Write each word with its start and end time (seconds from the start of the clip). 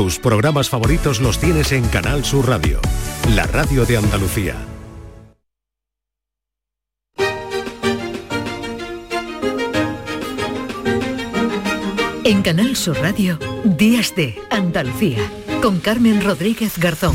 Tus 0.00 0.18
programas 0.18 0.70
favoritos 0.70 1.20
los 1.20 1.38
tienes 1.38 1.72
en 1.72 1.86
Canal 1.88 2.24
Sur 2.24 2.48
Radio, 2.48 2.80
la 3.34 3.46
radio 3.46 3.84
de 3.84 3.98
Andalucía. 3.98 4.56
En 12.24 12.40
Canal 12.40 12.76
Sur 12.76 12.98
Radio, 12.98 13.38
Días 13.62 14.16
de 14.16 14.40
Andalucía, 14.50 15.18
con 15.60 15.80
Carmen 15.80 16.24
Rodríguez 16.24 16.78
Garzón. 16.78 17.14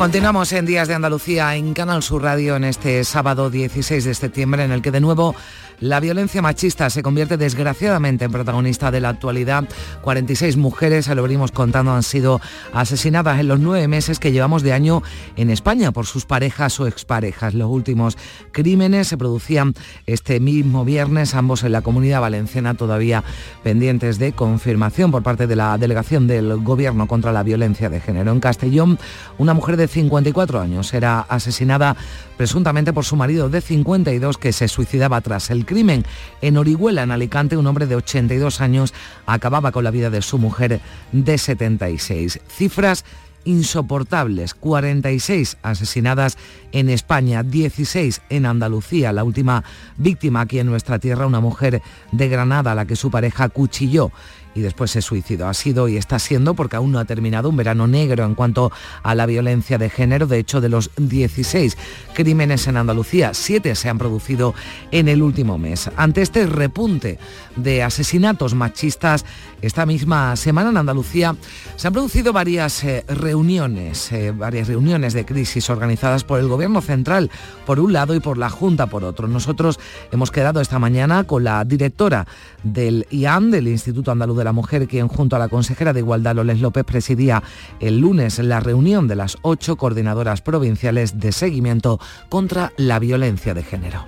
Continuamos 0.00 0.50
en 0.54 0.64
Días 0.64 0.88
de 0.88 0.94
Andalucía 0.94 1.54
en 1.56 1.74
Canal 1.74 2.02
Sur 2.02 2.22
Radio 2.22 2.56
en 2.56 2.64
este 2.64 3.04
sábado 3.04 3.50
16 3.50 4.02
de 4.02 4.14
septiembre 4.14 4.64
en 4.64 4.72
el 4.72 4.80
que 4.80 4.90
de 4.90 5.00
nuevo 5.02 5.36
la 5.80 5.98
violencia 5.98 6.42
machista 6.42 6.90
se 6.90 7.02
convierte 7.02 7.38
desgraciadamente 7.38 8.26
en 8.26 8.32
protagonista 8.32 8.90
de 8.90 9.00
la 9.00 9.08
actualidad. 9.08 9.64
46 10.02 10.58
mujeres, 10.58 11.06
se 11.06 11.14
lo 11.14 11.22
venimos 11.22 11.52
contando, 11.52 11.92
han 11.92 12.02
sido 12.02 12.40
asesinadas 12.72 13.40
en 13.40 13.48
los 13.48 13.60
nueve 13.60 13.88
meses 13.88 14.18
que 14.18 14.30
llevamos 14.30 14.62
de 14.62 14.74
año 14.74 15.02
en 15.36 15.48
España 15.48 15.90
por 15.90 16.06
sus 16.06 16.26
parejas 16.26 16.78
o 16.80 16.86
exparejas. 16.86 17.54
Los 17.54 17.70
últimos 17.70 18.18
crímenes 18.52 19.08
se 19.08 19.16
producían 19.16 19.74
este 20.06 20.38
mismo 20.38 20.84
viernes, 20.84 21.34
ambos 21.34 21.64
en 21.64 21.72
la 21.72 21.82
comunidad 21.82 22.20
valenciana 22.20 22.74
todavía 22.74 23.24
pendientes 23.62 24.18
de 24.18 24.32
confirmación 24.32 25.10
por 25.10 25.22
parte 25.22 25.46
de 25.46 25.56
la 25.56 25.78
delegación 25.78 26.26
del 26.26 26.58
Gobierno 26.58 27.08
contra 27.08 27.32
la 27.32 27.42
violencia 27.42 27.88
de 27.88 28.00
género. 28.00 28.32
En 28.32 28.40
Castellón, 28.40 28.98
una 29.38 29.54
mujer 29.54 29.76
de 29.76 29.88
54 29.88 30.60
años 30.60 30.92
era 30.92 31.20
asesinada 31.20 31.96
presuntamente 32.36 32.92
por 32.92 33.04
su 33.04 33.16
marido 33.16 33.48
de 33.48 33.60
52 33.60 34.38
que 34.38 34.52
se 34.52 34.68
suicidaba 34.68 35.20
tras 35.20 35.50
el 35.50 35.66
crimen. 35.70 36.04
En 36.42 36.56
Orihuela, 36.56 37.04
en 37.04 37.12
Alicante, 37.12 37.56
un 37.56 37.66
hombre 37.68 37.86
de 37.86 37.94
82 37.94 38.60
años 38.60 38.92
acababa 39.24 39.70
con 39.70 39.84
la 39.84 39.92
vida 39.92 40.10
de 40.10 40.20
su 40.20 40.36
mujer 40.36 40.80
de 41.12 41.38
76. 41.38 42.40
Cifras 42.48 43.04
insoportables, 43.44 44.54
46 44.54 45.58
asesinadas 45.62 46.36
en 46.72 46.90
España, 46.90 47.44
16 47.44 48.20
en 48.30 48.46
Andalucía, 48.46 49.12
la 49.12 49.22
última 49.22 49.62
víctima 49.96 50.40
aquí 50.40 50.58
en 50.58 50.66
nuestra 50.66 50.98
tierra, 50.98 51.26
una 51.26 51.40
mujer 51.40 51.80
de 52.10 52.28
Granada 52.28 52.72
a 52.72 52.74
la 52.74 52.84
que 52.84 52.96
su 52.96 53.12
pareja 53.12 53.48
cuchilló 53.48 54.10
y 54.54 54.60
después 54.60 54.90
se 54.90 55.02
suicidó. 55.02 55.48
Ha 55.48 55.54
sido 55.54 55.88
y 55.88 55.96
está 55.96 56.18
siendo, 56.18 56.54
porque 56.54 56.76
aún 56.76 56.92
no 56.92 56.98
ha 56.98 57.04
terminado, 57.04 57.48
un 57.48 57.56
verano 57.56 57.86
negro 57.86 58.24
en 58.24 58.34
cuanto 58.34 58.72
a 59.02 59.14
la 59.14 59.26
violencia 59.26 59.78
de 59.78 59.90
género. 59.90 60.26
De 60.26 60.38
hecho, 60.38 60.60
de 60.60 60.68
los 60.68 60.90
16 60.96 61.76
crímenes 62.14 62.66
en 62.66 62.76
Andalucía, 62.76 63.34
7 63.34 63.74
se 63.74 63.88
han 63.88 63.98
producido 63.98 64.54
en 64.90 65.08
el 65.08 65.22
último 65.22 65.58
mes. 65.58 65.90
Ante 65.96 66.22
este 66.22 66.46
repunte 66.46 67.18
de 67.56 67.82
asesinatos 67.82 68.54
machistas, 68.54 69.24
esta 69.62 69.86
misma 69.86 70.36
semana 70.36 70.70
en 70.70 70.78
Andalucía 70.78 71.36
se 71.76 71.86
han 71.86 71.92
producido 71.92 72.32
varias 72.32 72.82
eh, 72.84 73.04
reuniones, 73.08 74.10
eh, 74.12 74.32
varias 74.32 74.68
reuniones 74.68 75.12
de 75.12 75.26
crisis 75.26 75.68
organizadas 75.68 76.24
por 76.24 76.40
el 76.40 76.48
Gobierno 76.48 76.80
Central 76.80 77.30
por 77.66 77.78
un 77.78 77.92
lado 77.92 78.14
y 78.14 78.20
por 78.20 78.38
la 78.38 78.48
Junta 78.48 78.86
por 78.86 79.04
otro. 79.04 79.28
Nosotros 79.28 79.78
hemos 80.10 80.30
quedado 80.30 80.60
esta 80.60 80.78
mañana 80.78 81.24
con 81.24 81.44
la 81.44 81.64
directora 81.64 82.26
del 82.62 83.06
IAN, 83.10 83.50
del 83.50 83.68
Instituto 83.68 84.10
Andaluz 84.10 84.39
de 84.40 84.44
la 84.44 84.52
Mujer, 84.52 84.88
quien 84.88 85.06
junto 85.06 85.36
a 85.36 85.38
la 85.38 85.48
consejera 85.48 85.92
de 85.92 86.00
Igualdad, 86.00 86.34
Loles 86.34 86.60
López, 86.60 86.84
presidía 86.84 87.42
el 87.78 88.00
lunes 88.00 88.38
la 88.40 88.58
reunión 88.58 89.06
de 89.06 89.14
las 89.14 89.38
ocho 89.42 89.76
coordinadoras 89.76 90.40
provinciales 90.40 91.20
de 91.20 91.30
seguimiento 91.30 92.00
contra 92.28 92.72
la 92.76 92.98
violencia 92.98 93.54
de 93.54 93.62
género. 93.62 94.06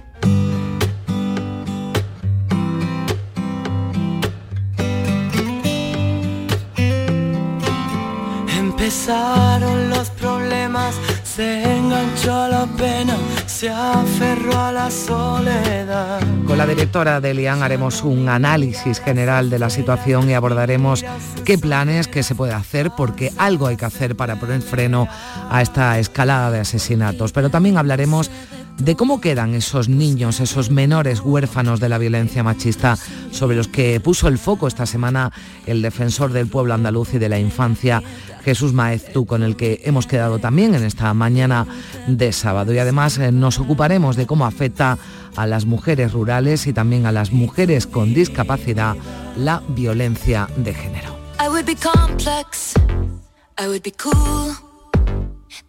Empezaron 8.58 9.91
los 9.91 10.11
problemas, 10.11 10.96
se 11.34 11.76
enganchó 11.78 12.46
la 12.48 12.66
pena, 12.76 13.16
se 13.46 13.70
aferró 13.70 14.58
a 14.58 14.70
la 14.70 14.90
soledad. 14.90 16.20
Con 16.46 16.58
la 16.58 16.66
directora 16.66 17.22
de 17.22 17.32
Lian 17.32 17.62
haremos 17.62 18.02
un 18.02 18.28
análisis 18.28 19.00
general 19.00 19.48
de 19.48 19.58
la 19.58 19.70
situación 19.70 20.28
y 20.28 20.34
abordaremos 20.34 21.06
qué 21.46 21.56
planes, 21.56 22.06
qué 22.06 22.22
se 22.22 22.34
puede 22.34 22.52
hacer, 22.52 22.90
porque 22.98 23.32
algo 23.38 23.66
hay 23.66 23.78
que 23.78 23.86
hacer 23.86 24.14
para 24.14 24.38
poner 24.38 24.60
freno 24.60 25.08
a 25.48 25.62
esta 25.62 25.98
escalada 25.98 26.50
de 26.50 26.60
asesinatos. 26.60 27.32
Pero 27.32 27.48
también 27.48 27.78
hablaremos 27.78 28.30
de 28.78 28.96
cómo 28.96 29.20
quedan 29.20 29.54
esos 29.54 29.88
niños, 29.88 30.40
esos 30.40 30.70
menores 30.70 31.20
huérfanos 31.20 31.80
de 31.80 31.88
la 31.88 31.98
violencia 31.98 32.42
machista 32.42 32.98
sobre 33.30 33.56
los 33.56 33.68
que 33.68 34.00
puso 34.00 34.28
el 34.28 34.38
foco 34.38 34.66
esta 34.66 34.86
semana 34.86 35.32
el 35.66 35.82
defensor 35.82 36.32
del 36.32 36.48
pueblo 36.48 36.74
andaluz 36.74 37.14
y 37.14 37.18
de 37.18 37.28
la 37.28 37.38
infancia, 37.38 38.02
Jesús 38.45 38.73
Maeztu, 38.73 39.27
con 39.27 39.42
el 39.42 39.57
que 39.57 39.80
hemos 39.85 40.07
quedado 40.07 40.39
también 40.39 40.75
en 40.75 40.85
esta 40.85 41.13
mañana 41.14 41.67
de 42.07 42.33
sábado. 42.33 42.73
Y 42.73 42.79
además 42.79 43.19
eh, 43.19 43.33
nos 43.33 43.58
ocuparemos 43.58 44.17
de 44.17 44.27
cómo 44.27 44.47
afecta 44.47 44.98
a 45.36 45.47
las 45.47 45.64
mujeres 45.64 46.13
rurales 46.13 46.67
y 46.67 46.73
también 46.73 47.07
a 47.07 47.13
las 47.13 47.33
mujeres 47.33 47.86
con 47.86 48.14
discapacidad 48.14 48.97
la 49.36 49.63
violencia 49.69 50.48
de 50.57 50.75
género. 50.75 51.17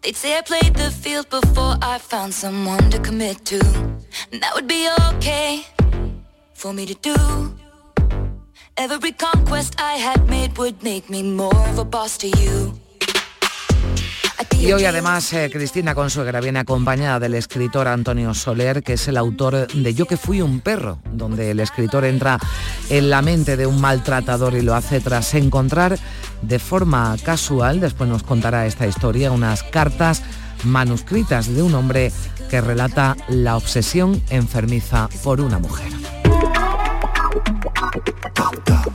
They'd 0.01 0.15
say 0.15 0.37
I 0.37 0.41
played 0.41 0.75
the 0.75 0.91
field 0.91 1.29
before 1.29 1.77
I 1.81 1.97
found 1.97 2.33
someone 2.33 2.89
to 2.89 2.99
commit 2.99 3.45
to. 3.45 3.59
And 4.31 4.41
that 4.41 4.53
would 4.53 4.67
be 4.67 4.89
okay 5.15 5.65
for 6.53 6.73
me 6.73 6.85
to 6.85 6.93
do. 6.95 7.62
Every 8.75 9.13
conquest 9.13 9.75
I 9.79 10.01
had 10.01 10.27
made 10.27 10.57
would 10.57 10.81
make 10.81 11.07
me 11.07 11.21
more 11.21 11.53
of 11.69 11.77
a 11.77 11.83
boss 11.83 12.17
to 12.17 12.27
you. 12.27 12.73
Y 14.59 14.71
hoy 14.71 14.85
además 14.85 15.31
eh, 15.33 15.49
Cristina 15.51 15.93
Consuegra 15.93 16.39
viene 16.39 16.59
acompañada 16.59 17.19
del 17.19 17.35
escritor 17.35 17.87
Antonio 17.87 18.33
Soler, 18.33 18.81
que 18.81 18.93
es 18.93 19.07
el 19.07 19.17
autor 19.17 19.67
de 19.67 19.93
Yo 19.93 20.05
que 20.05 20.17
fui 20.17 20.41
un 20.41 20.61
perro, 20.61 20.99
donde 21.11 21.51
el 21.51 21.59
escritor 21.59 22.03
entra 22.05 22.39
en 22.89 23.09
la 23.09 23.21
mente 23.21 23.57
de 23.57 23.67
un 23.67 23.79
maltratador 23.79 24.55
y 24.55 24.61
lo 24.61 24.73
hace 24.73 25.01
tras 25.01 25.33
encontrar 25.35 25.99
de 26.41 26.59
forma 26.59 27.15
casual, 27.23 27.79
después 27.79 28.09
nos 28.09 28.23
contará 28.23 28.65
esta 28.65 28.87
historia, 28.87 29.31
unas 29.31 29.63
cartas 29.63 30.23
manuscritas 30.63 31.53
de 31.53 31.61
un 31.61 31.75
hombre 31.75 32.11
que 32.49 32.61
relata 32.61 33.17
la 33.27 33.57
obsesión 33.57 34.21
enfermiza 34.29 35.09
por 35.23 35.41
una 35.41 35.59
mujer. 35.59 35.91
Pop, 38.35 38.55
pop. 38.65 38.92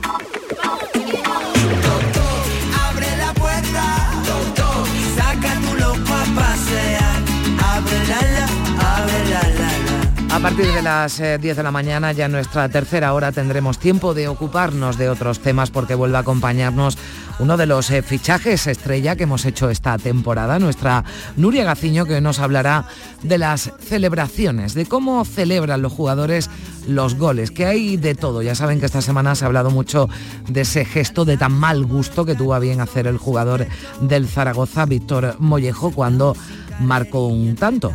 A 10.39 10.41
partir 10.41 10.67
de 10.67 10.81
las 10.81 11.17
10 11.17 11.43
eh, 11.43 11.53
de 11.53 11.63
la 11.63 11.69
mañana, 11.69 12.13
ya 12.13 12.27
en 12.27 12.31
nuestra 12.31 12.69
tercera 12.69 13.13
hora, 13.13 13.33
tendremos 13.33 13.77
tiempo 13.77 14.13
de 14.13 14.29
ocuparnos 14.29 14.97
de 14.97 15.09
otros 15.09 15.39
temas 15.39 15.69
porque 15.69 15.95
vuelve 15.95 16.15
a 16.15 16.21
acompañarnos 16.21 16.97
uno 17.39 17.57
de 17.57 17.65
los 17.65 17.91
eh, 17.91 18.01
fichajes 18.01 18.65
estrella 18.67 19.17
que 19.17 19.23
hemos 19.23 19.43
hecho 19.43 19.69
esta 19.69 19.97
temporada, 19.97 20.57
nuestra 20.57 21.03
Nuria 21.35 21.65
Gaciño, 21.65 22.05
que 22.05 22.21
nos 22.21 22.39
hablará 22.39 22.85
de 23.21 23.37
las 23.37 23.73
celebraciones, 23.81 24.75
de 24.75 24.85
cómo 24.85 25.25
celebran 25.25 25.81
los 25.81 25.91
jugadores 25.91 26.49
los 26.87 27.15
goles, 27.15 27.51
que 27.51 27.65
hay 27.65 27.97
de 27.97 28.15
todo. 28.15 28.41
Ya 28.41 28.55
saben 28.55 28.79
que 28.79 28.85
esta 28.85 29.01
semana 29.01 29.35
se 29.35 29.43
ha 29.43 29.47
hablado 29.47 29.71
mucho 29.71 30.07
de 30.47 30.61
ese 30.61 30.85
gesto 30.85 31.25
de 31.25 31.35
tan 31.35 31.51
mal 31.51 31.83
gusto 31.85 32.23
que 32.23 32.35
tuvo 32.35 32.53
a 32.53 32.59
bien 32.59 32.79
hacer 32.79 33.07
el 33.07 33.17
jugador 33.17 33.67
del 33.99 34.25
Zaragoza, 34.25 34.85
Víctor 34.85 35.35
Mollejo, 35.39 35.91
cuando 35.91 36.33
marcó 36.79 37.27
un 37.27 37.55
tanto 37.55 37.93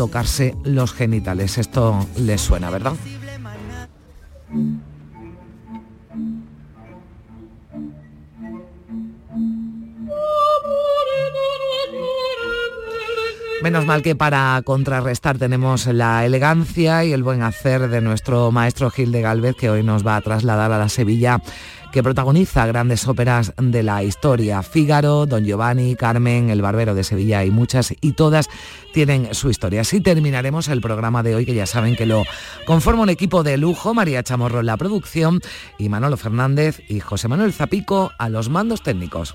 tocarse 0.00 0.54
los 0.64 0.94
genitales. 0.94 1.58
Esto 1.58 2.06
les 2.16 2.40
suena, 2.40 2.70
¿verdad? 2.70 2.94
Menos 13.62 13.84
mal 13.84 14.00
que 14.00 14.16
para 14.16 14.62
contrarrestar 14.64 15.36
tenemos 15.36 15.84
la 15.84 16.24
elegancia 16.24 17.04
y 17.04 17.12
el 17.12 17.22
buen 17.22 17.42
hacer 17.42 17.90
de 17.90 18.00
nuestro 18.00 18.50
maestro 18.50 18.90
Gil 18.90 19.12
de 19.12 19.20
Galvez, 19.20 19.54
que 19.54 19.68
hoy 19.68 19.82
nos 19.82 20.06
va 20.06 20.16
a 20.16 20.22
trasladar 20.22 20.72
a 20.72 20.78
la 20.78 20.88
Sevilla 20.88 21.42
que 21.92 22.02
protagoniza 22.02 22.66
grandes 22.66 23.06
óperas 23.08 23.52
de 23.56 23.82
la 23.82 24.02
historia. 24.02 24.62
Fígaro, 24.62 25.26
Don 25.26 25.44
Giovanni, 25.44 25.96
Carmen, 25.96 26.50
El 26.50 26.62
Barbero 26.62 26.94
de 26.94 27.04
Sevilla 27.04 27.44
y 27.44 27.50
muchas, 27.50 27.94
y 28.00 28.12
todas 28.12 28.48
tienen 28.92 29.34
su 29.34 29.50
historia. 29.50 29.82
Así 29.82 30.00
terminaremos 30.00 30.68
el 30.68 30.80
programa 30.80 31.22
de 31.22 31.34
hoy, 31.34 31.46
que 31.46 31.54
ya 31.54 31.66
saben 31.66 31.96
que 31.96 32.06
lo 32.06 32.24
conforma 32.66 33.02
un 33.02 33.10
equipo 33.10 33.42
de 33.42 33.56
lujo, 33.56 33.94
María 33.94 34.22
Chamorro 34.22 34.60
en 34.60 34.66
la 34.66 34.76
producción 34.76 35.40
y 35.78 35.88
Manolo 35.88 36.16
Fernández 36.16 36.82
y 36.88 37.00
José 37.00 37.28
Manuel 37.28 37.52
Zapico 37.52 38.12
a 38.18 38.28
los 38.28 38.48
mandos 38.48 38.82
técnicos. 38.82 39.34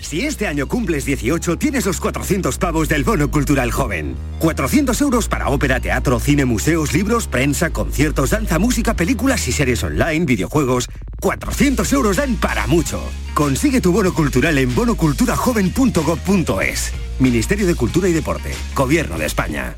Si 0.00 0.22
este 0.22 0.46
año 0.46 0.66
cumples 0.66 1.04
18, 1.04 1.58
tienes 1.58 1.84
los 1.86 2.00
400 2.00 2.58
pavos 2.58 2.88
del 2.88 3.04
Bono 3.04 3.30
Cultural 3.30 3.70
Joven. 3.70 4.16
400 4.40 5.00
euros 5.02 5.28
para 5.28 5.50
ópera, 5.50 5.80
teatro, 5.80 6.18
cine, 6.18 6.44
museos, 6.44 6.92
libros, 6.92 7.26
prensa, 7.26 7.70
conciertos, 7.70 8.30
danza, 8.30 8.58
música, 8.58 8.94
películas 8.94 9.46
y 9.48 9.52
series 9.52 9.84
online, 9.84 10.24
videojuegos. 10.24 10.88
400 11.20 11.92
euros 11.92 12.16
dan 12.16 12.36
para 12.36 12.66
mucho. 12.66 13.02
Consigue 13.34 13.80
tu 13.80 13.92
bono 13.92 14.14
cultural 14.14 14.58
en 14.58 14.74
bonoculturajoven.gov.es. 14.74 16.92
Ministerio 17.18 17.66
de 17.66 17.74
Cultura 17.74 18.08
y 18.08 18.12
Deporte. 18.12 18.52
Gobierno 18.74 19.18
de 19.18 19.26
España. 19.26 19.74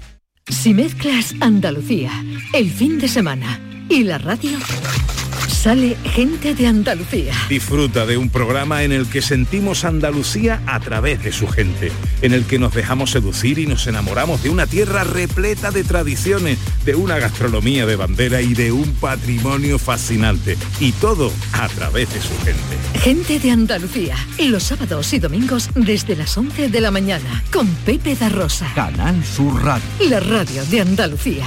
Si 0.49 0.75
mezclas 0.75 1.35
Andalucía, 1.41 2.11
el 2.53 2.71
fin 2.71 2.99
de 2.99 3.09
semana 3.09 3.61
y 3.89 4.05
la 4.05 4.19
radio, 4.19 4.59
sale 5.49 5.97
gente 6.05 6.55
de 6.55 6.67
Andalucía. 6.67 7.35
Disfruta 7.49 8.07
de 8.07 8.17
un 8.17 8.31
programa 8.31 8.83
en 8.83 8.93
el 8.93 9.07
que 9.07 9.23
sentimos 9.23 9.85
Andalucía 9.85 10.61
a 10.67 10.81
través 10.81 11.23
de 11.23 11.33
su 11.33 11.47
gente, 11.47 11.93
en 12.21 12.33
el 12.33 12.45
que 12.45 12.59
nos 12.59 12.75
dejamos 12.75 13.11
seducir 13.11 13.59
y 13.59 13.67
nos 13.67 13.87
enamoramos 13.87 14.43
de 14.43 14.51
una 14.51 14.67
tierra 14.67 15.05
repleta 15.05 15.71
de 15.71 15.85
tradiciones, 15.85 16.59
de 16.85 16.95
una 16.95 17.19
gastronomía 17.19 17.87
de 17.87 17.97
bandera 17.97 18.41
y 18.41 18.55
de 18.55 18.73
un 18.73 18.93
patrimonio 18.95 19.79
fascinante. 19.79 20.57
Y 20.81 20.93
todo 20.93 21.33
a 21.53 21.69
través 21.69 22.13
de 22.13 22.21
su 22.21 22.37
gente. 22.45 23.01
Gente 23.01 23.39
de 23.39 23.51
Andalucía, 23.51 24.17
los 24.39 24.65
sábados 24.65 25.13
y 25.13 25.19
domingos 25.19 25.71
desde 25.75 26.17
las 26.17 26.37
11 26.37 26.69
de 26.69 26.81
la 26.81 26.91
mañana, 26.91 27.45
con 27.53 27.67
Pepe 27.69 28.17
da 28.17 28.29
Rosa. 28.29 28.71
Canal 28.75 29.25
Sur 29.25 29.63
Radio. 29.63 29.85
La 30.09 30.21
radio 30.21 30.65
de 30.67 30.81
Andalucía. 30.81 31.47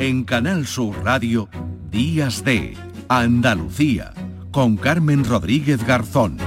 En 0.00 0.24
Canal 0.24 0.66
Sur 0.66 1.04
Radio, 1.04 1.50
Días 1.90 2.42
de 2.42 2.74
Andalucía, 3.10 4.14
con 4.50 4.78
Carmen 4.78 5.26
Rodríguez 5.26 5.86
Garzón. 5.86 6.38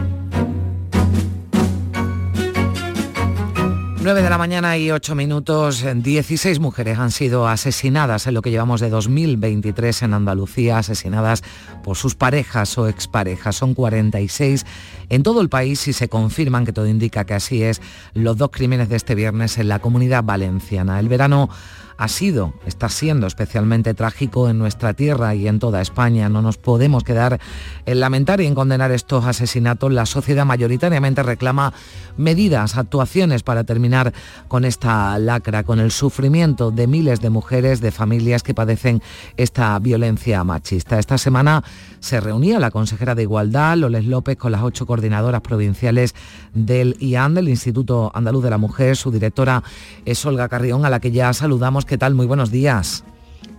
9 4.04 4.22
de 4.22 4.30
la 4.30 4.38
mañana 4.38 4.76
y 4.76 4.92
8 4.92 5.16
minutos, 5.16 5.86
16 5.96 6.60
mujeres 6.60 6.98
han 6.98 7.12
sido 7.12 7.48
asesinadas 7.48 8.28
en 8.28 8.34
lo 8.34 8.42
que 8.42 8.50
llevamos 8.50 8.82
de 8.82 8.90
2023 8.90 10.02
en 10.02 10.14
Andalucía, 10.14 10.80
asesinadas 10.80 11.42
por 11.84 11.96
sus 11.96 12.14
parejas 12.14 12.78
o 12.78 12.90
exparejas. 12.90 13.56
Son 13.56 13.74
46 13.76 14.66
en 15.10 15.24
todo 15.24 15.42
el 15.42 15.50
país 15.50 15.88
y 15.88 15.94
se 15.94 16.10
confirman, 16.10 16.66
que 16.66 16.74
todo 16.74 16.88
indica 16.88 17.26
que 17.26 17.34
así 17.34 17.64
es, 17.64 17.82
los 18.14 18.38
dos 18.38 18.50
crímenes 18.52 18.90
de 18.90 18.96
este 18.96 19.16
viernes 19.16 19.58
en 19.58 19.68
la 19.68 19.80
comunidad 19.80 20.24
valenciana. 20.24 21.00
El 21.00 21.10
verano 21.10 21.50
ha 21.98 22.08
sido, 22.08 22.54
está 22.66 22.90
siendo 22.90 23.28
especialmente 23.28 23.94
trágico 23.94 24.50
en 24.50 24.58
nuestra 24.58 24.94
tierra 24.94 25.36
y 25.36 25.48
en 25.48 25.60
toda 25.60 25.82
España. 25.82 26.30
No 26.30 26.42
nos 26.42 26.58
podemos 26.58 27.04
quedar 27.04 27.40
en 27.86 28.00
lamentar 28.00 28.42
y 28.42 28.46
en 28.46 28.56
condenar 28.56 28.92
estos 28.92 29.26
asesinatos. 29.26 29.92
La 29.92 30.06
sociedad 30.06 30.46
mayoritariamente 30.46 31.24
reclama 31.24 31.74
medidas, 32.18 32.78
actuaciones 32.78 33.44
para 33.44 33.64
terminar 33.64 34.14
con 34.48 34.66
esta 34.66 35.18
lacra, 35.20 35.64
con 35.64 35.80
el 35.80 35.92
sufrimiento 35.92 36.72
de 36.72 36.88
miles 36.88 37.22
de 37.22 37.30
mujeres, 37.30 37.82
de 37.82 37.92
familias 37.92 38.44
que 38.44 38.54
padecen 38.54 39.02
esta 39.38 39.78
violencia 39.80 40.44
machista. 40.44 41.00
Esta 41.00 41.18
semana 41.18 41.64
se 42.00 42.20
reunía 42.20 42.60
la 42.60 42.72
consejera 42.72 43.16
de 43.16 43.24
Igualdad, 43.24 43.78
Loles 43.78 44.06
López, 44.06 44.38
con 44.38 44.52
las 44.52 44.64
ocho 44.64 44.86
coordinadoras 44.94 45.42
provinciales 45.42 46.14
del 46.54 46.96
IAN, 47.00 47.34
del 47.34 47.50
Instituto 47.50 48.12
Andaluz 48.14 48.44
de 48.44 48.52
la 48.52 48.60
Mujer. 48.60 48.96
Su 48.96 49.10
directora 49.10 49.64
es 50.06 50.24
Olga 50.24 50.48
Carrión, 50.50 50.86
a 50.86 50.92
la 50.92 51.00
que 51.00 51.10
ya 51.10 51.34
saludamos. 51.34 51.84
¿Qué 51.86 51.98
tal? 51.98 52.14
Muy 52.14 52.28
buenos 52.28 52.52
días. 52.52 53.04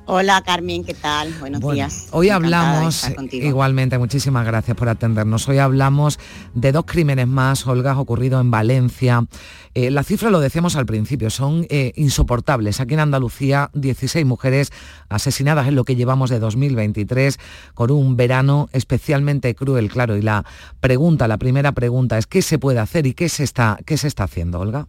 Hola 0.07 0.43
Carmen, 0.45 0.85
¿qué 0.85 0.93
tal? 0.93 1.33
Buenos 1.41 1.63
días. 1.73 2.09
Hoy 2.11 2.29
hablamos, 2.29 3.11
igualmente, 3.33 3.97
muchísimas 3.97 4.45
gracias 4.45 4.77
por 4.77 4.91
atendernos. 4.91 5.49
Hoy 5.49 5.59
hablamos 5.59 6.19
de 6.53 6.73
dos 6.73 6.85
crímenes 6.85 7.27
más, 7.27 7.67
Olga, 7.67 7.99
ocurrido 7.99 8.39
en 8.39 8.51
Valencia. 8.51 9.27
Eh, 9.73 9.91
la 9.91 10.03
cifra, 10.03 10.29
lo 10.29 10.41
decíamos 10.41 10.77
al 10.77 10.85
principio, 10.85 11.31
son 11.31 11.67
eh, 11.71 11.93
insoportables. 11.97 12.81
Aquí 12.81 12.93
en 12.93 13.01
Andalucía, 13.01 13.71
16 13.73 14.27
mujeres 14.27 14.73
asesinadas 15.09 15.69
en 15.69 15.75
lo 15.75 15.85
que 15.85 15.97
llevamos 15.97 16.29
de 16.29 16.39
2023, 16.39 17.39
con 17.73 17.91
un 17.91 18.17
verano 18.17 18.69
especialmente 18.73 19.55
cruel, 19.55 19.89
claro. 19.89 20.19
Y 20.19 20.23
la 20.23 20.45
pregunta, 20.81 21.29
la 21.29 21.39
primera 21.39 21.73
pregunta 21.73 22.19
es, 22.19 22.27
¿qué 22.27 22.43
se 22.43 22.59
puede 22.59 22.79
hacer 22.79 23.07
y 23.07 23.15
qué 23.15 23.31
se 23.31 23.43
está, 23.43 23.79
qué 23.87 23.97
se 23.97 24.09
está 24.09 24.25
haciendo, 24.25 24.61
Olga? 24.61 24.87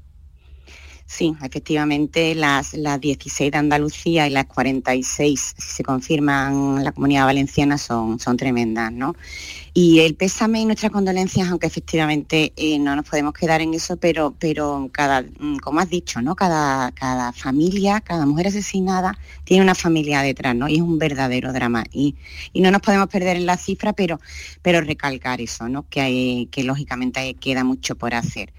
Sí, 1.08 1.36
efectivamente, 1.44 2.34
las, 2.34 2.74
las 2.74 3.00
16 3.00 3.52
de 3.52 3.58
Andalucía 3.60 4.28
y 4.28 4.32
las 4.32 4.46
46, 4.48 5.54
si 5.58 5.68
se 5.76 5.84
confirman 5.84 6.84
la 6.84 6.92
comunidad 6.94 7.26
valenciana, 7.26 7.78
son, 7.78 8.20
son 8.20 8.38
tremendas, 8.38 8.92
¿no? 8.92 9.16
Y 9.78 10.00
el 10.00 10.16
pésame 10.16 10.62
y 10.62 10.66
nuestras 10.66 10.90
condolencias, 10.90 11.50
aunque 11.50 11.68
efectivamente 11.68 12.54
eh, 12.56 12.80
no 12.80 12.96
nos 12.96 13.04
podemos 13.04 13.34
quedar 13.34 13.60
en 13.60 13.74
eso, 13.74 13.98
pero, 13.98 14.34
pero 14.40 14.90
cada, 14.90 15.22
mm, 15.22 15.58
como 15.58 15.82
has 15.82 15.90
dicho, 15.90 16.22
¿no? 16.22 16.34
Cada, 16.34 16.94
cada 16.94 17.34
familia, 17.34 18.00
cada 18.00 18.26
mujer 18.26 18.48
asesinada 18.48 19.18
tiene 19.44 19.64
una 19.64 19.76
familia 19.76 20.22
detrás, 20.22 20.56
¿no? 20.56 20.70
Y 20.70 20.76
es 20.76 20.82
un 20.82 20.98
verdadero 20.98 21.52
drama. 21.52 21.84
Y, 21.92 22.16
y 22.54 22.62
no 22.62 22.72
nos 22.72 22.82
podemos 22.82 23.10
perder 23.10 23.36
en 23.36 23.46
la 23.46 23.58
cifra, 23.58 23.92
pero, 23.92 24.22
pero 24.62 24.80
recalcar 24.80 25.42
eso, 25.42 25.68
¿no? 25.68 25.86
Que, 25.90 26.00
hay, 26.00 26.46
que 26.46 26.64
lógicamente 26.64 27.34
queda 27.34 27.66
mucho 27.66 27.96
por 27.98 28.14
hacer. 28.14 28.54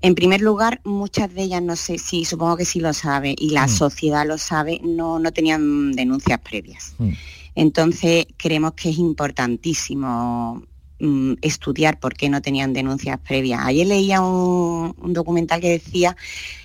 En 0.00 0.14
primer 0.14 0.40
lugar, 0.40 0.80
muchas 0.84 1.34
de 1.34 1.42
ellas, 1.42 1.60
no 1.60 1.76
sé 1.76 1.98
si, 1.98 2.24
supongo 2.24 2.56
que 2.56 2.64
sí 2.64 2.80
lo 2.80 2.94
sabe, 2.94 3.34
y 3.38 3.50
la 3.50 3.66
mm. 3.66 3.68
sociedad 3.68 4.26
lo 4.26 4.38
sabe, 4.38 4.80
no, 4.82 5.18
no 5.18 5.30
tenían 5.30 5.92
denuncias 5.92 6.40
previas. 6.40 6.94
Mm. 6.96 7.10
Entonces, 7.54 8.26
creemos 8.36 8.72
que 8.72 8.90
es 8.90 8.98
importantísimo 8.98 10.62
mm, 10.98 11.34
estudiar 11.42 11.98
por 12.00 12.14
qué 12.14 12.28
no 12.28 12.42
tenían 12.42 12.72
denuncias 12.72 13.18
previas. 13.20 13.60
Ayer 13.64 13.86
leía 13.86 14.20
un, 14.20 14.94
documental 15.12 15.60
que 15.60 15.70
decía 15.70 16.16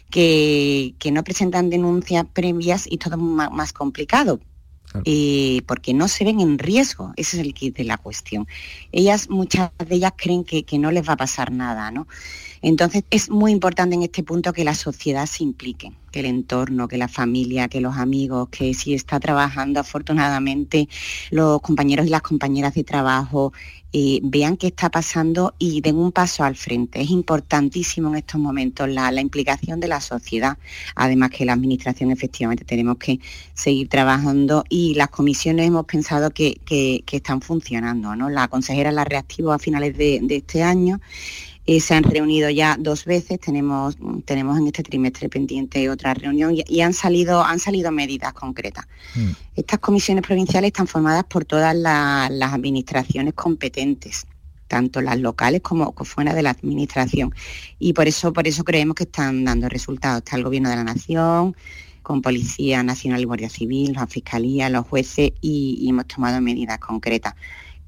que, 0.10 0.94
no 1.12 1.24
presentan 1.24 1.70
denuncias 1.70 2.26
previas 2.34 2.86
y 2.90 2.98
todo 2.98 3.16
es 3.16 3.52
más, 3.52 3.74
complicado. 3.74 4.40
Eh, 5.06 5.62
porque 5.68 5.94
no 5.94 6.08
se 6.08 6.26
ven 6.26 6.40
en 6.40 6.58
riesgo, 6.58 7.14
ese 7.16 7.38
es 7.38 7.46
el 7.46 7.54
kit 7.54 7.78
de 7.78 7.84
la 7.84 7.98
cuestión. 8.00 8.48
Ellas, 8.92 9.30
muchas 9.30 9.70
de 9.78 9.96
ellas 9.96 10.14
creen 10.18 10.44
que, 10.44 10.64
que 10.64 10.80
no 10.80 10.90
les 10.90 11.08
va 11.08 11.14
a 11.14 11.18
pasar 11.18 11.52
nada, 11.52 11.92
¿no? 11.92 12.08
Entonces 12.62 13.04
es 13.10 13.30
muy 13.30 13.52
importante 13.52 13.96
en 13.96 14.04
este 14.04 14.24
punto 14.24 14.54
que 14.54 14.64
la 14.64 14.76
sociedad 14.76 15.26
se 15.26 15.44
implique, 15.44 15.94
que 16.12 16.20
el 16.20 16.26
entorno, 16.26 16.88
que 16.88 16.98
la 16.98 17.08
familia, 17.08 17.68
que 17.68 17.82
los 17.82 17.98
amigos, 17.98 18.50
que 18.50 18.74
si 18.74 18.94
está 18.94 19.20
trabajando 19.20 19.80
afortunadamente 19.80 20.90
los 21.32 21.62
compañeros 21.62 22.06
y 22.06 22.10
las 22.10 22.22
compañeras 22.22 22.74
de 22.74 22.84
trabajo 22.84 23.54
eh, 23.92 24.20
vean 24.22 24.56
qué 24.56 24.68
está 24.68 24.92
pasando 24.92 25.56
y 25.58 25.82
den 25.82 25.96
un 25.96 26.12
paso 26.12 26.44
al 26.44 26.56
frente. 26.56 27.02
Es 27.02 27.10
importantísimo 27.10 28.10
en 28.10 28.18
estos 28.18 28.40
momentos 28.40 28.88
la, 28.88 29.10
implicación 29.20 29.80
de 29.80 29.88
la 29.88 30.00
sociedad, 30.00 30.58
además 30.96 31.32
que 31.32 31.44
la 31.46 31.54
administración 31.54 32.12
efectivamente 32.12 32.66
tenemos 32.66 32.98
que 32.98 33.20
seguir 33.56 33.90
trabajando 33.90 34.64
y 34.70 34.94
las 34.94 35.10
comisiones 35.10 35.68
hemos 35.68 35.86
pensado 35.86 36.30
que, 36.32 36.60
están 37.12 37.42
funcionando. 37.42 38.16
¿no? 38.16 38.30
La 38.30 38.48
consejera 38.48 38.92
la 38.92 39.06
reactivó 39.06 39.54
a 39.54 39.60
finales 39.60 39.98
de 39.98 40.22
este 40.30 40.62
año 40.62 41.00
eh, 41.72 41.80
se 41.82 41.94
han 41.94 42.02
reunido 42.04 42.50
ya 42.50 42.78
dos 42.80 43.06
veces, 43.06 43.40
tenemos, 43.40 43.96
tenemos 44.26 44.58
en 44.58 44.66
este 44.66 44.82
trimestre 44.82 45.30
pendiente 45.30 45.88
otra 45.92 46.16
reunión 46.16 46.56
y, 46.56 46.82
han, 46.82 46.94
salido, 46.94 47.44
han 47.44 47.60
salido 47.60 47.92
medidas 47.92 48.34
concretas. 48.34 48.88
Mm. 49.14 49.30
Estas 49.56 49.78
comisiones 49.78 50.24
provinciales 50.24 50.70
están 50.70 50.88
formadas 50.88 51.26
por 51.26 51.46
todas 51.46 51.76
las 51.76 52.54
administraciones 52.54 53.36
competentes 53.36 54.26
tanto 54.68 55.00
las 55.02 55.20
locales 55.20 55.62
como 55.62 55.94
fuera 55.94 56.34
de 56.34 56.42
la 56.42 56.52
administración. 56.52 57.36
Y 57.78 57.94
por 57.94 58.08
eso, 58.08 58.34
por 58.34 58.48
eso 58.48 58.64
creemos 58.64 58.96
que 58.96 59.04
están 59.04 59.44
dando 59.46 59.70
resultados. 59.70 60.20
Está 60.20 60.38
el 60.38 60.44
Gobierno 60.44 60.70
de 60.70 60.76
la 60.76 60.84
Nación, 60.84 61.56
con 62.02 62.24
Policía 62.24 62.82
Nacional 62.82 63.22
y 63.22 63.26
Guardia 63.26 63.50
Civil, 63.50 63.94
la 63.94 64.08
Fiscalía, 64.08 64.70
los 64.70 64.88
jueces 64.88 65.34
y 65.42 65.88
hemos 65.88 66.08
tomado 66.08 66.42
medidas 66.42 66.80
concretas 66.80 67.36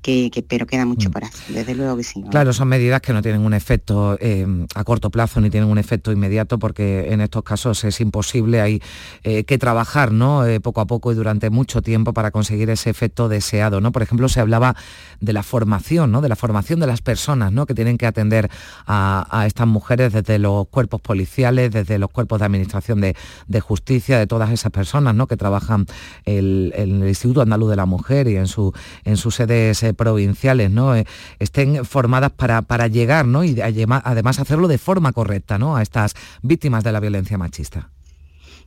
que, 0.01 0.43
pero 0.47 0.65
queda 0.65 0.85
mucho 0.85 1.09
mm. 1.09 1.11
por 1.11 1.23
hacer, 1.23 1.55
desde 1.55 1.75
luego 1.75 1.97
que 1.97 2.03
sí. 2.03 2.23
Claro, 2.29 2.53
son 2.53 2.67
medidas 2.67 3.01
que 3.01 3.13
no 3.13 3.21
tienen 3.21 3.41
un 3.41 3.53
efecto 3.53 4.17
eh, 4.19 4.45
a 4.75 4.83
corto 4.83 5.09
plazo 5.09 5.41
ni 5.41 5.49
tienen 5.49 5.69
un 5.69 5.77
efecto 5.77 6.11
inmediato 6.11 6.59
porque 6.59 7.13
en 7.13 7.21
estos 7.21 7.43
casos 7.43 7.83
es 7.83 8.01
imposible, 8.01 8.61
hay 8.61 8.81
eh, 9.23 9.43
que 9.43 9.57
trabajar 9.57 10.11
¿no? 10.11 10.45
Eh, 10.45 10.59
poco 10.59 10.81
a 10.81 10.85
poco 10.85 11.11
y 11.11 11.15
durante 11.15 11.49
mucho 11.49 11.81
tiempo 11.81 12.13
para 12.13 12.31
conseguir 12.31 12.69
ese 12.69 12.89
efecto 12.89 13.29
deseado. 13.29 13.81
¿no? 13.81 13.91
Por 13.91 14.01
ejemplo, 14.01 14.29
se 14.29 14.39
hablaba 14.39 14.75
de 15.19 15.33
la 15.33 15.43
formación, 15.43 16.11
¿no? 16.11 16.21
de 16.21 16.29
la 16.29 16.35
formación 16.35 16.79
de 16.79 16.87
las 16.87 17.01
personas 17.01 17.51
¿no? 17.51 17.65
que 17.65 17.73
tienen 17.73 17.97
que 17.97 18.05
atender 18.05 18.49
a, 18.87 19.45
estas 19.45 19.67
mujeres 19.67 20.13
desde 20.13 20.39
los 20.39 20.67
cuerpos 20.67 21.01
policiales, 21.01 21.71
desde 21.71 21.99
los 21.99 22.09
cuerpos 22.09 22.39
de 22.39 22.45
administración 22.45 23.01
de, 23.01 23.15
justicia, 23.59 24.17
de 24.17 24.27
todas 24.27 24.51
esas 24.51 24.71
personas 24.71 25.15
¿no? 25.15 25.27
que 25.27 25.37
trabajan 25.37 25.85
en 26.25 26.71
el 26.75 27.07
Instituto 27.07 27.41
Andaluz 27.41 27.69
de 27.69 27.75
la 27.75 27.85
Mujer 27.85 28.27
y 28.27 28.37
en, 28.37 28.47
su, 28.47 28.73
en 29.03 29.17
sus 29.17 29.35
sedes 29.35 29.83
provinciales 29.93 30.71
¿no? 30.71 30.95
Eh, 30.95 31.05
estén 31.39 31.85
formadas 31.85 32.31
para, 32.31 32.61
para 32.61 32.87
llegar 32.87 33.25
¿no? 33.25 33.43
y 33.43 33.59
además 33.61 34.39
hacerlo 34.39 34.67
de 34.67 34.77
forma 34.77 35.11
correcta 35.13 35.57
¿no? 35.57 35.75
a 35.75 35.81
estas 35.81 36.13
víctimas 36.41 36.83
de 36.83 36.91
la 36.91 36.99
violencia 36.99 37.37
machista. 37.37 37.89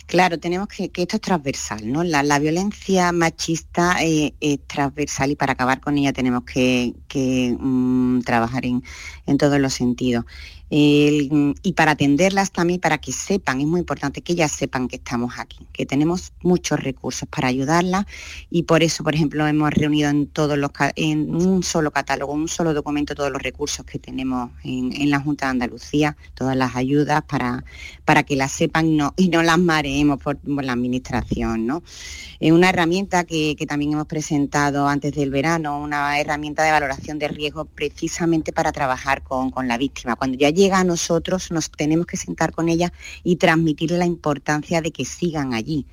Claro, 0.07 0.39
tenemos 0.39 0.69
que, 0.69 0.91
que 0.91 1.03
esto 1.03 1.17
es 1.17 1.23
transversal, 1.23 1.91
¿no? 1.91 2.05
La, 2.05 2.39
violencia 2.39 3.11
machista 3.13 3.97
eh, 4.03 4.35
es 4.39 4.59
transversal 4.67 5.31
y 5.31 5.37
para 5.37 5.55
acabar 5.55 5.81
con 5.81 5.97
ella 5.97 6.13
tenemos 6.13 6.45
que, 6.45 6.95
mm, 7.59 8.21
trabajar 8.21 8.67
en, 8.67 8.83
en, 9.27 9.39
todos 9.39 9.59
los 9.59 9.73
sentidos 9.73 10.27
y 10.71 11.73
para 11.77 11.93
atenderlas 11.93 12.51
también, 12.51 12.81
para 12.81 12.99
que 12.99 13.13
sepan, 13.13 13.61
es 13.61 13.67
muy 13.67 13.81
importante 13.81 14.23
que 14.23 14.33
ellas 14.33 14.51
sepan 14.51 14.89
que 14.89 14.97
estamos 14.97 15.35
aquí, 15.39 15.59
que 15.73 15.87
tenemos 15.87 16.33
muchos 16.43 16.81
recursos 16.81 17.29
para 17.29 17.49
ayudarlas 17.49 18.07
y 18.51 18.65
por 18.65 18.83
eso, 18.83 19.05
por 19.05 19.15
ejemplo, 19.15 19.47
hemos 19.47 19.71
reunido 19.71 20.11
en 20.11 20.27
todos 20.27 20.59
los 20.59 20.71
en 20.97 21.35
un 21.35 21.63
solo 21.63 21.91
catálogo, 21.91 22.33
un 22.33 22.49
solo 22.49 22.75
documento 22.75 23.15
todos 23.15 23.31
los 23.31 23.43
recursos 23.43 23.85
que 23.85 23.99
tenemos 23.99 24.51
en, 24.63 25.11
la 25.11 25.21
Junta 25.21 25.47
de 25.47 25.51
Andalucía, 25.51 26.17
todas 26.35 26.57
las 26.57 26.77
ayudas 26.77 27.23
para, 27.25 27.65
para 28.05 28.23
que 28.23 28.37
las 28.37 28.51
sepan 28.53 28.97
no, 28.97 29.13
y 29.17 29.29
no 29.29 29.43
las 29.43 29.59
mareemos 29.59 30.19
por, 30.19 30.39
la 30.45 30.73
administración. 30.73 31.67
¿no? 31.67 31.83
Es 32.41 32.53
una 32.53 32.71
herramienta 32.71 33.25
que, 33.25 33.57
también 33.69 33.93
hemos 33.93 34.07
presentado 34.07 34.89
antes 34.89 35.15
del 35.15 35.31
verano, 35.31 35.81
una 35.81 36.19
herramienta 36.21 36.63
de 36.63 36.71
valoración 36.71 37.19
de 37.19 37.29
riesgo 37.29 37.65
precisamente 37.65 38.53
para 38.53 38.73
trabajar 38.73 39.23
con, 39.23 39.51
con 39.51 39.69
la 39.69 39.79
víctima. 39.79 40.17
Cuando 40.17 40.37
ya 40.37 40.51
llega 40.55 40.79
a 40.79 40.85
nosotros, 40.85 41.51
nos 41.51 41.71
tenemos 41.71 42.07
que 42.07 42.17
sentar 42.17 42.53
con 42.53 42.69
ella 42.69 42.93
y 43.23 43.37
transmitirle 43.37 43.99
la 43.99 44.07
importancia 44.07 44.81
de 44.81 44.91
que 44.93 45.05
sigan 45.05 45.55
allí 45.55 45.87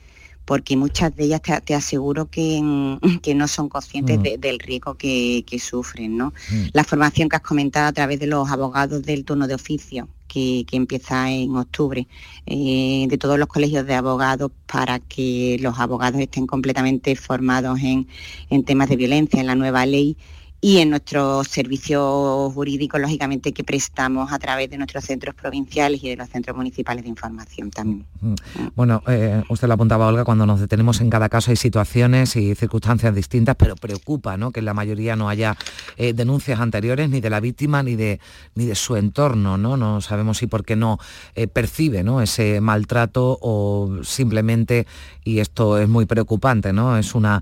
porque 0.46 0.76
muchas 0.76 1.16
de 1.16 1.26
ellas 1.26 1.42
te, 1.64 1.74
aseguro 1.74 2.26
que, 2.30 2.62
que, 3.22 3.36
no 3.36 3.48
son 3.48 3.70
conscientes 3.70 4.20
mm. 4.20 4.40
del 4.40 4.60
riesgo 4.60 4.96
que, 4.96 5.46
sufren. 5.60 6.18
¿no? 6.18 6.34
Mm. 6.52 6.66
La 6.74 6.84
formación 6.84 7.30
que 7.30 7.38
has 7.38 7.42
comentado 7.42 7.88
a 7.88 7.94
través 7.94 8.20
de 8.20 8.28
los 8.28 8.50
abogados 8.50 9.04
del 9.04 9.24
turno 9.24 9.48
de 9.48 9.56
oficio, 9.56 10.10
que, 10.28 10.66
empieza 10.72 11.32
en 11.32 11.56
octubre, 11.56 12.08
eh, 12.46 13.06
de 13.08 13.18
todos 13.18 13.38
los 13.38 13.48
colegios 13.48 13.86
de 13.86 13.96
abogados 13.96 14.52
para 14.66 15.00
que 15.00 15.58
los 15.62 15.80
abogados 15.80 16.20
estén 16.20 16.48
completamente 16.48 17.16
formados 17.16 17.80
en, 17.80 18.08
en 18.50 18.64
temas 18.64 18.90
de 18.90 18.96
violencia, 18.96 19.40
en 19.40 19.48
la 19.48 19.56
nueva 19.56 19.86
ley 19.86 20.18
y 20.64 20.78
en 20.78 20.92
nuestros 20.92 21.48
servicios 21.48 22.54
jurídicos, 22.54 23.02
lógicamente, 23.02 23.52
que 23.52 23.64
prestamos 23.64 24.32
a 24.32 24.38
través 24.38 24.70
de 24.70 24.78
nuestros 24.78 25.04
centros 25.04 25.34
provinciales 25.34 26.04
y 26.04 26.10
de 26.10 26.16
los 26.16 26.30
centros 26.30 26.56
municipales 26.56 27.04
de 27.04 27.10
información 27.10 27.72
también. 27.72 28.06
Mm, 28.22 28.34
mm. 28.34 28.72
Bueno, 28.76 29.02
eh, 29.08 29.42
usted 29.50 29.68
lo 29.68 29.74
apuntaba, 29.74 30.06
Olga, 30.06 30.24
cuando 30.24 30.46
nos 30.46 30.60
detenemos 30.60 31.02
en 31.02 31.10
cada 31.10 31.30
caso 31.30 31.50
hay 31.50 31.58
situaciones 31.58 32.36
y 32.36 32.54
circunstancias 32.54 33.16
distintas, 33.16 33.56
pero 33.56 33.76
preocupa 33.76 34.38
¿no? 34.38 34.52
que 34.52 34.60
en 34.60 34.68
la 34.68 34.76
mayoría 34.76 35.16
no 35.16 35.30
haya 35.30 35.58
eh, 35.98 36.14
denuncias 36.14 36.60
anteriores 36.60 37.10
ni 37.10 37.22
de 37.22 37.32
la 37.32 37.40
víctima 37.40 37.82
ni 37.82 37.96
de, 37.96 38.20
ni 38.54 38.66
de 38.68 38.76
su 38.76 38.96
entorno. 38.96 39.58
No, 39.58 39.78
no 39.78 40.00
sabemos 40.02 40.38
si 40.38 40.46
por 40.46 40.64
qué 40.64 40.76
no 40.76 41.00
eh, 41.34 41.48
percibe 41.48 42.04
¿no? 42.04 42.22
ese 42.22 42.62
maltrato 42.62 43.40
o 43.42 43.98
simplemente, 44.04 44.86
y 45.24 45.40
esto 45.40 45.80
es 45.80 45.90
muy 45.90 46.06
preocupante, 46.06 46.72
¿no? 46.72 47.00
es 47.00 47.16
una 47.16 47.42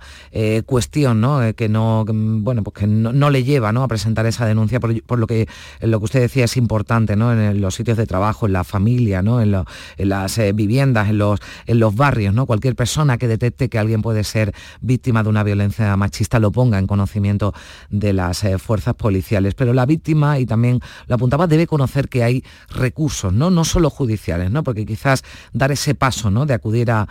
cuestión 0.66 1.20
¿no? 1.20 1.42
que 1.54 1.68
no, 1.68 2.06
bueno, 2.08 2.64
pues 2.64 2.76
que 2.76 2.88
no 2.88 3.09
no, 3.14 3.30
le 3.30 3.44
lleva 3.44 3.72
¿no? 3.72 3.84
a 3.84 3.88
presentar 3.88 4.26
esa 4.26 4.46
denuncia, 4.46 4.80
por, 4.80 5.20
lo, 5.20 5.28
que, 5.28 5.48
lo 5.82 6.00
que 6.00 6.06
usted 6.06 6.22
decía 6.22 6.46
es 6.46 6.58
importante, 6.58 7.16
¿no? 7.16 7.34
en 7.34 7.62
los 7.62 7.76
sitios 7.76 7.98
de 7.98 8.06
trabajo, 8.06 8.46
en 8.46 8.54
la 8.54 8.64
familia, 8.64 9.22
¿no? 9.22 9.42
en, 9.42 9.52
las 9.98 10.38
eh, 10.38 10.54
viviendas, 10.54 11.10
en 11.10 11.18
los, 11.18 11.40
en 11.66 11.80
los 11.80 11.96
barrios. 11.96 12.34
¿no? 12.34 12.46
Cualquier 12.46 12.76
persona 12.76 13.18
que 13.18 13.28
detecte 13.28 13.70
que 13.70 13.80
alguien 13.80 14.02
puede 14.02 14.24
ser 14.24 14.54
víctima 14.82 15.24
de 15.24 15.30
una 15.30 15.44
violencia 15.44 15.96
machista 15.98 16.40
lo 16.40 16.52
ponga 16.52 16.80
en 16.80 16.88
conocimiento 16.88 17.54
de 17.90 18.14
las 18.14 18.44
eh, 18.44 18.58
fuerzas 18.58 18.96
policiales. 18.96 19.56
Pero 19.56 19.74
la 19.74 19.86
víctima, 19.86 20.40
y 20.40 20.46
también 20.46 20.80
lo 21.08 21.16
apuntaba, 21.16 21.48
debe 21.48 21.68
conocer 21.68 22.10
que 22.10 22.24
hay 22.24 22.44
recursos, 22.70 23.34
no, 23.34 23.50
no 23.50 23.66
solo 23.66 23.90
judiciales, 23.90 24.52
¿no? 24.52 24.64
porque 24.64 24.86
quizás 24.86 25.24
dar 25.54 25.72
ese 25.72 25.96
paso 25.96 26.30
¿no? 26.32 26.46
de 26.46 26.54
acudir 26.54 26.92
a, 26.92 27.08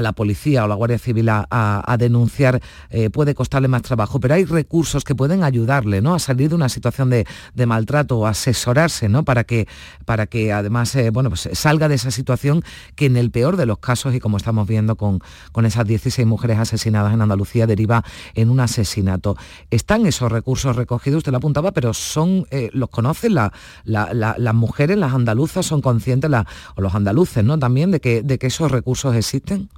la 0.00 0.12
policía 0.12 0.64
o 0.64 0.68
la 0.68 0.74
Guardia 0.74 0.98
Civil 0.98 1.28
a, 1.30 1.96
denunciar 1.98 2.60
eh, 2.90 3.10
puede 3.10 3.34
costarle 3.34 3.68
más 3.68 3.82
trabajo, 3.82 4.20
pero 4.20 4.34
hay 4.34 4.44
recursos 4.44 5.04
que 5.04 5.14
pueden 5.14 5.25
ayudarle 5.42 6.00
¿no? 6.00 6.14
a 6.14 6.18
salir 6.18 6.48
de 6.48 6.54
una 6.54 6.68
situación 6.68 7.10
de, 7.10 7.26
maltrato 7.66 8.18
o 8.18 8.26
asesorarse 8.26 9.08
¿no? 9.08 9.24
para, 9.24 9.44
que, 9.44 9.66
para 10.04 10.26
que 10.26 10.52
además 10.52 10.94
eh, 10.94 11.10
bueno, 11.10 11.30
pues 11.30 11.48
salga 11.52 11.88
de 11.88 11.96
esa 11.96 12.10
situación 12.10 12.62
que 12.94 13.06
en 13.06 13.16
el 13.16 13.30
peor 13.30 13.56
de 13.56 13.66
los 13.66 13.78
casos, 13.78 14.14
y 14.14 14.20
como 14.20 14.36
estamos 14.36 14.66
viendo 14.66 14.96
con, 14.96 15.20
con 15.52 15.66
esas 15.66 15.86
16 15.86 16.26
mujeres 16.26 16.58
asesinadas 16.58 17.12
en 17.12 17.22
Andalucía, 17.22 17.66
deriva 17.66 18.04
en 18.34 18.50
un 18.50 18.60
asesinato. 18.60 19.36
Están 19.70 20.06
esos 20.06 20.30
recursos 20.30 20.76
recogidos, 20.76 21.18
usted 21.18 21.32
lo 21.32 21.38
apuntaba, 21.38 21.72
pero 21.72 21.92
son, 21.94 22.46
eh, 22.50 22.70
los 22.72 22.90
conocen 22.90 23.34
las 23.34 24.54
mujeres, 24.54 24.96
las 24.96 25.12
andaluzas, 25.12 25.66
son 25.66 25.80
conscientes, 25.80 26.30
o 26.74 26.80
los 26.80 26.94
andaluces 26.94 27.44
¿no? 27.44 27.58
también 27.58 27.90
de 27.90 28.00
que, 28.00 28.22
de 28.22 28.38
que 28.38 28.46
esos 28.48 28.70
recursos 28.70 29.14
existen. 29.14 29.68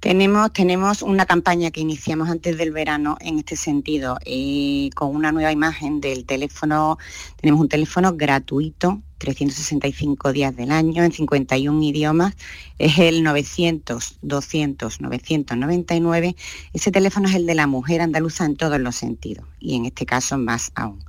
Tenemos, 0.00 0.52
tenemos 0.52 1.02
una 1.02 1.26
campaña 1.26 1.70
que 1.70 1.80
iniciamos 1.80 2.28
antes 2.28 2.56
del 2.56 2.70
verano 2.70 3.16
en 3.20 3.38
este 3.38 3.56
sentido, 3.56 4.18
eh, 4.24 4.90
con 4.94 5.14
una 5.14 5.32
nueva 5.32 5.52
imagen 5.52 6.00
del 6.00 6.24
teléfono, 6.24 6.98
tenemos 7.40 7.60
un 7.60 7.68
teléfono 7.68 8.14
gratuito, 8.14 9.02
365 9.18 10.32
días 10.32 10.54
del 10.54 10.70
año, 10.70 11.02
en 11.02 11.10
51 11.10 11.82
idiomas, 11.82 12.34
es 12.78 12.98
el 12.98 13.22
900 13.22 14.18
200 14.22 15.00
999. 15.00 16.36
Ese 16.72 16.90
teléfono 16.92 17.28
es 17.28 17.34
el 17.34 17.46
de 17.46 17.54
la 17.54 17.66
mujer 17.66 18.02
andaluza 18.02 18.44
en 18.44 18.56
todos 18.56 18.78
los 18.78 18.94
sentidos 18.94 19.46
y 19.58 19.74
en 19.74 19.86
este 19.86 20.06
caso 20.06 20.36
más 20.38 20.70
aún, 20.74 21.02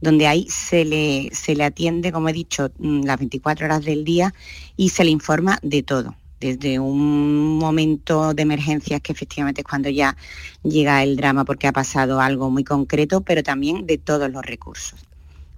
donde 0.00 0.26
ahí 0.26 0.46
se 0.50 0.84
le, 0.84 1.30
se 1.32 1.54
le 1.54 1.64
atiende, 1.64 2.12
como 2.12 2.28
he 2.28 2.32
dicho, 2.32 2.70
mm, 2.78 3.04
las 3.04 3.18
24 3.18 3.66
horas 3.66 3.84
del 3.84 4.04
día 4.04 4.34
y 4.76 4.88
se 4.90 5.04
le 5.04 5.10
informa 5.10 5.58
de 5.62 5.82
todo 5.82 6.16
desde 6.42 6.80
un 6.80 7.56
momento 7.58 8.34
de 8.34 8.42
emergencia 8.42 8.98
que 8.98 9.12
efectivamente 9.12 9.60
es 9.60 9.66
cuando 9.66 9.88
ya 9.88 10.16
llega 10.64 11.02
el 11.04 11.16
drama 11.16 11.44
porque 11.44 11.68
ha 11.68 11.72
pasado 11.72 12.20
algo 12.20 12.50
muy 12.50 12.64
concreto, 12.64 13.20
pero 13.20 13.44
también 13.44 13.86
de 13.86 13.96
todos 13.96 14.28
los 14.30 14.44
recursos. 14.44 15.06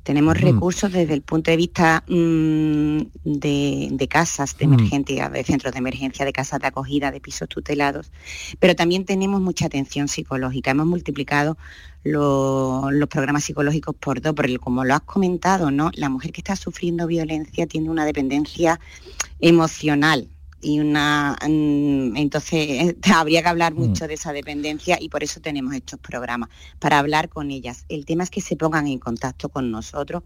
Tenemos 0.02 0.38
recursos 0.38 0.92
desde 0.92 1.14
el 1.14 1.22
punto 1.22 1.50
de 1.50 1.56
vista 1.56 2.04
mm, 2.06 2.98
de, 3.24 4.06
casas 4.10 4.58
de 4.58 4.66
emergencia, 4.66 5.30
de 5.30 5.42
centros 5.42 5.72
de 5.72 5.78
emergencia, 5.78 6.26
de 6.26 6.32
casas 6.34 6.60
de 6.60 6.66
acogida, 6.66 7.10
de 7.10 7.22
pisos 7.22 7.48
tutelados, 7.48 8.12
pero 8.58 8.76
también 8.76 9.06
tenemos 9.06 9.40
mucha 9.40 9.64
atención 9.64 10.08
psicológica. 10.08 10.72
Hemos 10.72 10.86
multiplicado 10.86 11.56
los 12.02 13.08
programas 13.08 13.44
psicológicos 13.44 13.94
por 13.94 14.20
dos, 14.20 14.34
porque 14.34 14.58
como 14.58 14.84
lo 14.84 14.92
has 14.92 15.00
comentado, 15.00 15.70
¿no? 15.70 15.90
La 15.94 16.10
mujer 16.10 16.32
que 16.32 16.42
está 16.42 16.54
sufriendo 16.54 17.06
violencia 17.06 17.66
tiene 17.66 17.88
una 17.88 18.04
dependencia 18.04 18.78
emocional 19.40 20.28
y 20.64 20.80
una 20.80 21.36
mm, 21.46 22.16
entonces 22.16 22.96
habría 23.14 23.42
que 23.42 23.48
hablar 23.48 23.74
mm. 23.74 23.78
mucho 23.78 24.08
de 24.08 24.14
esa 24.14 24.32
dependencia 24.32 24.98
y 25.00 25.08
por 25.08 25.22
eso 25.22 25.40
tenemos 25.40 25.74
estos 25.74 26.00
programas 26.00 26.48
para 26.78 26.98
hablar 26.98 27.28
con 27.28 27.50
ellas 27.50 27.84
el 27.88 28.04
tema 28.04 28.24
es 28.24 28.30
que 28.30 28.40
se 28.40 28.56
pongan 28.56 28.86
en 28.86 28.98
contacto 28.98 29.48
con 29.48 29.70
nosotros 29.70 30.22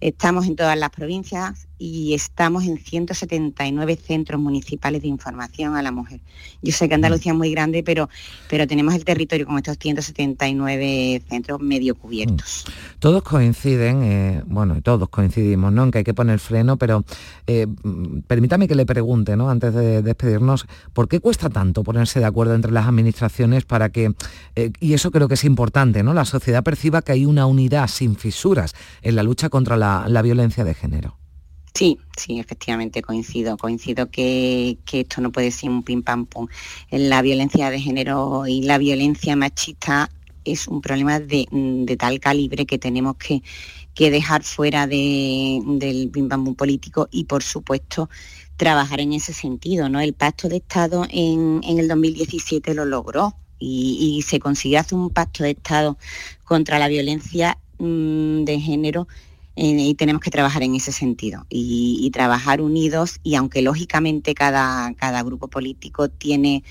estamos 0.00 0.46
en 0.46 0.56
todas 0.56 0.76
las 0.78 0.90
provincias 0.90 1.68
y 1.78 2.14
estamos 2.14 2.64
en 2.64 2.78
179 2.78 3.96
centros 3.96 4.40
municipales 4.40 5.02
de 5.02 5.08
información 5.08 5.76
a 5.76 5.82
la 5.82 5.92
mujer. 5.92 6.20
Yo 6.62 6.72
sé 6.72 6.88
que 6.88 6.94
Andalucía 6.94 7.32
es 7.32 7.38
muy 7.38 7.50
grande, 7.50 7.82
pero, 7.82 8.08
pero 8.48 8.66
tenemos 8.66 8.94
el 8.94 9.04
territorio 9.04 9.46
con 9.46 9.56
estos 9.58 9.76
179 9.78 11.22
centros 11.28 11.60
medio 11.60 11.94
cubiertos. 11.94 12.64
Mm. 12.66 12.98
Todos 12.98 13.22
coinciden, 13.22 14.02
eh, 14.02 14.42
bueno, 14.46 14.80
todos 14.82 15.08
coincidimos, 15.08 15.72
¿no? 15.72 15.84
En 15.84 15.90
que 15.90 15.98
hay 15.98 16.04
que 16.04 16.14
poner 16.14 16.38
freno, 16.38 16.78
pero 16.78 17.04
eh, 17.46 17.66
mm, 17.66 18.20
permítame 18.26 18.68
que 18.68 18.74
le 18.74 18.86
pregunte, 18.86 19.36
¿no? 19.36 19.50
Antes 19.50 19.74
de 19.74 20.02
despedirnos, 20.02 20.66
¿por 20.94 21.08
qué 21.08 21.20
cuesta 21.20 21.50
tanto 21.50 21.84
ponerse 21.84 22.20
de 22.20 22.26
acuerdo 22.26 22.54
entre 22.54 22.72
las 22.72 22.86
administraciones 22.86 23.64
para 23.64 23.90
que, 23.90 24.14
eh, 24.54 24.72
y 24.80 24.94
eso 24.94 25.10
creo 25.10 25.28
que 25.28 25.34
es 25.34 25.44
importante, 25.44 26.02
¿no? 26.02 26.14
La 26.14 26.24
sociedad 26.24 26.64
perciba 26.64 27.02
que 27.02 27.12
hay 27.12 27.26
una 27.26 27.46
unidad 27.46 27.88
sin 27.88 28.16
fisuras 28.16 28.74
en 29.02 29.16
la 29.16 29.22
lucha 29.22 29.50
contra 29.50 29.76
la 29.76 30.22
violencia 30.22 30.64
de 30.64 30.74
género. 30.74 31.25
Sí, 31.76 31.98
sí, 32.16 32.40
efectivamente 32.40 33.02
coincido. 33.02 33.58
Coincido 33.58 34.10
que, 34.10 34.78
esto 34.90 35.20
no 35.20 35.30
puede 35.30 35.50
ser 35.50 35.68
un 35.68 35.82
pim 35.82 36.02
pam 36.02 36.24
pum. 36.24 36.48
La 36.90 37.20
violencia 37.20 37.68
de 37.68 37.78
género 37.78 38.46
y 38.46 38.62
la 38.62 38.78
violencia 38.78 39.36
machista 39.36 40.08
es 40.46 40.68
un 40.68 40.80
problema 40.80 41.20
de, 41.20 41.46
tal 41.98 42.18
calibre 42.18 42.64
que 42.64 42.78
tenemos 42.78 43.16
que, 43.16 43.42
dejar 43.94 44.42
fuera 44.42 44.86
del 44.86 46.10
pim 46.10 46.28
pam 46.30 46.44
pum 46.44 46.54
político 46.54 47.08
y 47.10 47.24
por 47.24 47.42
supuesto 47.42 48.08
trabajar 48.56 49.00
en 49.00 49.12
ese 49.12 49.34
sentido. 49.34 49.90
¿no? 49.90 50.00
El 50.00 50.14
pacto 50.14 50.48
de 50.48 50.56
Estado 50.56 51.06
en, 51.10 51.60
el 51.62 51.88
2017 51.88 52.72
lo 52.72 52.86
logró 52.86 53.34
y, 53.58 54.24
se 54.26 54.40
consiguió 54.40 54.80
hacer 54.80 54.96
un 54.96 55.10
pacto 55.10 55.44
de 55.44 55.50
Estado 55.50 55.98
contra 56.42 56.78
la 56.78 56.88
violencia 56.88 57.58
mm, 57.78 58.44
de 58.44 58.60
género 58.60 59.08
y 59.56 59.94
tenemos 59.94 60.20
que 60.20 60.30
trabajar 60.30 60.62
en 60.62 60.74
ese 60.74 60.92
sentido 60.92 61.46
y, 61.48 62.10
trabajar 62.12 62.60
unidos 62.60 63.18
y 63.22 63.34
aunque 63.34 63.62
lógicamente 63.62 64.34
cada, 64.34 64.94
cada 64.94 65.22
grupo 65.22 65.48
político 65.48 66.08
tiene 66.08 66.62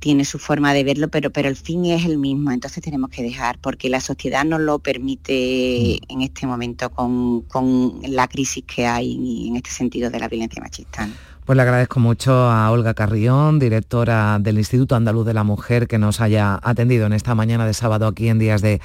tiene 0.00 0.24
su 0.24 0.40
forma 0.40 0.74
de 0.74 0.82
verlo, 0.82 1.08
pero, 1.08 1.30
pero 1.30 1.48
el 1.48 1.54
fin 1.54 1.84
es 1.84 2.04
el 2.04 2.18
mismo, 2.18 2.50
entonces 2.50 2.82
tenemos 2.82 3.08
que 3.08 3.22
dejar, 3.22 3.60
porque 3.60 3.88
la 3.88 4.00
sociedad 4.00 4.44
no 4.44 4.58
lo 4.58 4.80
permite 4.80 6.00
mm. 6.02 6.12
en 6.12 6.22
este 6.22 6.44
momento 6.44 6.90
con, 6.90 7.42
con 7.42 8.00
la 8.08 8.26
crisis 8.26 8.64
que 8.64 8.84
hay 8.84 9.46
en 9.46 9.54
este 9.54 9.70
sentido 9.70 10.10
de 10.10 10.18
la 10.18 10.26
violencia 10.26 10.60
machista. 10.60 11.08
Pues 11.44 11.56
le 11.56 11.62
agradezco 11.62 11.98
mucho 11.98 12.32
a 12.32 12.70
Olga 12.70 12.94
Carrión, 12.94 13.58
directora 13.58 14.38
del 14.38 14.58
Instituto 14.58 14.94
Andaluz 14.94 15.26
de 15.26 15.34
la 15.34 15.42
Mujer, 15.42 15.88
que 15.88 15.98
nos 15.98 16.20
haya 16.20 16.60
atendido 16.62 17.06
en 17.06 17.12
esta 17.12 17.34
mañana 17.34 17.66
de 17.66 17.74
sábado 17.74 18.06
aquí 18.06 18.28
en 18.28 18.38
Días 18.38 18.62
de, 18.62 18.80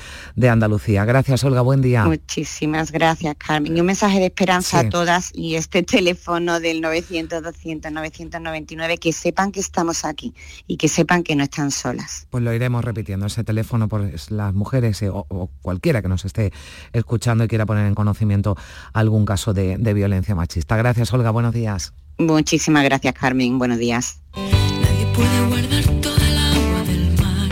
Andalucía. 0.49 1.05
Gracias, 1.05 1.43
Olga, 1.43 1.61
buen 1.61 1.83
día. 1.83 2.05
Muchísimas 2.05 2.91
gracias, 2.91 3.35
Carmen. 3.37 3.77
Y 3.77 3.79
un 3.79 3.85
mensaje 3.85 4.17
de 4.17 4.25
esperanza 4.25 4.79
a 4.79 4.89
todas 4.89 5.29
y 5.35 5.53
este 5.53 5.83
teléfono 5.83 6.59
del 6.59 6.81
900-200-999, 6.81 8.97
que 8.97 9.13
sepan 9.13 9.51
que 9.51 9.59
estamos 9.59 10.03
aquí 10.03 10.33
y 10.65 10.77
que 10.77 10.87
sepan 10.87 11.21
que 11.21 11.35
no 11.35 11.43
están 11.43 11.69
solas. 11.69 12.25
Pues 12.31 12.43
lo 12.43 12.51
iremos 12.53 12.83
repitiendo, 12.83 13.27
ese 13.27 13.43
teléfono 13.43 13.87
por 13.87 14.09
las 14.31 14.53
mujeres 14.55 14.99
eh, 15.03 15.11
o, 15.11 15.51
cualquiera 15.61 16.01
que 16.01 16.07
nos 16.07 16.25
esté 16.25 16.51
escuchando 16.91 17.43
y 17.43 17.47
quiera 17.47 17.67
poner 17.67 17.85
en 17.85 17.93
conocimiento 17.93 18.57
algún 18.93 19.25
caso 19.25 19.53
de, 19.53 19.77
de 19.77 19.93
violencia 19.93 20.33
machista. 20.33 20.75
Gracias, 20.75 21.13
Olga, 21.13 21.29
buenos 21.29 21.53
días. 21.53 21.93
Muchísimas 22.17 22.83
gracias, 22.83 23.13
Carmen. 23.13 23.59
Buenos 23.59 23.77
días. 23.77 24.19
Nadie 24.35 25.05
puede 25.13 25.47
guardar 25.47 25.83
toda 26.01 26.27
el 26.27 26.37
agua 26.37 26.83
del 26.87 27.11
mar 27.21 27.49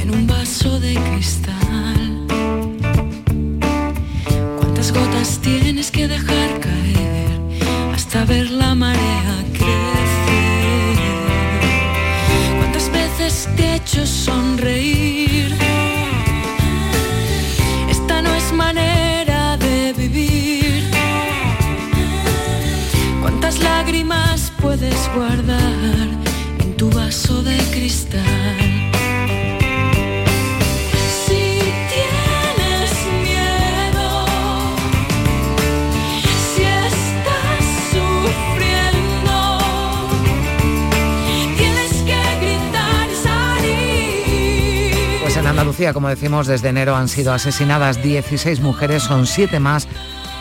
en 0.00 0.10
un 0.10 0.26
vaso 0.26 0.80
de 0.80 0.94
cristal. 0.94 2.26
¿Cuántas 4.58 4.92
gotas 4.92 5.38
tienes 5.40 5.90
que 5.92 6.08
dejar 6.08 6.60
caer 6.60 7.40
hasta 7.94 8.24
ver 8.24 8.50
la 8.50 8.74
marea 8.74 9.44
crecer? 9.52 10.98
¿Cuántas 12.58 12.90
veces 12.90 13.48
te 13.56 13.62
he 13.62 13.74
hecho 13.76 14.04
sonreír? 14.04 15.23
Puedes 24.84 25.14
guardar 25.14 26.08
en 26.60 26.76
tu 26.76 26.90
vaso 26.90 27.42
de 27.42 27.56
cristal. 27.72 28.20
Andalucía, 45.46 45.92
como 45.92 46.08
decimos, 46.08 46.46
desde 46.46 46.70
enero 46.70 46.96
han 46.96 47.06
sido 47.06 47.32
asesinadas 47.32 48.02
16 48.02 48.60
mujeres, 48.60 49.04
son 49.04 49.26
7 49.26 49.60
más 49.60 49.86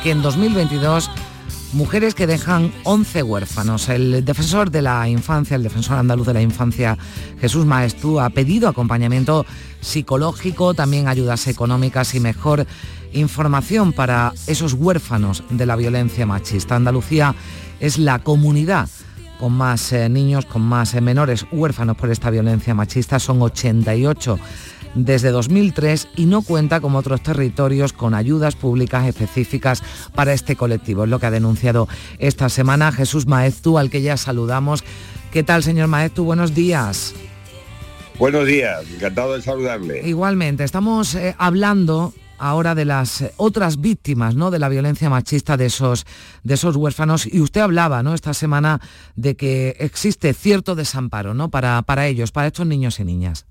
que 0.02 0.12
en 0.12 0.22
2022 0.22 1.12
mujeres 1.74 2.16
que 2.16 2.28
dejan 2.28 2.72
11 2.84 3.24
huérfanos. 3.24 3.90
El 3.90 4.24
defensor 4.24 4.72
de 4.72 4.82
la 4.82 5.08
infancia, 5.10 5.56
el 5.56 5.64
defensor 5.64 5.98
andaluz 5.98 6.28
de 6.28 6.34
la 6.34 6.42
infancia, 6.42 6.98
Jesús 7.40 7.66
Maestú, 7.66 8.20
ha 8.20 8.30
pedido 8.30 8.68
acompañamiento 8.68 9.46
psicológico, 9.82 10.74
también 10.74 11.08
ayudas 11.08 11.48
económicas 11.48 12.16
y 12.16 12.20
mejor 12.20 12.66
información 13.14 13.94
para 13.94 14.34
esos 14.48 14.74
huérfanos 14.74 15.44
de 15.50 15.66
la 15.66 15.76
violencia 15.76 16.26
machista. 16.26 16.76
Andalucía 16.76 17.36
es 17.80 17.98
la 17.98 18.20
comunidad 18.20 18.90
con 19.40 19.54
más 19.54 19.92
eh, 19.92 20.08
niños, 20.10 20.46
con 20.46 20.62
más 20.62 20.94
eh, 20.94 21.02
menores 21.02 21.46
huérfanos 21.52 21.98
por 21.98 22.10
esta 22.10 22.30
violencia 22.30 22.74
machista. 22.74 23.20
Son 23.20 23.42
88 23.42 24.40
desde 24.96 25.32
2003 25.32 26.10
y 26.16 26.26
no 26.26 26.42
cuenta 26.42 26.80
como 26.80 27.00
otros 27.00 27.22
territorios 27.22 27.94
con 27.94 28.14
ayudas 28.14 28.56
públicas 28.56 29.08
específicas 29.08 29.84
para 30.14 30.34
este 30.34 30.56
colectivo. 30.56 31.04
Es 31.04 31.10
lo 31.10 31.20
que 31.20 31.26
ha 31.26 31.32
denunciado 31.32 31.88
esta 32.20 32.50
semana 32.50 32.92
Jesús 32.92 33.28
Maeztu, 33.28 33.78
al 33.78 33.90
que 33.90 34.02
ya 34.02 34.18
saludamos. 34.18 34.84
¿Qué 35.32 35.44
tal, 35.44 35.64
señor 35.64 35.88
Maeztu? 35.88 36.24
Buenos 36.24 36.54
días. 36.54 37.14
Buenos 38.20 38.46
días, 38.46 38.86
encantado 38.94 39.34
de 39.34 39.42
saludarle. 39.42 40.08
Igualmente, 40.08 40.64
estamos 40.64 41.16
eh, 41.16 41.36
hablando 41.40 42.14
ahora 42.38 42.76
de 42.76 42.86
las 42.86 43.24
otras 43.38 43.80
víctimas 43.82 44.36
¿no? 44.36 44.52
de 44.52 44.60
la 44.60 44.70
violencia 44.70 45.10
machista 45.10 45.58
de 45.58 45.68
esos, 45.68 46.06
de 46.44 46.54
esos 46.54 46.76
huérfanos. 46.76 47.26
Y 47.26 47.42
usted 47.42 47.62
hablaba 47.62 48.04
¿no? 48.04 48.14
esta 48.14 48.34
semana 48.34 48.82
de 49.16 49.36
que 49.36 49.76
existe 49.80 50.34
cierto 50.34 50.76
desamparo 50.76 51.34
¿no? 51.34 51.50
para, 51.50 51.82
para 51.82 52.06
ellos, 52.08 52.32
para 52.32 52.48
estos 52.48 52.68
niños 52.68 53.00
y 53.00 53.06
niñas. 53.06 53.46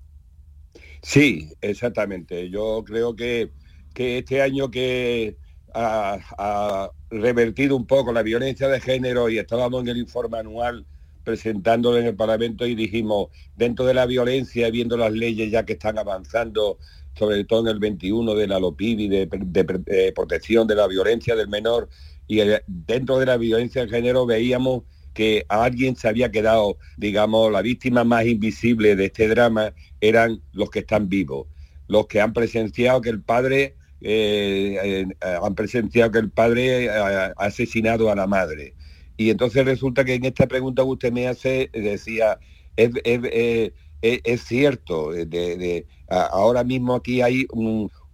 Sí, 1.02 1.52
exactamente. 1.60 2.48
Yo 2.48 2.82
creo 2.86 3.14
que, 3.16 3.50
este 3.94 4.40
año 4.40 4.70
que 4.70 5.36
ha, 5.74 6.90
revertido 7.10 7.76
un 7.76 7.86
poco 7.86 8.12
la 8.12 8.22
violencia 8.22 8.68
de 8.68 8.80
género 8.80 9.28
y 9.28 9.38
estábamos 9.38 9.82
en 9.82 9.88
el 9.88 9.98
informe 9.98 10.38
anual 10.38 10.86
presentándolo 11.24 11.98
en 11.98 12.06
el 12.06 12.16
Parlamento 12.16 12.66
y 12.66 12.74
dijimos, 12.74 13.28
dentro 13.56 13.84
de 13.84 13.94
la 13.94 14.06
violencia, 14.06 14.70
viendo 14.70 14.96
las 14.96 15.12
leyes 15.12 15.50
ya 15.50 15.64
que 15.64 15.74
están 15.74 15.98
avanzando, 15.98 16.78
sobre 17.16 17.44
todo 17.44 17.60
en 17.60 17.68
el 17.68 17.78
21 17.78 18.34
de 18.34 18.46
la 18.48 18.58
LOPIBI, 18.58 19.08
de, 19.08 19.26
de 19.26 20.12
protección 20.12 20.66
de 20.66 20.74
la 20.74 20.88
violencia 20.88 21.36
del 21.36 21.48
menor, 21.48 21.88
y 22.26 22.40
eh, 22.40 22.62
dentro 22.66 23.18
de 23.18 23.26
la 23.26 23.36
violencia 23.36 23.82
de 23.82 23.88
género 23.88 24.26
veíamos 24.26 24.84
que 25.14 25.44
a 25.48 25.64
alguien 25.64 25.96
se 25.96 26.08
había 26.08 26.30
quedado, 26.30 26.78
digamos, 26.96 27.52
la 27.52 27.62
víctima 27.62 28.04
más 28.04 28.26
invisible 28.26 28.96
de 28.96 29.06
este 29.06 29.28
drama 29.28 29.74
eran 30.00 30.40
los 30.52 30.70
que 30.70 30.80
están 30.80 31.08
vivos, 31.08 31.46
los 31.88 32.06
que 32.06 32.20
han 32.20 32.32
presenciado 32.32 33.00
que 33.00 33.10
el 33.10 33.22
padre 33.22 33.76
eh, 34.00 34.78
eh, 34.82 35.06
han 35.42 35.54
presenciado 35.54 36.10
que 36.10 36.18
el 36.18 36.30
padre 36.30 36.90
ha, 36.90 37.26
asesinado 37.36 38.10
a 38.10 38.16
la 38.16 38.26
madre. 38.26 38.74
Y 39.16 39.30
entonces 39.30 39.64
resulta 39.64 40.04
que 40.04 40.14
en 40.14 40.24
esta 40.24 40.46
pregunta 40.46 40.82
que 40.82 40.88
usted 40.88 41.12
me 41.12 41.28
hace 41.28 41.70
decía, 41.72 42.38
es, 42.76 42.90
es, 43.04 44.42
cierto, 44.44 45.12
de, 45.12 45.86
ahora 46.08 46.64
mismo 46.64 46.94
aquí 46.94 47.20
hay 47.20 47.46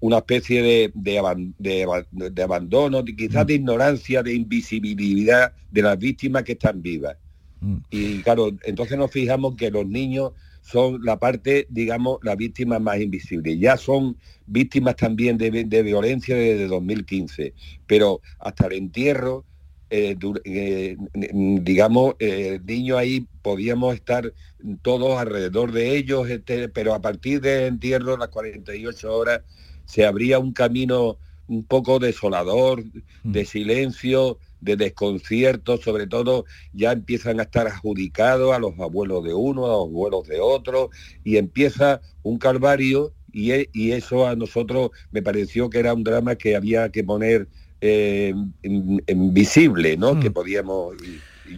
una 0.00 0.18
especie 0.18 0.62
de, 0.62 0.92
de, 0.94 2.42
abandono, 2.42 3.04
quizás 3.04 3.46
de 3.46 3.54
ignorancia, 3.54 4.22
de 4.22 4.34
invisibilidad 4.34 5.52
de 5.70 5.82
las 5.82 5.98
víctimas 5.98 6.44
que 6.44 6.52
están 6.52 6.82
vivas. 6.82 7.16
Mm. 7.60 7.76
Y 7.90 8.22
claro, 8.22 8.50
entonces 8.64 8.96
nos 8.96 9.10
fijamos 9.10 9.56
que 9.56 9.70
los 9.70 9.86
niños 9.86 10.32
son 10.62 11.00
la 11.02 11.18
parte, 11.18 11.66
digamos, 11.70 12.18
la 12.22 12.36
víctima 12.36 12.78
más 12.78 13.00
invisible. 13.00 13.58
Ya 13.58 13.76
son 13.76 14.16
víctimas 14.46 14.96
también 14.96 15.38
de, 15.38 15.82
violencia 15.82 16.36
desde 16.36 16.68
2015, 16.68 17.54
pero 17.86 18.20
hasta 18.38 18.66
el 18.66 18.74
entierro, 18.74 19.44
eh, 19.88 20.14
eh, 20.44 20.96
digamos, 21.14 22.16
eh, 22.18 22.56
el 22.56 22.66
niño 22.66 22.98
ahí 22.98 23.26
podíamos 23.40 23.94
estar 23.94 24.34
todos 24.82 25.18
alrededor 25.18 25.72
de 25.72 25.96
ellos, 25.96 26.28
este, 26.28 26.68
pero 26.68 26.92
a 26.92 27.00
partir 27.00 27.40
del 27.40 27.68
entierro, 27.68 28.18
las 28.18 28.28
48 28.28 29.16
horas, 29.16 29.40
se 29.88 30.04
abría 30.04 30.38
un 30.38 30.52
camino 30.52 31.16
un 31.48 31.64
poco 31.64 31.98
desolador, 31.98 32.84
mm. 32.84 33.32
de 33.32 33.44
silencio, 33.46 34.38
de 34.60 34.76
desconcierto, 34.76 35.78
sobre 35.78 36.06
todo 36.06 36.44
ya 36.72 36.92
empiezan 36.92 37.40
a 37.40 37.44
estar 37.44 37.66
adjudicados 37.66 38.54
a 38.54 38.58
los 38.58 38.78
abuelos 38.78 39.24
de 39.24 39.32
uno, 39.32 39.64
a 39.64 39.68
los 39.70 39.88
abuelos 39.88 40.28
de 40.28 40.40
otro, 40.40 40.90
y 41.24 41.38
empieza 41.38 42.00
un 42.22 42.38
calvario 42.38 43.12
y, 43.32 43.52
e, 43.52 43.70
y 43.72 43.92
eso 43.92 44.26
a 44.26 44.36
nosotros 44.36 44.90
me 45.10 45.22
pareció 45.22 45.70
que 45.70 45.78
era 45.78 45.94
un 45.94 46.04
drama 46.04 46.36
que 46.36 46.54
había 46.54 46.90
que 46.90 47.02
poner 47.02 47.48
eh, 47.80 48.34
en, 48.62 49.32
visible, 49.32 49.96
¿no? 49.96 50.20
Que 50.20 50.30
podíamos... 50.30 50.96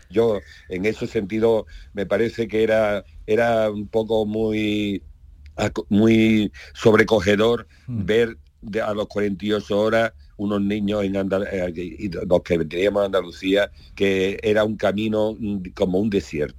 yo 0.09 0.39
en 0.69 0.87
ese 0.87 1.09
sentido 1.09 1.67
me 1.95 2.07
parece 2.07 2.47
que 2.47 2.63
era, 2.63 3.05
era 3.27 3.71
un 3.71 3.89
poco 3.89 4.25
muy 4.25 5.03
muy 5.89 6.53
sobrecogedor 6.75 7.67
ver 7.87 8.37
a 8.85 8.95
los 8.95 9.07
48 9.09 9.79
horas 9.79 10.13
unos 10.37 10.61
niños 10.63 11.05
en 11.05 11.17
eh, 11.17 12.11
los 12.27 12.43
que 12.43 12.59
teníamos 12.65 13.05
Andalucía, 13.05 13.71
que 13.95 14.39
era 14.43 14.65
un 14.65 14.77
camino 14.77 15.37
mm, 15.39 15.71
como 15.75 15.99
un 15.99 16.09
desierto. 16.09 16.59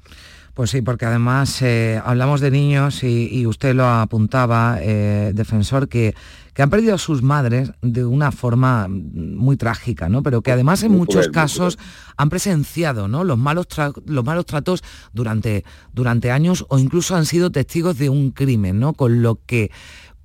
Pues 0.53 0.69
sí, 0.71 0.81
porque 0.81 1.05
además 1.05 1.61
eh, 1.61 2.01
hablamos 2.03 2.41
de 2.41 2.51
niños 2.51 3.03
y, 3.03 3.45
usted 3.45 3.73
lo 3.73 3.87
apuntaba, 3.87 4.77
eh, 4.81 5.31
defensor, 5.33 5.87
que, 5.87 6.13
que, 6.53 6.61
han 6.61 6.69
perdido 6.69 6.95
a 6.95 6.97
sus 6.97 7.21
madres 7.21 7.71
de 7.81 8.03
una 8.03 8.33
forma 8.33 8.87
muy 8.89 9.55
trágica, 9.55 10.09
¿no? 10.09 10.23
Pero 10.23 10.41
que 10.41 10.51
además 10.51 10.83
en 10.83 10.91
muchos 10.91 11.29
casos 11.29 11.79
han 12.17 12.29
presenciado 12.29 13.07
¿no? 13.07 13.23
los, 13.23 13.37
malos 13.37 13.67
los 14.05 14.25
malos 14.25 14.45
tratos 14.45 14.83
durante, 15.13 15.63
durante 15.93 16.31
años 16.31 16.65
o 16.67 16.79
incluso 16.79 17.15
han 17.15 17.25
sido 17.25 17.51
testigos 17.51 17.97
de 17.97 18.09
un 18.09 18.31
crimen, 18.31 18.79
¿no? 18.79 18.93
Con 18.93 19.21
lo 19.21 19.39
que 19.45 19.71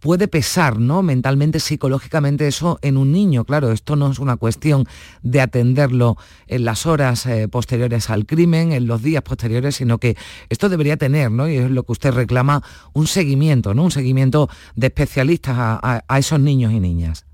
puede 0.00 0.28
pesar, 0.28 0.78
¿no? 0.78 1.02
Mentalmente, 1.02 1.60
psicológicamente 1.60 2.46
eso 2.46 2.78
en 2.82 2.96
un 2.96 3.12
niño. 3.12 3.44
Claro, 3.44 3.72
esto 3.72 3.96
no 3.96 4.10
es 4.10 4.18
una 4.18 4.36
cuestión 4.36 4.86
de 5.22 5.40
atenderlo 5.40 6.16
en 6.46 6.64
las 6.64 6.86
horas 6.86 7.26
eh, 7.26 7.48
posteriores 7.48 8.10
al 8.10 8.26
crimen, 8.26 8.72
en 8.72 8.86
los 8.86 9.02
días 9.02 9.22
posteriores, 9.22 9.76
sino 9.76 9.98
que 9.98 10.16
esto 10.48 10.68
debería 10.68 10.96
tener, 10.96 11.30
¿no? 11.30 11.48
Y 11.48 11.56
es 11.56 11.70
lo 11.70 11.84
que 11.84 11.92
usted 11.92 12.12
reclama, 12.12 12.62
un 12.92 13.06
seguimiento, 13.06 13.74
¿no? 13.74 13.84
Un 13.84 13.90
seguimiento 13.90 14.48
de 14.74 14.88
especialistas 14.88 15.56
a, 15.58 16.18
esos 16.18 16.40
niños 16.40 16.72
y 16.72 16.80
niñas. 16.80 17.26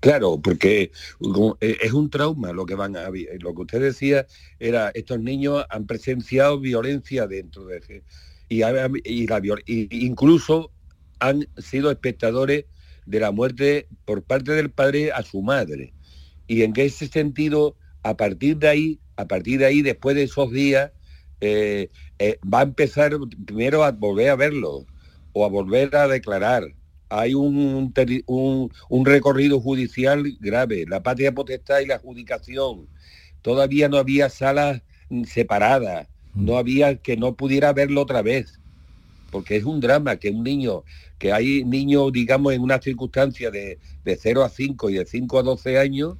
Claro, 0.00 0.40
porque 0.42 0.90
eh, 1.60 1.76
es 1.80 1.92
un 1.92 2.10
trauma 2.10 2.52
lo 2.52 2.66
que 2.66 2.74
van 2.74 2.96
a 2.96 3.08
lo 3.08 3.54
que 3.54 3.60
usted 3.60 3.80
decía 3.80 4.26
era 4.58 4.90
estos 4.94 5.20
niños 5.20 5.64
han 5.70 5.86
presenciado 5.86 6.58
violencia 6.58 7.26
dentro 7.26 7.64
de 7.66 8.02
y 8.48 10.06
incluso 10.06 10.72
han 11.22 11.46
sido 11.56 11.92
espectadores 11.92 12.64
de 13.06 13.20
la 13.20 13.30
muerte 13.30 13.86
por 14.04 14.24
parte 14.24 14.52
del 14.52 14.70
padre 14.70 15.12
a 15.12 15.22
su 15.22 15.40
madre. 15.40 15.94
Y 16.48 16.62
en 16.62 16.72
ese 16.76 17.06
sentido, 17.06 17.76
a 18.02 18.16
partir 18.16 18.56
de 18.56 18.68
ahí, 18.68 19.00
a 19.16 19.28
partir 19.28 19.60
de 19.60 19.66
ahí, 19.66 19.82
después 19.82 20.16
de 20.16 20.24
esos 20.24 20.50
días, 20.50 20.90
eh, 21.40 21.90
eh, 22.18 22.38
va 22.42 22.60
a 22.60 22.64
empezar 22.64 23.12
primero 23.46 23.84
a 23.84 23.92
volver 23.92 24.30
a 24.30 24.36
verlo 24.36 24.84
o 25.32 25.44
a 25.44 25.48
volver 25.48 25.94
a 25.94 26.08
declarar. 26.08 26.64
Hay 27.08 27.34
un, 27.34 27.92
un, 28.26 29.06
recorrido 29.06 29.60
judicial 29.60 30.24
grave, 30.40 30.86
la 30.88 31.04
patria 31.04 31.32
potestad 31.32 31.80
y 31.80 31.86
la 31.86 31.96
adjudicación. 31.96 32.88
Todavía 33.42 33.88
no 33.88 33.98
había 33.98 34.28
salas 34.28 34.82
separadas, 35.26 36.08
no 36.34 36.56
había 36.56 36.96
que 36.96 37.16
no 37.16 37.36
pudiera 37.36 37.72
verlo 37.72 38.00
otra 38.00 38.22
vez 38.22 38.61
porque 39.32 39.56
es 39.56 39.64
un 39.64 39.80
drama 39.80 40.16
que 40.16 40.30
un 40.30 40.44
niño, 40.44 40.84
que 41.18 41.32
hay 41.32 41.64
niños, 41.64 42.12
digamos, 42.12 42.52
en 42.52 42.60
una 42.60 42.80
circunstancia 42.80 43.50
de, 43.50 43.78
de 44.04 44.16
0 44.16 44.44
a 44.44 44.50
5 44.50 44.90
y 44.90 44.94
de 44.94 45.06
5 45.06 45.38
a 45.38 45.42
12 45.42 45.78
años, 45.78 46.18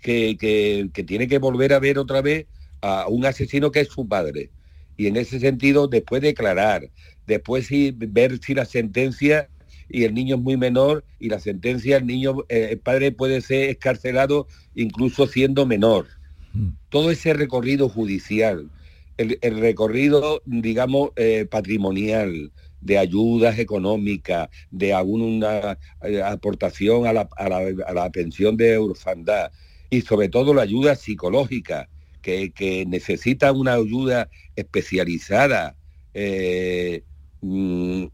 que, 0.00 0.36
que, 0.38 1.04
tiene 1.04 1.26
que 1.26 1.38
volver 1.38 1.72
a 1.72 1.80
ver 1.80 1.98
otra 1.98 2.22
vez 2.22 2.46
a 2.80 3.08
un 3.08 3.26
asesino 3.26 3.72
que 3.72 3.80
es 3.80 3.88
su 3.88 4.06
padre. 4.06 4.50
Y 4.96 5.08
en 5.08 5.16
ese 5.16 5.40
sentido, 5.40 5.88
después 5.88 6.22
declarar, 6.22 6.90
después 7.26 7.66
sí, 7.66 7.92
ver 7.96 8.38
si 8.38 8.54
la 8.54 8.66
sentencia 8.66 9.48
y 9.88 10.04
el 10.04 10.14
niño 10.14 10.36
es 10.36 10.42
muy 10.42 10.56
menor 10.56 11.04
y 11.18 11.30
la 11.30 11.40
sentencia, 11.40 11.96
el 11.96 12.06
niño, 12.06 12.44
eh, 12.48 12.68
el 12.72 12.78
padre 12.78 13.10
puede 13.10 13.40
ser 13.40 13.70
escarcelado 13.70 14.46
incluso 14.74 15.26
siendo 15.26 15.66
menor. 15.66 16.06
Mm. 16.52 16.68
Todo 16.90 17.10
ese 17.10 17.32
recorrido 17.32 17.88
judicial, 17.88 18.70
el, 19.16 19.60
recorrido, 19.60 20.42
digamos, 20.44 21.10
eh, 21.16 21.46
patrimonial, 21.50 22.52
de 22.80 22.98
ayudas 22.98 23.58
económicas, 23.58 24.48
de 24.70 24.92
alguna 24.92 25.78
eh, 26.02 26.22
aportación 26.22 27.06
a 27.06 27.12
la, 27.12 28.10
pensión 28.12 28.56
de 28.56 28.76
orfandad 28.76 29.50
y 29.88 30.02
sobre 30.02 30.28
todo 30.28 30.52
la 30.52 30.62
ayuda 30.62 30.94
psicológica, 30.94 31.88
que, 32.20 32.84
necesita 32.86 33.52
una 33.52 33.74
ayuda 33.74 34.28
especializada, 34.56 35.76
eh, 36.14 37.02
mm, 37.40 38.04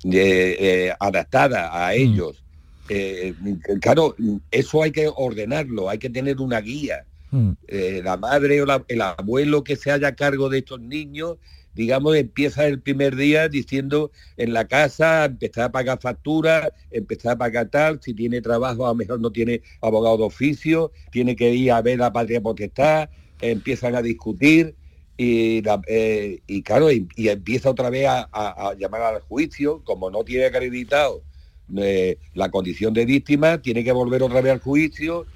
adaptada 1.00 1.86
a 1.86 1.90
mm. 1.90 1.96
ellos. 1.96 2.44
claro, 3.80 4.14
eso 4.50 4.82
hay 4.82 4.92
que 4.92 5.08
ordenarlo, 5.14 5.88
hay 5.88 5.98
que 5.98 6.10
tener 6.10 6.40
una 6.40 6.60
guía 6.60 7.06
Mm. 7.30 7.50
Eh, 7.68 8.00
la 8.04 8.16
madre 8.16 8.62
o 8.62 8.84
el 8.88 9.00
abuelo 9.00 9.62
que 9.62 9.76
se 9.76 9.90
haya 9.90 10.14
cargo 10.14 10.48
de 10.48 10.58
estos 10.58 10.80
niños, 10.80 11.36
digamos, 11.74 12.16
empieza 12.16 12.66
el 12.66 12.80
primer 12.80 13.14
día 13.16 13.48
diciendo 13.48 14.10
en 14.36 14.52
la 14.52 14.66
casa, 14.66 15.26
empezar 15.26 15.64
a 15.64 15.72
pagar 15.72 16.00
facturas, 16.00 16.70
empezar 16.90 17.32
a 17.32 17.38
pagar 17.38 17.68
tal, 17.68 18.00
si 18.02 18.14
tiene 18.14 18.40
trabajo 18.40 18.86
a 18.86 18.90
lo 18.90 18.94
mejor 18.96 19.20
no 19.20 19.30
tiene 19.30 19.62
abogado 19.80 20.18
de 20.18 20.24
oficio, 20.24 20.92
tiene 21.12 21.36
que 21.36 21.54
ir 21.54 21.70
a 21.72 21.82
ver 21.82 21.98
la 21.98 22.12
patria 22.12 22.40
potestad, 22.40 23.08
empiezan 23.40 23.94
a 23.94 24.02
discutir 24.02 24.74
y, 25.16 25.62
eh, 25.86 26.40
claro, 26.64 26.90
y, 26.90 27.06
empieza 27.16 27.70
otra 27.70 27.90
vez 27.90 28.06
a, 28.08 28.74
llamar 28.78 29.02
al 29.02 29.20
juicio, 29.20 29.82
como 29.84 30.10
no 30.10 30.24
tiene 30.24 30.46
acreditado 30.46 31.22
eh, 31.76 32.16
la 32.34 32.50
condición 32.50 32.94
de 32.94 33.04
víctima, 33.04 33.60
tiene 33.60 33.84
que 33.84 33.92
volver 33.92 34.22
otra 34.22 34.40
vez 34.40 34.52
al 34.52 34.60
juicio 34.60 35.26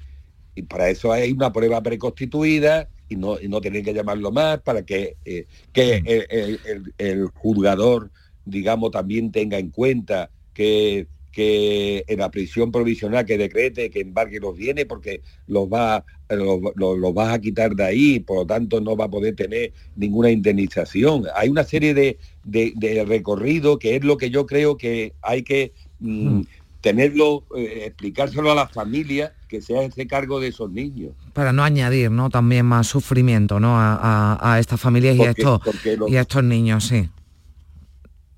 y 0.55 0.63
para 0.63 0.89
eso 0.89 1.11
hay 1.11 1.31
una 1.31 1.51
prueba 1.51 1.81
preconstituida 1.83 2.87
y 3.09 3.15
no, 3.17 3.39
y 3.39 3.47
no 3.47 3.61
tienen 3.61 3.83
que 3.83 3.93
llamarlo 3.93 4.31
más 4.31 4.61
para 4.61 4.83
que, 4.83 5.17
eh, 5.25 5.45
que 5.71 6.01
mm. 6.01 6.91
el, 6.97 7.27
juzgador, 7.27 8.09
digamos, 8.45 8.91
también 8.91 9.31
tenga 9.31 9.59
en 9.59 9.69
cuenta 9.69 10.31
que, 10.53 11.07
que 11.31 12.05
en 12.07 12.19
la 12.19 12.31
prisión 12.31 12.71
provisional 12.71 13.25
que 13.25 13.37
decrete 13.37 13.89
que 13.89 13.99
embargue 13.99 14.39
los 14.39 14.55
bienes 14.55 14.85
porque 14.85 15.21
los 15.47 15.67
va 15.67 16.03
los, 16.29 17.13
vas 17.13 17.33
a 17.33 17.39
quitar 17.39 17.75
de 17.75 17.83
ahí, 17.83 18.19
por 18.19 18.37
lo 18.37 18.45
tanto 18.45 18.81
no 18.81 18.95
va 18.95 19.05
a 19.05 19.09
poder 19.09 19.35
tener 19.35 19.73
ninguna 19.95 20.31
indemnización. 20.31 21.25
Hay 21.35 21.49
una 21.49 21.63
serie 21.63 21.93
de, 21.93 22.17
de, 22.43 23.05
recorrido 23.05 23.77
que 23.77 23.95
es 23.95 24.03
lo 24.03 24.17
que 24.17 24.29
yo 24.29 24.45
creo 24.45 24.77
que 24.77 25.13
hay 25.21 25.43
que 25.43 25.73
mm, 25.99 26.27
mm. 26.27 26.47
tenerlo, 26.81 27.43
eh, 27.55 27.83
explicárselo 27.85 28.51
a 28.51 28.55
las 28.55 28.71
familias 28.71 29.33
que 29.55 29.61
sea 29.61 29.83
ese 29.83 30.05
cargo 30.05 30.41
de 30.41 30.49
esos 30.49 30.69
niños. 30.69 31.13
Para 31.31 31.53
no 31.53 31.63
añadir 31.63 32.11
¿no? 32.11 32.29
también 32.29 32.65
más 32.65 32.87
sufrimiento 32.87 33.59
¿no? 33.59 33.75
a, 33.77 34.57
estas 34.59 34.81
familias 34.81 35.15
y, 35.15 35.21
a 35.21 35.29
estos, 35.29 35.61
y 36.07 36.15
a 36.17 36.21
estos 36.21 36.43
niños, 36.43 36.85
sí. 36.85 37.09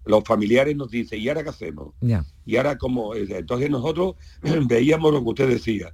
Los 0.05 0.23
familiares 0.23 0.75
nos 0.75 0.91
dicen, 0.91 1.19
¿y 1.19 1.27
ahora 1.27 1.43
qué 1.43 1.49
hacemos? 1.49 1.93
Ya. 2.01 2.23
Y 2.45 2.57
ahora 2.57 2.77
como... 2.77 3.15
Entonces 3.15 3.69
nosotros 3.71 4.15
veíamos 4.67 5.11
lo 5.11 5.23
que 5.23 5.29
usted 5.29 5.49
decía. 5.49 5.91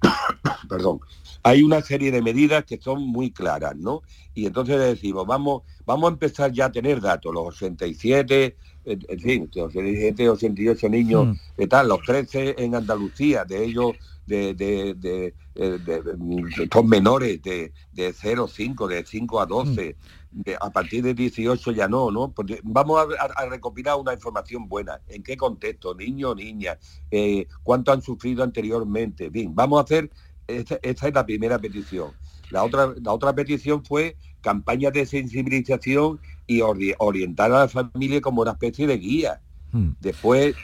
Perdón. 0.68 1.00
Hay 1.42 1.62
una 1.62 1.82
serie 1.82 2.10
de 2.10 2.22
medidas 2.22 2.64
que 2.64 2.80
son 2.80 3.06
muy 3.06 3.30
claras, 3.30 3.76
¿no? 3.76 4.00
Y 4.32 4.46
entonces 4.46 4.80
decimos, 4.80 5.26
vamos, 5.26 5.62
vamos 5.84 6.08
a 6.08 6.12
empezar 6.14 6.52
ya 6.52 6.66
a 6.66 6.72
tener 6.72 7.02
datos, 7.02 7.34
los 7.34 7.48
87, 7.48 8.56
en 8.84 9.20
fin, 9.20 9.50
87, 9.54 10.28
88 10.28 10.88
niños, 10.88 11.26
mm. 11.26 11.32
de 11.56 11.66
tal, 11.66 11.88
los 11.88 12.02
13 12.02 12.56
en 12.58 12.74
Andalucía, 12.74 13.44
de 13.44 13.64
ellos 13.64 13.92
de, 14.26 14.54
de, 14.54 14.94
de, 14.94 15.34
de 15.54 16.68
son 16.72 16.88
menores 16.88 17.42
de, 17.42 17.72
de 17.92 18.12
0 18.12 18.48
5, 18.48 18.88
de 18.88 19.04
5 19.04 19.40
a 19.40 19.46
12, 19.46 19.96
mm. 20.32 20.40
a 20.60 20.70
partir 20.70 21.02
de 21.02 21.14
18 21.14 21.72
ya 21.72 21.88
no, 21.88 22.10
¿no? 22.10 22.30
Porque 22.30 22.60
vamos 22.62 23.06
a, 23.18 23.46
recopilar 23.46 23.96
una 23.96 24.12
información 24.12 24.68
buena. 24.68 25.00
¿En 25.08 25.22
qué 25.22 25.36
contexto? 25.36 25.94
Niño 25.94 26.30
o 26.30 26.34
niña, 26.34 26.78
eh, 27.10 27.46
cuánto 27.62 27.92
han 27.92 28.02
sufrido 28.02 28.42
anteriormente. 28.42 29.30
Bien, 29.30 29.54
vamos 29.54 29.80
a 29.80 29.84
hacer, 29.84 30.10
esta, 30.46 30.78
esta 30.82 31.08
es 31.08 31.14
la 31.14 31.24
primera 31.24 31.58
petición. 31.58 32.12
La 32.50 32.64
otra, 32.64 32.94
la 33.02 33.12
otra 33.12 33.34
petición 33.34 33.84
fue 33.84 34.16
campañas 34.40 34.92
de 34.92 35.06
sensibilización 35.06 36.20
y 36.46 36.60
orientar 36.60 37.52
a 37.52 37.60
la 37.60 37.68
familia 37.68 38.20
como 38.20 38.42
una 38.42 38.52
especie 38.52 38.86
de 38.86 38.98
guía. 38.98 39.40
Hmm. 39.72 39.90
Después, 40.00 40.54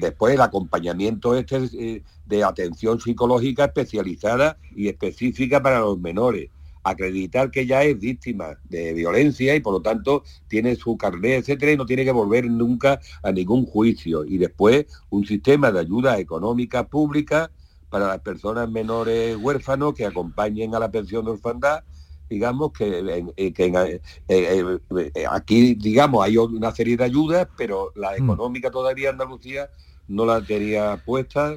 después 0.00 0.34
el 0.34 0.40
acompañamiento 0.40 1.36
este 1.36 1.68
eh, 1.74 2.02
de 2.26 2.44
atención 2.44 3.00
psicológica 3.00 3.66
especializada 3.66 4.56
y 4.74 4.88
específica 4.88 5.62
para 5.62 5.80
los 5.80 5.98
menores. 5.98 6.50
Acreditar 6.84 7.50
que 7.50 7.66
ya 7.66 7.84
es 7.84 7.98
víctima 8.00 8.58
de 8.68 8.92
violencia 8.92 9.54
y 9.54 9.60
por 9.60 9.74
lo 9.74 9.82
tanto 9.82 10.24
tiene 10.48 10.74
su 10.74 10.96
carnet, 10.96 11.40
etcétera, 11.40 11.72
y 11.72 11.76
no 11.76 11.86
tiene 11.86 12.04
que 12.04 12.10
volver 12.10 12.50
nunca 12.50 13.00
a 13.22 13.30
ningún 13.30 13.66
juicio. 13.66 14.24
Y 14.24 14.38
después 14.38 14.86
un 15.10 15.24
sistema 15.26 15.70
de 15.70 15.80
ayuda 15.80 16.18
económica 16.18 16.88
pública 16.88 17.52
para 17.88 18.08
las 18.08 18.20
personas 18.20 18.70
menores 18.70 19.36
huérfanos 19.36 19.94
que 19.94 20.06
acompañen 20.06 20.74
a 20.74 20.80
la 20.80 20.90
pensión 20.90 21.24
de 21.24 21.32
orfandad 21.32 21.84
digamos 22.32 22.72
que, 22.72 23.22
eh, 23.46 24.78
eh, 24.88 25.24
aquí 25.30 25.74
digamos 25.74 26.24
hay 26.24 26.38
una 26.38 26.72
serie 26.72 26.96
de 26.96 27.04
ayudas 27.04 27.46
pero 27.56 27.92
la 27.94 28.12
mm. 28.12 28.24
económica 28.24 28.70
todavía 28.70 29.10
Andalucía 29.10 29.68
no 30.08 30.24
la 30.24 30.40
tenía 30.40 31.02
puesta 31.04 31.56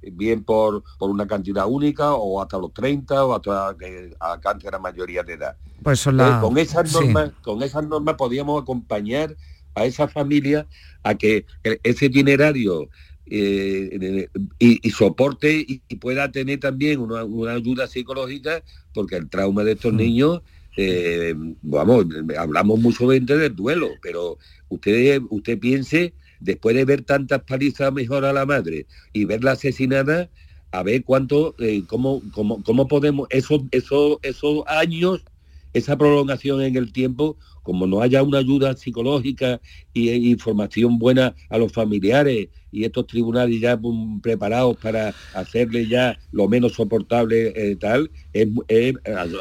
bien 0.00 0.44
por, 0.44 0.82
por 0.98 1.10
una 1.10 1.26
cantidad 1.26 1.66
única 1.66 2.14
o 2.14 2.40
hasta 2.40 2.58
los 2.58 2.72
30 2.72 3.24
o 3.24 3.34
hasta 3.34 3.76
que 3.78 4.14
alcance 4.20 4.70
la 4.70 4.78
mayoría 4.78 5.22
de 5.22 5.32
edad. 5.32 5.56
Pues 5.82 6.04
con 6.04 6.58
esas 6.58 6.92
normas, 6.92 7.30
con 7.42 7.62
esas 7.62 7.86
normas 7.86 8.14
podíamos 8.16 8.62
acompañar 8.62 9.34
a 9.74 9.86
esa 9.86 10.06
familia 10.06 10.66
a 11.02 11.14
que 11.14 11.46
ese 11.82 12.06
itinerario 12.06 12.88
eh, 13.26 14.28
y, 14.58 14.90
soporte 14.90 15.64
y, 15.66 15.78
pueda 15.96 16.30
tener 16.30 16.60
también 16.60 17.00
una, 17.00 17.52
ayuda 17.52 17.86
psicológica 17.86 18.62
porque 18.92 19.16
el 19.16 19.28
trauma 19.28 19.64
de 19.64 19.72
estos 19.72 19.92
mm. 19.92 19.96
niños 19.96 20.42
eh, 20.76 21.34
vamos 21.62 22.06
hablamos 22.36 22.80
mucho 22.80 23.08
del 23.08 23.54
duelo 23.54 23.90
pero 24.02 24.38
usted 24.68 25.22
usted 25.30 25.58
piense 25.58 26.12
después 26.44 26.76
de 26.76 26.84
ver 26.84 27.02
tantas 27.02 27.42
palizas 27.42 27.92
mejor 27.92 28.24
a 28.24 28.32
la 28.32 28.46
madre 28.46 28.86
y 29.12 29.24
verla 29.24 29.52
asesinada, 29.52 30.28
a 30.72 30.82
ver 30.82 31.02
cuánto, 31.02 31.54
eh, 31.58 31.84
cómo, 31.86 32.22
cómo, 32.32 32.62
cómo, 32.62 32.86
podemos, 32.86 33.26
esos, 33.30 33.62
esos, 33.70 34.18
esos 34.22 34.62
años, 34.66 35.24
esa 35.72 35.96
prolongación 35.96 36.60
en 36.62 36.76
el 36.76 36.92
tiempo, 36.92 37.36
como 37.64 37.88
no 37.88 38.00
haya 38.00 38.22
una 38.22 38.38
ayuda 38.38 38.76
psicológica 38.76 39.60
y 39.92 40.10
e 40.10 40.16
información 40.16 40.98
buena 40.98 41.34
a 41.50 41.58
los 41.58 41.72
familiares 41.72 42.50
y 42.70 42.84
estos 42.84 43.08
tribunales 43.08 43.60
ya 43.60 43.80
preparados 44.22 44.76
para 44.76 45.12
hacerle 45.34 45.88
ya 45.88 46.16
lo 46.30 46.46
menos 46.46 46.74
soportable 46.74 47.52
eh, 47.56 47.74
tal, 47.76 48.10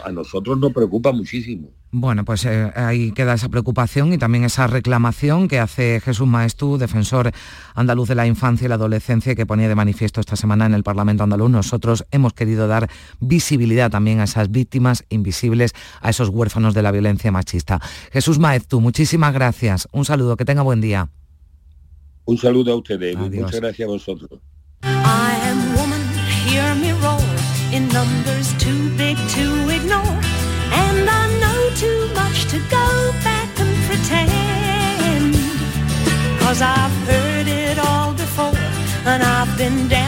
a 0.04 0.12
nosotros 0.12 0.58
nos 0.58 0.74
preocupa 0.74 1.12
muchísimo. 1.12 1.72
Bueno, 1.96 2.26
pues 2.26 2.44
eh, 2.46 2.72
ahí 2.76 3.12
queda 3.12 3.36
esa 3.36 3.50
preocupación 3.50 4.14
y 4.14 4.18
también 4.18 4.44
esa 4.46 4.66
reclamación 4.66 5.48
que 5.48 5.60
hace 5.60 6.02
Jesús 6.02 6.26
Maestú, 6.26 6.80
defensor 6.80 7.32
andaluz 7.76 8.10
de 8.10 8.16
la 8.16 8.26
infancia 8.26 8.66
y 8.66 8.68
la 8.68 8.76
adolescencia, 8.76 9.36
que 9.36 9.46
ponía 9.46 9.68
de 9.70 9.76
manifiesto 9.76 10.20
esta 10.20 10.36
semana 10.36 10.66
en 10.66 10.74
el 10.74 10.82
Parlamento 10.82 11.24
andaluz. 11.24 11.52
Nosotros 11.52 12.04
hemos 12.10 12.34
querido 12.34 12.68
dar 12.68 12.90
visibilidad 13.20 13.92
también 13.92 14.22
a 14.22 14.24
esas 14.24 14.50
víctimas 14.50 15.06
invisibles, 15.10 15.74
a 16.02 16.10
esos 16.10 16.30
huérfanos 16.30 16.74
de 16.74 16.82
la 16.82 16.92
violencia 16.92 17.32
machista. 17.32 17.80
Jesús 18.12 18.40
Maestú, 18.40 18.82
muchísimas 18.82 19.32
gracias. 19.32 19.88
Un 19.92 20.04
saludo, 20.04 20.36
que 20.36 20.46
tenga 20.46 20.64
buen 20.64 20.82
día. 20.82 21.10
Un 22.26 22.40
saludo 22.40 22.74
a 22.74 22.76
ustedes. 22.78 23.16
Muchas 23.16 23.62
gracias 23.62 23.88
a 23.88 23.92
vosotros. 23.92 24.40
Cause 36.54 36.62
I've 36.62 36.92
heard 37.08 37.48
it 37.48 37.80
all 37.80 38.14
before, 38.14 38.54
and 39.06 39.24
I've 39.24 39.58
been 39.58 39.88
down 39.88 40.03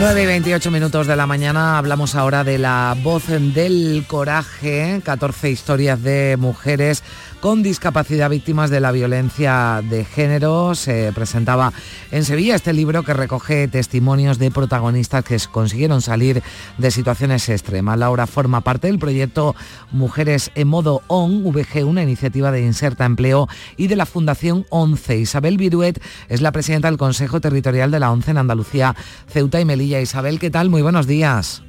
9 0.00 0.22
y 0.22 0.26
28 0.26 0.70
minutos 0.70 1.06
de 1.06 1.14
la 1.14 1.26
mañana 1.26 1.76
hablamos 1.76 2.14
ahora 2.14 2.42
de 2.42 2.56
la 2.56 2.96
voz 3.02 3.26
del 3.26 4.06
coraje, 4.08 5.02
14 5.04 5.50
historias 5.50 6.02
de 6.02 6.38
mujeres 6.38 7.04
con 7.40 7.62
discapacidad 7.62 8.30
víctimas 8.30 8.70
de 8.70 8.80
la 8.80 8.92
violencia 8.92 9.82
de 9.88 10.04
género. 10.04 10.74
Se 10.74 11.12
presentaba 11.14 11.72
en 12.10 12.24
Sevilla 12.24 12.54
este 12.54 12.72
libro 12.72 13.02
que 13.02 13.14
recoge 13.14 13.66
testimonios 13.68 14.38
de 14.38 14.50
protagonistas 14.50 15.24
que 15.24 15.38
consiguieron 15.50 16.02
salir 16.02 16.42
de 16.78 16.90
situaciones 16.90 17.48
extremas. 17.48 17.98
Laura 17.98 18.26
forma 18.26 18.60
parte 18.60 18.88
del 18.88 18.98
proyecto 18.98 19.56
Mujeres 19.90 20.50
en 20.54 20.68
modo 20.68 21.02
ON, 21.06 21.42
VG, 21.44 21.84
una 21.84 22.02
iniciativa 22.02 22.52
de 22.52 22.64
Inserta 22.64 23.04
Empleo 23.04 23.48
y 23.76 23.86
de 23.86 23.96
la 23.96 24.06
Fundación 24.06 24.66
ONCE. 24.68 25.18
Isabel 25.18 25.56
Viruet 25.56 26.00
es 26.28 26.42
la 26.42 26.52
presidenta 26.52 26.88
del 26.88 26.98
Consejo 26.98 27.40
Territorial 27.40 27.90
de 27.90 28.00
la 28.00 28.12
ONCE 28.12 28.32
en 28.32 28.38
Andalucía, 28.38 28.94
Ceuta 29.28 29.60
y 29.60 29.64
Melilla. 29.64 30.00
Isabel, 30.00 30.38
¿qué 30.38 30.50
tal? 30.50 30.68
Muy 30.68 30.82
buenos 30.82 31.06
días. 31.06 31.62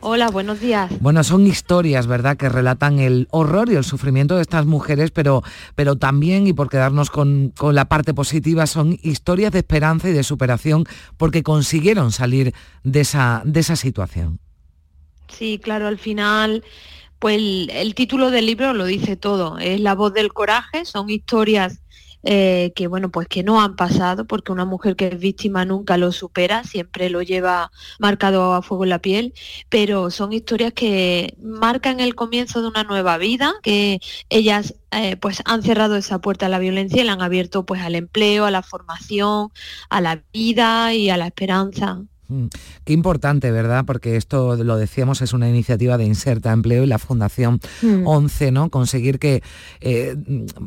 Hola, 0.00 0.28
buenos 0.28 0.60
días. 0.60 0.90
Bueno, 1.00 1.24
son 1.24 1.46
historias, 1.46 2.06
¿verdad?, 2.06 2.36
que 2.36 2.48
relatan 2.48 3.00
el 3.00 3.28
horror 3.30 3.70
y 3.70 3.74
el 3.74 3.84
sufrimiento 3.84 4.36
de 4.36 4.42
estas 4.42 4.66
mujeres, 4.66 5.10
pero, 5.10 5.42
pero 5.74 5.96
también, 5.96 6.46
y 6.46 6.52
por 6.52 6.68
quedarnos 6.68 7.10
con, 7.10 7.52
con 7.56 7.74
la 7.74 7.86
parte 7.86 8.14
positiva, 8.14 8.66
son 8.66 8.98
historias 9.02 9.52
de 9.52 9.58
esperanza 9.58 10.08
y 10.08 10.12
de 10.12 10.22
superación 10.22 10.84
porque 11.16 11.42
consiguieron 11.42 12.12
salir 12.12 12.54
de 12.84 13.00
esa, 13.00 13.42
de 13.44 13.60
esa 13.60 13.74
situación. 13.74 14.38
Sí, 15.28 15.58
claro, 15.62 15.86
al 15.88 15.98
final, 15.98 16.62
pues 17.18 17.36
el, 17.36 17.70
el 17.72 17.94
título 17.94 18.30
del 18.30 18.46
libro 18.46 18.74
lo 18.74 18.84
dice 18.84 19.16
todo. 19.16 19.58
Es 19.58 19.80
la 19.80 19.94
voz 19.94 20.12
del 20.12 20.32
coraje, 20.32 20.84
son 20.84 21.10
historias 21.10 21.80
eh, 22.22 22.72
que 22.74 22.86
bueno, 22.86 23.10
pues 23.10 23.28
que 23.28 23.42
no 23.42 23.60
han 23.60 23.76
pasado, 23.76 24.26
porque 24.26 24.52
una 24.52 24.64
mujer 24.64 24.96
que 24.96 25.08
es 25.08 25.18
víctima 25.18 25.64
nunca 25.64 25.96
lo 25.96 26.12
supera, 26.12 26.64
siempre 26.64 27.10
lo 27.10 27.22
lleva 27.22 27.70
marcado 27.98 28.54
a 28.54 28.62
fuego 28.62 28.84
en 28.84 28.90
la 28.90 29.00
piel, 29.00 29.34
pero 29.68 30.10
son 30.10 30.32
historias 30.32 30.72
que 30.72 31.36
marcan 31.40 32.00
el 32.00 32.14
comienzo 32.14 32.62
de 32.62 32.68
una 32.68 32.84
nueva 32.84 33.18
vida, 33.18 33.54
que 33.62 34.00
ellas 34.28 34.74
eh, 34.90 35.16
pues 35.16 35.42
han 35.44 35.62
cerrado 35.62 35.96
esa 35.96 36.20
puerta 36.20 36.46
a 36.46 36.48
la 36.48 36.58
violencia 36.58 37.02
y 37.02 37.04
la 37.04 37.12
han 37.12 37.22
abierto 37.22 37.66
pues 37.66 37.82
al 37.82 37.94
empleo, 37.94 38.44
a 38.46 38.50
la 38.50 38.62
formación, 38.62 39.50
a 39.90 40.00
la 40.00 40.22
vida 40.32 40.94
y 40.94 41.10
a 41.10 41.16
la 41.16 41.26
esperanza. 41.26 42.02
Mm, 42.28 42.46
Qué 42.84 42.92
importante, 42.92 43.50
¿verdad? 43.50 43.84
Porque 43.86 44.16
esto, 44.16 44.56
lo 44.56 44.76
decíamos, 44.76 45.22
es 45.22 45.32
una 45.32 45.48
iniciativa 45.48 45.96
de 45.98 46.04
Inserta 46.04 46.52
Empleo 46.52 46.82
y 46.82 46.86
la 46.86 46.98
Fundación 46.98 47.60
Mm. 47.82 48.06
11, 48.06 48.50
¿no? 48.52 48.68
Conseguir 48.70 49.18
que 49.18 49.42
eh, 49.80 50.16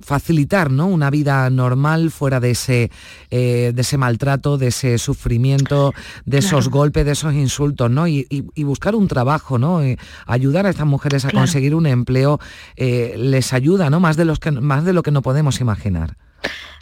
facilitar 0.01 0.71
¿no? 0.71 0.87
una 0.87 1.09
vida 1.09 1.49
normal 1.49 2.11
fuera 2.11 2.39
de 2.39 2.51
ese, 2.51 2.91
eh, 3.29 3.71
de 3.73 3.81
ese 3.81 3.97
maltrato, 3.97 4.57
de 4.57 4.67
ese 4.67 4.97
sufrimiento, 4.97 5.93
de 6.25 6.37
esos 6.39 6.69
golpes, 6.69 7.05
de 7.05 7.11
esos 7.11 7.33
insultos, 7.33 7.89
¿no? 7.91 8.07
Y, 8.07 8.25
y- 8.29 8.45
y 8.55 8.63
buscar 8.63 8.95
un 8.95 9.07
trabajo, 9.07 9.57
¿no? 9.57 9.81
Eh, 9.81 9.97
ayudar 10.25 10.65
a 10.65 10.69
estas 10.69 10.87
mujeres 10.87 11.25
a 11.25 11.29
Claro. 11.29 11.43
conseguir 11.45 11.75
un 11.75 11.85
empleo 11.87 12.39
eh, 12.75 13.15
les 13.17 13.53
ayuda, 13.53 13.89
¿no? 13.89 13.99
Más 13.99 14.15
de, 14.17 14.25
los 14.25 14.39
que, 14.39 14.51
más 14.51 14.85
de 14.85 14.93
lo 14.93 15.03
que 15.03 15.11
no 15.11 15.21
podemos 15.21 15.59
imaginar. 15.61 16.15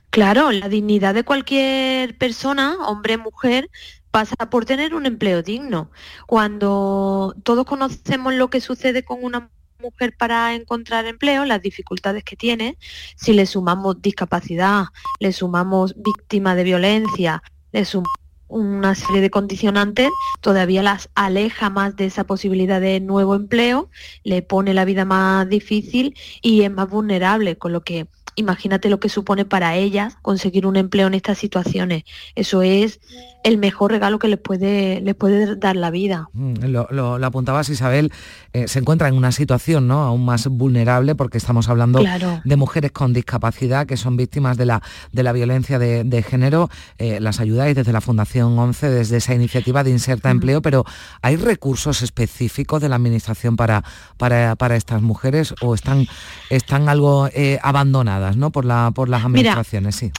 Claro, 0.10 0.52
la 0.52 0.70
dignidad 0.70 1.14
de 1.14 1.24
cualquier 1.24 2.18
persona, 2.18 2.76
hombre, 2.88 3.18
mujer, 3.18 3.70
pasa 4.18 4.50
por 4.50 4.66
tener 4.66 4.96
un 4.96 5.06
empleo 5.06 5.44
digno. 5.44 5.92
Cuando 6.26 7.36
todos 7.44 7.68
conocemos 7.68 8.34
lo 8.34 8.50
que 8.50 8.62
sucede 8.62 9.04
con 9.04 9.24
una 9.24 9.52
mujer 9.80 10.18
para 10.18 10.56
encontrar 10.56 11.06
empleo, 11.06 11.46
las 11.46 11.62
dificultades 11.62 12.24
que 12.24 12.36
tiene, 12.36 12.80
si 13.16 13.34
le 13.34 13.46
sumamos 13.46 14.02
discapacidad, 14.02 14.86
le 15.20 15.32
sumamos 15.34 15.94
víctima 15.98 16.56
de 16.56 16.64
violencia, 16.64 17.44
le 17.72 17.86
sumamos 17.86 18.12
una 18.48 18.96
serie 18.96 19.22
de 19.22 19.30
condicionantes, 19.30 20.10
todavía 20.42 20.82
las 20.82 21.10
aleja 21.14 21.70
más 21.70 21.96
de 21.96 22.08
esa 22.08 22.24
posibilidad 22.24 22.82
de 22.82 23.00
nuevo 23.00 23.36
empleo, 23.36 23.92
le 24.24 24.42
pone 24.42 24.74
la 24.74 24.86
vida 24.86 25.06
más 25.06 25.48
difícil 25.48 26.16
y 26.42 26.64
es 26.64 26.72
más 26.72 26.90
vulnerable, 26.90 27.56
con 27.60 27.72
lo 27.72 27.84
que 27.84 28.08
imagínate 28.38 28.90
lo 28.90 29.00
que 29.00 29.10
supone 29.10 29.44
para 29.46 29.76
ellas 29.76 30.16
conseguir 30.22 30.66
un 30.66 30.78
empleo 30.78 31.08
en 31.08 31.16
estas 31.16 31.40
situaciones. 31.40 32.04
Eso 32.36 32.62
es 32.62 33.02
el 33.44 33.58
mejor 33.58 33.92
regalo 33.92 34.20
que 34.20 34.28
les 34.28 34.38
puede, 34.38 35.02
les 35.02 35.16
puede 35.16 35.56
dar 35.56 35.76
la 35.76 35.90
vida. 35.90 36.30
Mm, 36.34 36.66
lo, 36.66 37.16
apuntabas 37.26 37.70
Isabel, 37.70 38.12
eh, 38.54 38.68
se 38.68 38.80
encuentra 38.80 39.08
en 39.08 39.16
una 39.16 39.32
situación 39.32 39.88
¿no? 39.88 40.04
aún 40.04 40.24
más 40.24 40.48
vulnerable 40.48 41.16
porque 41.16 41.38
estamos 41.38 41.68
hablando 41.68 42.00
de 42.44 42.56
mujeres 42.56 42.92
con 42.92 43.12
discapacidad 43.12 43.88
que 43.88 43.98
son 43.98 44.18
víctimas 44.18 44.56
de 44.58 44.66
la, 44.66 44.84
de 45.12 45.24
la 45.24 45.32
violencia 45.32 45.80
de, 45.80 46.24
género. 46.28 46.70
Eh, 47.00 47.20
las 47.20 47.40
ayudáis 47.40 47.76
desde 47.76 47.92
la 47.92 48.02
Fundación 48.02 48.58
11, 48.58 48.90
desde 48.90 49.18
esa 49.18 49.34
iniciativa 49.34 49.84
de 49.84 49.92
Inserta 49.92 50.30
Empleo, 50.30 50.62
pero 50.62 50.86
¿hay 51.22 51.38
recursos 51.38 52.02
específicos 52.02 52.82
de 52.82 52.90
la 52.90 52.96
Administración 52.96 53.56
para, 53.56 53.84
para, 54.18 54.76
estas 54.76 55.02
mujeres 55.02 55.56
o 55.62 55.74
están, 55.74 56.06
están 56.50 56.90
algo 56.90 57.30
eh, 57.34 57.60
abandonadas 57.64 58.27
¿no? 58.36 58.52
por, 58.52 58.66
la, 58.66 58.92
por 58.94 59.08
las 59.08 59.24
administraciones? 59.24 59.96
sí, 59.96 60.12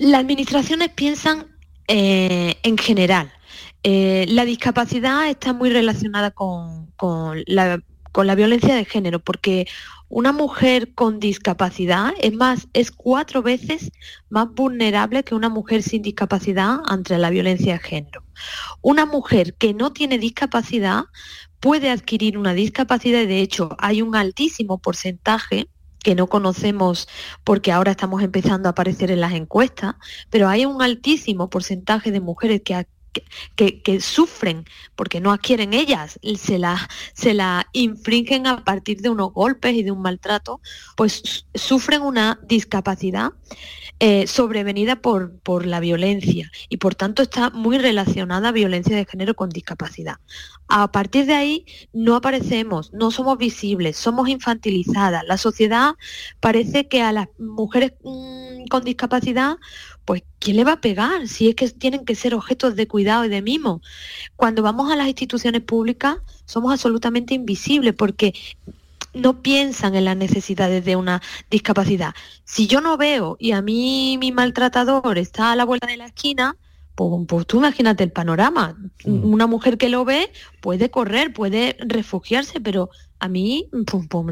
Las 0.00 0.20
administraciones 0.20 0.88
piensan 0.90 1.46
eh, 1.88 2.56
en 2.62 2.78
general. 2.78 3.32
Eh, 3.84 4.26
la 4.28 4.44
discapacidad 4.44 5.28
está 5.28 5.52
muy 5.52 5.70
relacionada 5.70 6.30
con, 6.30 6.88
la, 7.46 7.80
con 8.12 8.26
la 8.26 8.34
violencia 8.34 8.74
de 8.74 8.84
género, 8.84 9.18
porque 9.18 9.66
una 10.08 10.32
mujer 10.32 10.92
con 10.94 11.20
discapacidad 11.20 12.12
es 12.20 12.34
más, 12.34 12.68
es 12.74 12.90
cuatro 12.90 13.42
veces 13.42 13.90
más 14.28 14.48
vulnerable 14.52 15.24
que 15.24 15.34
una 15.34 15.48
mujer 15.48 15.82
sin 15.82 16.02
discapacidad 16.02 16.80
ante 16.86 17.16
la 17.18 17.30
violencia 17.30 17.74
de 17.74 17.78
género. 17.78 18.22
Una 18.82 19.06
mujer 19.06 19.54
que 19.54 19.74
no 19.74 19.92
tiene 19.92 20.18
discapacidad 20.18 21.04
puede 21.60 21.90
adquirir 21.90 22.36
una 22.36 22.54
discapacidad 22.54 23.22
y 23.22 23.26
de 23.26 23.40
hecho 23.40 23.74
hay 23.78 24.02
un 24.02 24.14
altísimo 24.14 24.78
porcentaje 24.78 25.68
que 26.02 26.14
no 26.14 26.26
conocemos 26.26 27.08
porque 27.44 27.72
ahora 27.72 27.92
estamos 27.92 28.22
empezando 28.22 28.68
a 28.68 28.72
aparecer 28.72 29.10
en 29.10 29.20
las 29.20 29.32
encuestas, 29.32 29.94
pero 30.30 30.48
hay 30.48 30.66
un 30.66 30.82
altísimo 30.82 31.50
porcentaje 31.50 32.10
de 32.10 32.20
mujeres 32.20 32.62
que, 32.64 32.86
que, 33.56 34.00
sufren 34.00 34.64
porque 34.96 35.20
no 35.20 35.32
adquieren 35.32 35.74
ellas, 35.74 36.18
se 36.36 36.58
la, 36.58 36.88
se 37.14 37.34
la 37.34 37.66
infringen 37.72 38.46
a 38.46 38.64
partir 38.64 39.00
de 39.00 39.10
unos 39.10 39.32
golpes 39.32 39.74
y 39.74 39.82
de 39.82 39.90
un 39.90 40.02
maltrato, 40.02 40.60
pues 40.96 41.46
sufren 41.54 42.02
una 42.02 42.38
discapacidad 42.42 43.30
eh, 44.00 44.26
sobrevenida 44.26 44.96
por, 44.96 45.38
por 45.40 45.64
la 45.64 45.78
violencia 45.78 46.50
y 46.68 46.78
por 46.78 46.94
tanto 46.94 47.22
está 47.22 47.50
muy 47.50 47.78
relacionada 47.78 48.50
violencia 48.50 48.96
de 48.96 49.04
género 49.04 49.34
con 49.34 49.50
discapacidad. 49.50 50.16
A 50.68 50.90
partir 50.90 51.26
de 51.26 51.34
ahí 51.34 51.66
no 51.92 52.16
aparecemos, 52.16 52.92
no 52.92 53.10
somos 53.10 53.38
visibles, 53.38 53.96
somos 53.96 54.28
infantilizadas. 54.28 55.22
La 55.26 55.36
sociedad 55.36 55.94
parece 56.40 56.88
que 56.88 57.02
a 57.02 57.12
las 57.12 57.28
mujeres 57.38 57.92
mm, 58.02 58.64
con 58.68 58.82
discapacidad 58.82 59.56
pues 60.04 60.22
¿quién 60.38 60.56
le 60.56 60.64
va 60.64 60.72
a 60.72 60.80
pegar 60.80 61.28
si 61.28 61.48
es 61.48 61.54
que 61.54 61.68
tienen 61.70 62.04
que 62.04 62.14
ser 62.14 62.34
objetos 62.34 62.76
de 62.76 62.88
cuidado 62.88 63.24
y 63.24 63.28
de 63.28 63.42
mimo? 63.42 63.80
Cuando 64.36 64.62
vamos 64.62 64.90
a 64.90 64.96
las 64.96 65.08
instituciones 65.08 65.62
públicas 65.62 66.18
somos 66.44 66.72
absolutamente 66.72 67.34
invisibles 67.34 67.94
porque 67.94 68.34
no 69.14 69.42
piensan 69.42 69.94
en 69.94 70.06
las 70.06 70.16
necesidades 70.16 70.84
de 70.84 70.96
una 70.96 71.22
discapacidad. 71.50 72.14
Si 72.44 72.66
yo 72.66 72.80
no 72.80 72.96
veo 72.96 73.36
y 73.38 73.52
a 73.52 73.62
mí 73.62 74.16
mi 74.18 74.32
maltratador 74.32 75.18
está 75.18 75.52
a 75.52 75.56
la 75.56 75.64
vuelta 75.64 75.86
de 75.86 75.98
la 75.98 76.06
esquina, 76.06 76.56
pues, 76.94 77.10
pues 77.26 77.46
tú 77.46 77.58
imagínate 77.58 78.04
el 78.04 78.12
panorama. 78.12 78.76
Mm. 79.04 79.24
Una 79.24 79.46
mujer 79.46 79.78
que 79.78 79.88
lo 79.88 80.04
ve 80.04 80.32
puede 80.60 80.90
correr, 80.90 81.32
puede 81.32 81.76
refugiarse, 81.80 82.60
pero 82.60 82.90
a 83.18 83.28
mí 83.28 83.68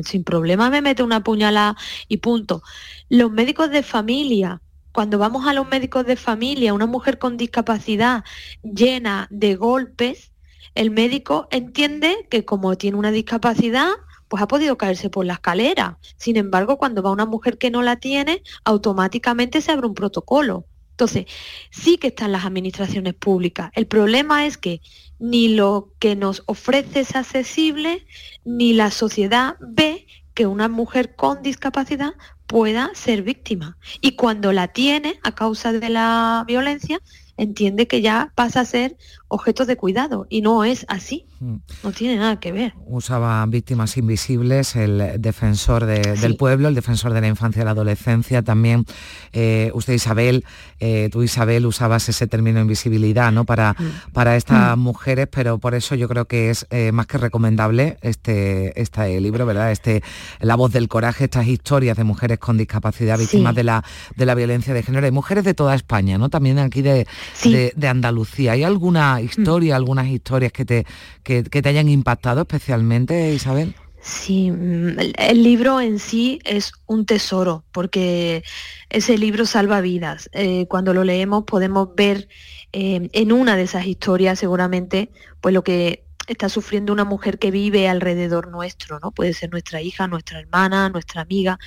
sin 0.05 0.25
problema 0.25 0.69
me 0.71 0.83
mete 0.83 1.03
una 1.03 1.23
puñalada 1.23 1.77
y 2.09 2.19
punto. 2.19 2.63
Los 3.09 3.31
médicos 3.31 3.71
de 3.71 3.83
familia, 3.83 4.61
cuando 4.93 5.19
vamos 5.19 5.47
a 5.47 5.53
los 5.53 5.69
médicos 5.69 6.07
de 6.07 6.17
familia, 6.17 6.75
una 6.75 6.87
mujer 6.87 7.19
con 7.19 7.37
discapacidad 7.37 8.25
llena 8.63 9.29
de 9.31 9.55
golpes, 9.57 10.33
el 10.75 10.91
médico 10.91 11.49
entiende 11.51 12.27
que 12.31 12.45
como 12.45 12.77
tiene 12.77 12.97
una 12.97 13.11
discapacidad, 13.11 13.91
pues 14.29 14.43
ha 14.43 14.49
podido 14.49 14.79
caerse 14.79 15.11
por 15.11 15.27
la 15.27 15.35
escalera. 15.35 15.99
Sin 16.17 16.37
embargo, 16.37 16.79
cuando 16.79 17.03
va 17.03 17.11
una 17.11 17.27
mujer 17.27 17.59
que 17.59 17.71
no 17.71 17.83
la 17.83 17.97
tiene, 17.97 18.43
automáticamente 18.65 19.61
se 19.61 19.73
abre 19.73 19.89
un 19.89 19.95
protocolo. 19.95 20.67
Entonces, 20.93 21.27
sí 21.71 21.97
que 21.97 22.09
están 22.09 22.31
las 22.31 22.45
administraciones 22.45 23.15
públicas. 23.15 23.71
El 23.75 23.87
problema 23.87 24.47
es 24.47 24.59
que 24.59 24.83
ni 25.19 25.49
lo 25.49 25.95
que 25.99 26.15
nos 26.15 26.43
ofrece 26.47 27.01
es 27.01 27.17
accesible, 27.17 28.07
ni 28.45 28.73
la 28.73 28.91
sociedad 28.91 29.57
ve 29.61 30.07
que 30.35 30.47
una 30.47 30.69
mujer 30.69 31.15
con 31.15 31.43
discapacidad 31.43 32.13
pueda 32.47 32.91
ser 32.95 33.23
víctima. 33.23 33.77
Y 34.01 34.17
cuando 34.17 34.53
la 34.53 34.69
tiene 34.69 35.19
a 35.23 35.35
causa 35.35 35.73
de 35.73 35.89
la 35.89 36.45
violencia, 36.47 37.01
entiende 37.37 37.87
que 37.87 38.03
ya 38.03 38.33
pasa 38.35 38.61
a 38.61 38.65
ser 38.65 38.97
objeto 39.31 39.65
de 39.65 39.77
cuidado 39.77 40.27
y 40.29 40.43
no 40.43 40.65
es 40.65 40.85
así. 40.89 41.25
Mm. 41.39 41.57
No 41.85 41.93
tiene 41.93 42.17
nada 42.17 42.39
que 42.41 42.53
ver. 42.53 42.75
Usaba 42.87 43.47
víctimas 43.47 43.97
invisibles, 43.97 44.77
el 44.77 45.15
defensor 45.19 45.87
del 45.87 46.37
pueblo, 46.37 46.69
el 46.69 46.75
defensor 46.75 47.13
de 47.13 47.21
la 47.21 47.29
infancia 47.29 47.63
y 47.63 47.65
la 47.65 47.71
adolescencia. 47.71 48.43
También 48.43 48.85
eh, 49.33 49.71
usted, 49.73 49.95
Isabel, 49.95 50.45
eh, 50.81 51.09
tú, 51.13 51.23
Isabel, 51.23 51.65
usabas 51.65 52.09
ese 52.09 52.27
término 52.27 52.61
invisibilidad 52.61 53.31
¿no? 53.33 53.45
para, 53.45 53.73
mm. 53.79 54.13
para 54.13 54.37
estas 54.37 54.77
mm. 54.77 54.81
mujeres, 54.81 55.29
pero 55.31 55.59
por 55.59 55.75
eso 55.75 55.95
yo 55.95 56.09
creo 56.09 56.27
que 56.27 56.51
es 56.51 56.67
eh, 56.71 56.91
más 56.93 57.07
que 57.07 57.17
recomendable 57.17 57.99
este, 58.03 58.79
este 58.81 59.21
libro, 59.21 59.47
¿verdad? 59.47 59.71
Este, 59.71 60.03
la 60.41 60.57
voz 60.57 60.73
del 60.73 60.89
coraje, 60.89 61.25
estas 61.25 61.47
historias 61.47 61.97
de 61.97 62.05
mujeres 62.05 62.39
con 62.41 62.59
discapacidad, 62.59 63.17
víctimas 63.17 63.55
de, 63.55 63.63
la, 63.63 63.85
de 64.17 64.27
la 64.27 64.35
violencia 64.35 64.75
de 64.75 64.83
género, 64.83 65.07
y 65.07 65.13
mujeres 65.13 65.45
de 65.45 65.55
toda 65.55 65.77
España, 65.77 66.19
¿no? 66.19 66.29
También 66.29 66.59
aquí 66.59 66.83
de, 66.83 67.07
de 67.45 67.89
Andalucía. 67.89 68.53
¿Hay 68.53 68.65
alguna 68.65 69.20
historia, 69.21 69.77
algunas 69.77 70.09
historias 70.09 70.53
que 70.53 70.65
te 70.65 70.87
que, 71.23 71.43
te 71.43 71.69
hayan 71.69 71.89
impactado 71.89 72.43
especialmente, 72.43 73.33
Isabel? 73.33 73.75
Sí, 74.01 74.51
mm, 74.51 74.97
el 75.19 75.43
libro 75.43 75.81
en 75.81 75.99
sí 75.99 76.41
es 76.45 76.73
un 76.87 77.05
tesoro 77.07 77.65
porque 77.73 78.43
ese 78.89 79.19
libro 79.19 79.45
salva 79.47 79.81
vidas. 79.81 80.31
Eh, 80.33 80.67
cuando 80.69 80.95
lo 80.95 81.05
leemos 81.05 81.45
podemos 81.45 81.95
ver 81.95 82.29
eh, 82.73 83.09
en 83.13 83.33
una 83.33 83.57
de 83.57 83.63
esas 83.65 83.87
historias 83.87 84.39
seguramente 84.39 85.11
pues 85.41 85.53
lo 85.55 85.63
que 85.65 86.05
está 86.27 86.49
sufriendo 86.49 86.93
una 86.93 87.05
mujer 87.05 87.39
que 87.39 87.51
vive 87.51 87.89
alrededor 87.89 88.49
nuestro, 88.49 89.01
¿no? 89.01 89.11
Puede 89.11 89.35
ser 89.35 89.51
nuestra 89.51 89.83
hija, 89.83 90.07
nuestra 90.07 90.39
hermana, 90.39 90.89
nuestra 90.89 91.23
amiga. 91.23 91.59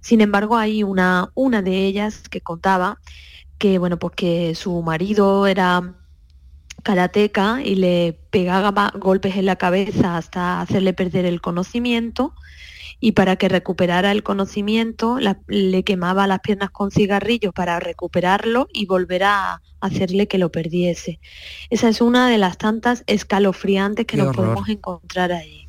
Sin 0.00 0.20
embargo, 0.20 0.56
hay 0.56 0.84
una, 0.84 1.30
una 1.34 1.62
de 1.62 1.86
ellas 1.86 2.28
que 2.28 2.40
contaba 2.40 3.00
que 3.58 3.78
bueno, 3.78 3.98
pues 3.98 4.14
que 4.14 4.54
su 4.54 4.82
marido 4.82 5.46
era 5.46 5.94
karateca 6.84 7.60
y 7.64 7.74
le 7.74 8.16
pegaba 8.30 8.92
golpes 8.94 9.36
en 9.36 9.46
la 9.46 9.56
cabeza 9.56 10.16
hasta 10.16 10.60
hacerle 10.60 10.92
perder 10.92 11.24
el 11.24 11.40
conocimiento 11.40 12.34
y 13.00 13.12
para 13.12 13.36
que 13.36 13.48
recuperara 13.48 14.12
el 14.12 14.22
conocimiento 14.22 15.18
le 15.48 15.84
quemaba 15.84 16.26
las 16.26 16.40
piernas 16.40 16.70
con 16.70 16.90
cigarrillos 16.90 17.52
para 17.52 17.80
recuperarlo 17.80 18.68
y 18.72 18.86
volver 18.86 19.24
a 19.24 19.62
hacerle 19.80 20.28
que 20.28 20.38
lo 20.38 20.50
perdiese. 20.50 21.20
Esa 21.70 21.88
es 21.88 22.00
una 22.00 22.30
de 22.30 22.38
las 22.38 22.56
tantas 22.56 23.02
escalofriantes 23.06 24.06
que 24.06 24.16
nos 24.16 24.34
podemos 24.34 24.68
encontrar 24.68 25.32
ahí. 25.32 25.63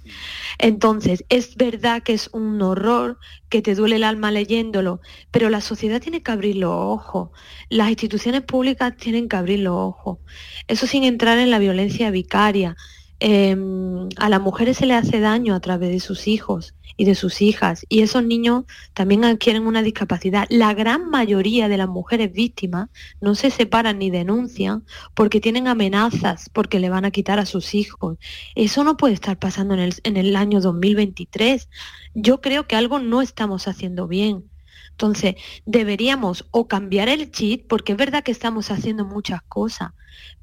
Entonces, 0.58 1.26
es 1.30 1.56
verdad 1.56 2.04
que 2.04 2.14
es 2.14 2.30
un 2.34 2.62
horror, 2.62 3.20
que 3.50 3.62
te 3.62 3.76
duele 3.76 3.98
el 3.98 4.04
alma 4.04 4.32
leyéndolo, 4.32 5.02
pero 5.32 5.50
la 5.50 5.62
sociedad 5.62 6.02
tiene 6.02 6.24
que 6.24 6.32
abrir 6.32 6.58
los 6.58 6.72
ojos, 6.74 7.30
las 7.70 7.90
instituciones 7.90 8.42
públicas 8.42 8.96
tienen 8.98 9.28
que 9.30 9.36
abrir 9.36 9.60
los 9.60 9.76
ojos. 9.76 10.20
Eso 10.68 10.88
sin 10.88 11.04
entrar 11.04 11.40
en 11.40 11.52
la 11.52 11.60
violencia 11.60 12.12
vicaria. 12.12 12.76
Em, 13.20 14.10
a 14.18 14.30
las 14.30 14.42
mujeres 14.42 14.78
se 14.78 14.86
le 14.86 14.94
hace 14.94 15.20
daño 15.20 15.56
a 15.56 15.60
través 15.62 15.90
de 15.90 16.00
sus 16.00 16.28
hijos 16.28 16.76
y 16.98 17.06
de 17.06 17.16
sus 17.16 17.42
hijas. 17.42 17.86
Y 17.90 18.02
esos 18.02 18.24
niños 18.24 18.66
también 18.94 19.24
adquieren 19.24 19.68
una 19.68 19.82
discapacidad. 19.82 20.46
La 20.50 20.74
gran 20.74 21.10
mayoría 21.10 21.70
de 21.70 21.78
las 21.78 21.88
mujeres 21.88 22.34
víctimas 22.34 22.90
no 23.22 23.36
se 23.36 23.52
separan 23.52 24.00
ni 24.00 24.10
denuncian 24.10 24.86
porque 25.14 25.40
tienen 25.40 25.68
amenazas, 25.68 26.50
porque 26.52 26.80
le 26.80 26.90
van 26.90 27.06
a 27.06 27.12
quitar 27.12 27.40
a 27.40 27.46
sus 27.46 27.74
hijos. 27.74 28.18
Eso 28.56 28.84
no 28.84 28.98
puede 28.98 29.14
estar 29.14 29.40
pasando 29.40 29.74
en 29.74 29.80
el, 29.80 29.94
en 30.04 30.18
el 30.18 30.36
año 30.36 30.60
2023. 30.62 31.70
Yo 32.14 32.42
creo 32.42 32.68
que 32.68 32.76
algo 32.76 33.00
no 33.00 33.22
estamos 33.22 33.68
haciendo 33.68 34.08
bien. 34.08 34.50
Entonces, 34.96 35.36
deberíamos 35.66 36.46
o 36.52 36.68
cambiar 36.68 37.10
el 37.10 37.32
chip, 37.32 37.68
porque 37.68 37.92
es 37.92 37.98
verdad 37.98 38.24
que 38.24 38.32
estamos 38.32 38.72
haciendo 38.72 39.06
muchas 39.06 39.42
cosas, 39.44 39.92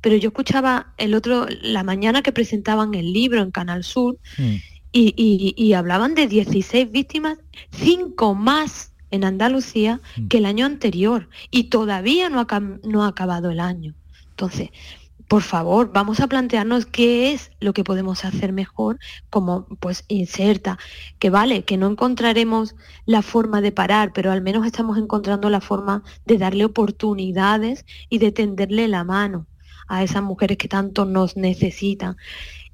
pero 0.01 0.17
yo 0.17 0.29
escuchaba 0.29 0.93
el 0.99 1.15
otro, 1.15 1.47
la 1.63 1.83
mañana 1.83 2.23
que 2.23 2.33
presentaban 2.33 2.95
el 2.95 3.13
libro 3.13 3.41
en 3.41 3.51
Canal 3.51 3.83
Sur, 3.83 4.19
mm 4.39 4.57
y, 4.93 5.73
hablaban 5.73 6.15
de 6.15 6.27
16 6.27 6.91
víctimas, 6.91 7.39
5 7.73 8.35
más 8.35 8.93
en 9.11 9.25
Andalucía 9.25 10.01
mm. 10.17 10.29
que 10.29 10.39
el 10.39 10.47
año 10.47 10.67
anterior 10.67 11.29
y 11.51 11.65
todavía 11.65 12.29
no 12.29 12.41
ha, 12.41 12.61
no 12.61 13.05
ha 13.05 13.09
acabado 13.09 13.51
el 13.51 13.61
año. 13.61 13.95
Entonces, 14.31 14.71
por 15.29 15.43
favor, 15.43 15.93
vamos 15.93 16.21
a 16.21 16.27
plantearnos 16.27 16.87
qué 16.87 17.33
es 17.33 17.51
lo 17.61 17.73
que 17.73 17.85
podemos 17.85 18.25
hacer 18.25 18.53
mejor, 18.53 18.99
como 19.31 19.67
pues 19.81 20.05
inserta, 20.09 20.79
que 21.19 21.31
vale, 21.31 21.65
que 21.65 21.77
no 21.77 21.89
encontraremos 21.89 22.75
la 23.07 23.23
forma 23.23 23.61
de 23.61 23.73
parar, 23.73 24.13
pero 24.13 24.33
al 24.33 24.43
menos 24.43 24.67
estamos 24.67 24.99
encontrando 24.99 25.51
la 25.51 25.61
forma 25.61 26.03
de 26.25 26.39
darle 26.39 26.65
oportunidades 26.65 27.85
y 28.09 28.19
de 28.19 28.33
tenderle 28.33 28.89
la 28.89 29.05
mano 29.05 29.47
a 29.89 30.03
esas 30.03 30.23
mujeres 30.23 30.59
que 30.59 30.69
tanto 30.69 31.05
nos 31.05 31.37
necesitan. 31.37 32.17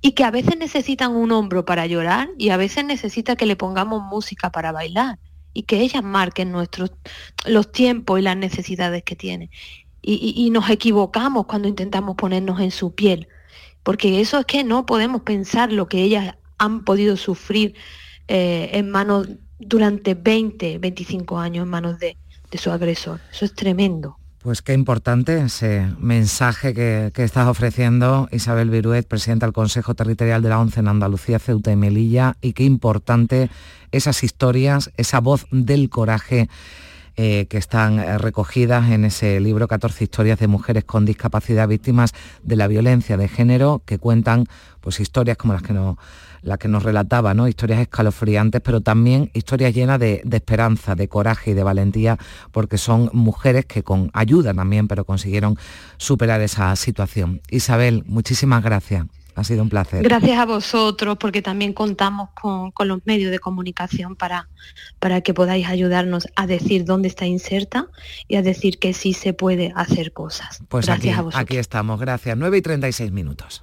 Y 0.01 0.13
que 0.13 0.25
a 0.25 0.31
veces 0.31 0.57
necesitan 0.57 1.17
un 1.17 1.33
hombro 1.33 1.65
para 1.65 1.87
llorar 1.87 2.29
y 2.39 2.51
a 2.51 2.57
veces 2.57 2.85
necesita 2.85 3.35
que 3.35 3.47
le 3.47 3.57
pongamos 3.57 4.03
música 4.03 4.53
para 4.53 4.71
bailar 4.71 5.19
y 5.53 5.65
que 5.65 5.81
ellas 5.81 6.05
marquen 6.05 6.53
nuestros 6.53 6.93
los 7.47 7.73
tiempos 7.73 8.21
y 8.21 8.23
las 8.23 8.37
necesidades 8.37 9.03
que 9.03 9.17
tienen 9.17 9.51
y, 10.03 10.51
nos 10.51 10.71
equivocamos 10.71 11.47
cuando 11.47 11.69
intentamos 11.69 12.17
ponernos 12.17 12.61
en 12.61 12.71
su 12.71 12.95
piel, 12.95 13.29
porque 13.83 14.21
eso 14.21 14.39
es 14.39 14.47
que 14.47 14.65
no 14.65 14.87
podemos 14.87 15.23
pensar 15.23 15.73
lo 15.73 15.89
que 15.89 16.03
ellas 16.03 16.37
han 16.59 16.85
podido 16.85 17.17
sufrir 17.17 17.75
eh, 18.29 18.71
en 18.73 18.91
manos 18.91 19.29
durante 19.59 20.15
20, 20.15 20.79
25 20.79 21.39
años 21.39 21.65
en 21.65 21.71
manos 21.71 21.99
de, 21.99 22.17
su 22.57 22.71
agresor. 22.71 23.21
Eso 23.31 23.45
es 23.45 23.55
tremendo. 23.55 24.17
Pues 24.39 24.63
qué 24.63 24.73
importante 24.73 25.39
ese 25.39 25.87
mensaje 25.99 26.73
que, 26.73 27.11
que, 27.13 27.25
estás 27.25 27.47
ofreciendo, 27.49 28.29
Isabel 28.31 28.71
Viruet, 28.71 29.07
presidenta 29.07 29.47
del 29.47 29.53
Consejo 29.53 29.95
Territorial 29.95 30.43
de 30.43 30.49
la 30.49 30.61
ONCE 30.61 30.81
en 30.81 30.89
Andalucía, 30.89 31.39
Ceuta 31.39 31.73
y 31.73 31.77
Melilla, 31.77 32.37
y 32.41 32.55
qué 32.55 32.65
importante 32.65 33.51
esas 33.91 34.23
historias, 34.23 34.91
esa 34.97 35.21
voz 35.21 35.47
del 35.51 35.91
coraje 35.91 36.49
eh, 37.21 37.47
que 37.51 37.59
están 37.59 37.99
eh, 37.99 38.17
recogidas 38.17 38.93
en 38.93 39.05
ese 39.05 39.41
libro 39.41 39.67
14 39.67 40.05
historias 40.05 40.39
de 40.39 40.47
mujeres 40.47 40.85
con 40.85 41.05
discapacidad 41.05 41.67
víctimas 41.67 42.13
de 42.45 42.55
la 42.55 42.69
violencia 42.69 43.17
de 43.17 43.27
género 43.27 43.83
que 43.85 43.99
cuentan 43.99 44.45
pues 44.81 45.01
historias 45.01 45.37
como 45.37 45.53
las 45.53 45.63
que 45.63 45.73
nos 45.73 45.97
que 46.61 46.69
nos 46.69 46.85
relataba, 46.85 47.35
¿no? 47.35 47.49
Historias 47.49 47.81
escalofriantes, 47.81 48.61
pero 48.61 48.81
también 48.83 49.33
historias 49.35 49.75
llenas 49.75 49.99
de, 49.99 50.23
de, 50.25 50.37
esperanza, 50.37 50.95
de 50.95 51.09
coraje 51.09 51.51
y 51.51 51.55
de 51.55 51.65
valentía, 51.65 52.19
porque 52.53 52.79
son 52.79 53.11
mujeres 53.13 53.67
que 53.67 53.83
con 53.83 54.11
ayuda 54.15 54.55
también, 54.55 54.87
pero 54.87 55.05
consiguieron 55.05 55.59
superar 55.97 56.41
esa 56.41 56.75
situación. 56.77 57.41
Isabel, 57.51 58.05
muchísimas 58.07 58.63
gracias. 58.63 59.07
Ha 59.39 59.45
sido 59.45 59.63
un 59.63 59.69
placer. 59.69 60.03
Gracias 60.03 60.37
a 60.37 60.47
vosotros, 60.47 61.17
porque 61.17 61.43
también 61.43 61.73
contamos 61.73 62.31
con, 62.35 62.73
los 62.89 63.07
medios 63.07 63.31
de 63.31 63.39
comunicación 63.39 64.17
para, 64.17 64.49
para 64.99 65.21
que 65.21 65.33
podáis 65.33 65.69
ayudarnos 65.69 66.27
a 66.35 66.49
decir 66.49 66.85
dónde 66.85 67.07
está 67.07 67.25
inserta 67.25 67.87
y 68.27 68.35
a 68.35 68.43
decir 68.43 68.81
que 68.81 68.93
sí 68.95 69.13
se 69.13 69.35
puede 69.35 69.73
hacer 69.77 70.13
cosas. 70.13 70.61
Pues 70.69 70.87
gracias 70.87 71.13
aquí, 71.13 71.21
a 71.21 71.23
vosotros. 71.23 71.43
Aquí 71.43 71.57
estamos, 71.57 72.01
gracias. 72.01 72.37
9 72.37 72.59
y 72.59 72.63
36 72.63 73.13
minutos. 73.13 73.63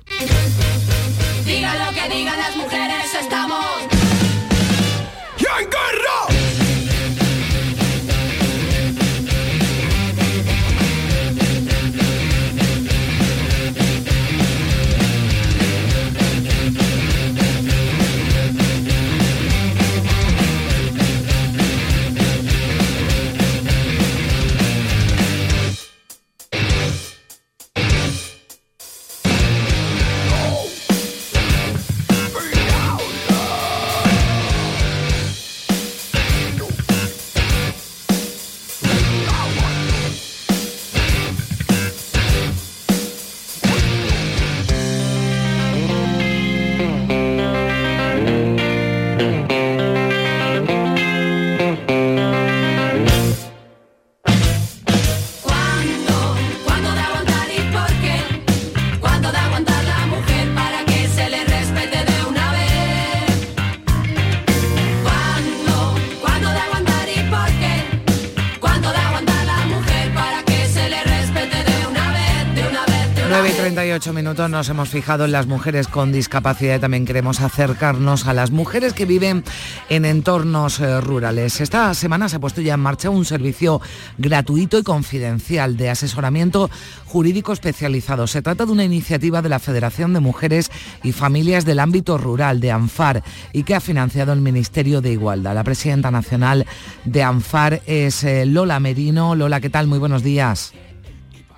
Minutos 73.95 74.49
nos 74.49 74.67
hemos 74.67 74.89
fijado 74.89 75.23
en 75.23 75.31
las 75.31 75.47
mujeres 75.47 75.87
con 75.87 76.11
discapacidad 76.11 76.75
y 76.75 76.79
también 76.79 77.05
queremos 77.05 77.39
acercarnos 77.39 78.27
a 78.27 78.33
las 78.33 78.51
mujeres 78.51 78.91
que 78.91 79.05
viven 79.05 79.45
en 79.87 80.03
entornos 80.03 80.81
eh, 80.81 80.99
rurales. 80.99 81.61
Esta 81.61 81.93
semana 81.93 82.27
se 82.27 82.35
ha 82.35 82.39
puesto 82.39 82.59
ya 82.59 82.73
en 82.73 82.81
marcha 82.81 83.09
un 83.09 83.23
servicio 83.23 83.81
gratuito 84.17 84.77
y 84.77 84.83
confidencial 84.83 85.77
de 85.77 85.89
asesoramiento 85.89 86.69
jurídico 87.05 87.53
especializado. 87.53 88.27
Se 88.27 88.41
trata 88.41 88.65
de 88.65 88.73
una 88.73 88.83
iniciativa 88.83 89.41
de 89.41 89.47
la 89.47 89.59
Federación 89.59 90.13
de 90.13 90.19
Mujeres 90.19 90.71
y 91.01 91.13
Familias 91.13 91.63
del 91.63 91.79
Ámbito 91.79 92.17
Rural 92.17 92.59
de 92.59 92.71
ANFAR 92.71 93.23
y 93.53 93.63
que 93.63 93.75
ha 93.75 93.79
financiado 93.79 94.33
el 94.33 94.41
Ministerio 94.41 94.99
de 94.99 95.13
Igualdad. 95.13 95.55
La 95.55 95.63
presidenta 95.63 96.11
nacional 96.11 96.65
de 97.05 97.23
ANFAR 97.23 97.81
es 97.85 98.25
eh, 98.25 98.45
Lola 98.45 98.81
Merino. 98.81 99.35
Lola, 99.35 99.61
¿qué 99.61 99.69
tal? 99.69 99.87
Muy 99.87 99.99
buenos 99.99 100.21
días. 100.21 100.73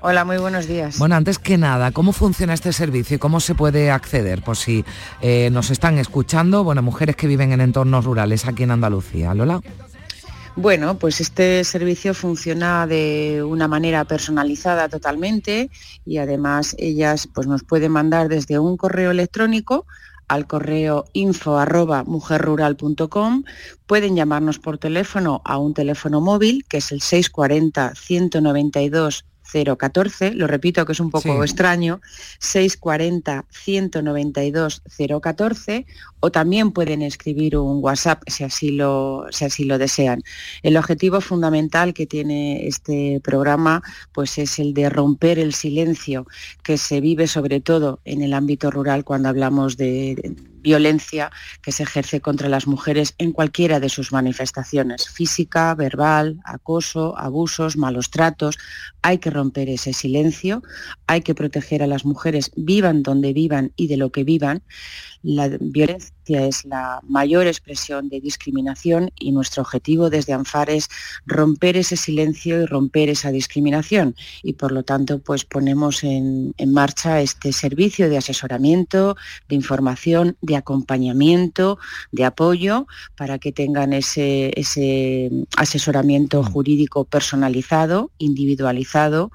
Hola, 0.02 0.26
muy 0.26 0.38
buenos 0.38 0.68
días. 0.68 1.00
Bueno, 1.00 1.16
antes 1.16 1.40
que 1.40 1.58
nada, 1.58 1.92
¿cómo 1.92 2.14
funciona 2.14 2.54
este 2.54 2.72
servicio 2.72 3.16
y 3.16 3.20
cómo 3.20 3.40
se 3.40 3.56
puede 3.56 3.90
acceder? 3.90 4.44
Por 4.44 4.56
si 4.56 4.86
eh, 5.22 5.50
nos 5.52 5.72
están 5.72 5.98
escuchando, 5.98 6.64
bueno, 6.64 6.84
mujeres 6.84 7.16
que 7.16 7.26
viven 7.26 7.52
en 7.52 7.62
entornos 7.62 8.06
rurales 8.06 8.46
aquí 8.46 8.64
en 8.64 8.72
Andalucía. 8.72 9.34
Lola. 9.34 9.60
Bueno, 10.56 10.98
pues 10.98 11.20
este 11.20 11.64
servicio 11.64 12.14
funciona 12.14 12.86
de 12.86 13.44
una 13.44 13.68
manera 13.68 14.06
personalizada 14.06 14.88
totalmente 14.88 15.70
y 16.06 16.18
además 16.18 16.76
ellas 16.78 17.28
pues, 17.34 17.48
nos 17.48 17.64
pueden 17.64 17.92
mandar 17.92 18.28
desde 18.28 18.60
un 18.60 18.78
correo 18.78 19.12
electrónico 19.12 19.86
al 20.28 20.46
correo 20.46 21.06
info 21.14 21.64
Pueden 23.86 24.16
llamarnos 24.16 24.60
por 24.60 24.78
teléfono 24.78 25.42
a 25.46 25.58
un 25.58 25.74
teléfono 25.74 26.22
móvil 26.22 26.66
que 26.68 26.78
es 26.78 26.92
el 26.92 27.02
640 27.02 27.94
192 27.96 29.26
014, 29.52 30.34
lo 30.34 30.48
repito 30.48 30.86
que 30.86 30.92
es 30.92 31.00
un 31.00 31.10
poco 31.10 31.44
extraño, 31.44 32.02
640 32.40 33.46
192 33.50 34.84
014 35.22 35.86
o 36.20 36.32
también 36.32 36.72
pueden 36.72 37.02
escribir 37.02 37.58
un 37.58 37.84
WhatsApp 37.84 38.24
si 38.28 38.44
así 38.44 38.72
lo, 38.72 39.26
si 39.32 39.46
así 39.46 39.64
lo 39.64 39.78
desean. 39.78 40.24
El 40.64 40.78
objetivo 40.78 41.22
fundamental 41.22 41.94
que 41.94 42.06
tiene 42.06 42.68
este 42.68 43.22
programa 43.24 43.82
pues 44.14 44.38
es 44.38 44.60
el 44.60 44.74
de 44.74 44.90
romper 44.90 45.40
el 45.40 45.54
silencio 45.54 46.26
que 46.64 46.78
se 46.78 47.02
vive 47.02 47.28
sobre 47.28 47.62
todo 47.62 48.00
en 48.06 48.22
el 48.22 48.34
ámbito 48.34 48.72
rural 48.72 49.04
cuando 49.04 49.30
hablamos 49.30 49.78
de 49.78 50.36
violencia 50.68 51.32
que 51.62 51.72
se 51.72 51.84
ejerce 51.84 52.20
contra 52.20 52.50
las 52.50 52.68
mujeres 52.68 53.16
en 53.18 53.32
cualquiera 53.32 53.80
de 53.80 53.88
sus 53.88 54.12
manifestaciones, 54.12 55.08
física, 55.08 55.74
verbal, 55.76 56.42
acoso, 56.44 57.18
abusos, 57.18 57.78
malos 57.78 58.10
tratos. 58.10 58.58
Hay 59.02 59.20
que 59.20 59.30
romper 59.30 59.70
ese 59.70 59.94
silencio, 59.94 60.64
hay 61.08 61.22
que 61.22 61.36
proteger 61.36 61.84
a 61.84 61.88
las 61.88 62.04
mujeres, 62.04 62.52
vivan 62.58 63.02
donde 63.02 63.32
vivan 63.32 63.72
y 63.78 63.88
de 63.88 63.96
lo 63.96 64.12
que 64.12 64.26
vivan. 64.26 64.62
La 65.24 65.50
violencia 65.60 66.18
es 66.46 66.66
la 66.66 67.00
mayor 67.08 67.48
expresión 67.48 68.10
de 68.10 68.20
discriminación 68.20 69.12
y 69.18 69.32
nuestro 69.32 69.64
objetivo 69.64 70.10
desde 70.10 70.34
ANFAR 70.34 70.70
es 70.70 70.90
romper 71.26 71.78
ese 71.78 71.96
silencio 71.96 72.62
y 72.62 72.66
romper 72.66 73.10
esa 73.10 73.32
discriminación 73.32 74.16
y 74.44 74.54
por 74.54 74.72
lo 74.72 74.84
tanto 74.84 75.20
pues 75.20 75.46
ponemos 75.46 76.04
en, 76.04 76.54
marcha 76.68 77.22
este 77.22 77.54
servicio 77.54 78.10
de 78.10 78.18
asesoramiento, 78.18 79.16
de 79.48 79.56
información, 79.56 80.36
de 80.42 80.58
acompañamiento, 80.58 81.80
de 82.12 82.26
apoyo 82.26 82.88
para 83.16 83.40
que 83.40 83.52
tengan 83.52 83.94
ese, 83.94 84.52
ese 84.60 85.32
asesoramiento 85.56 86.42
mm. 86.42 86.46
jurídico 86.46 87.06
personalizado, 87.06 88.12
individualizado 88.18 89.32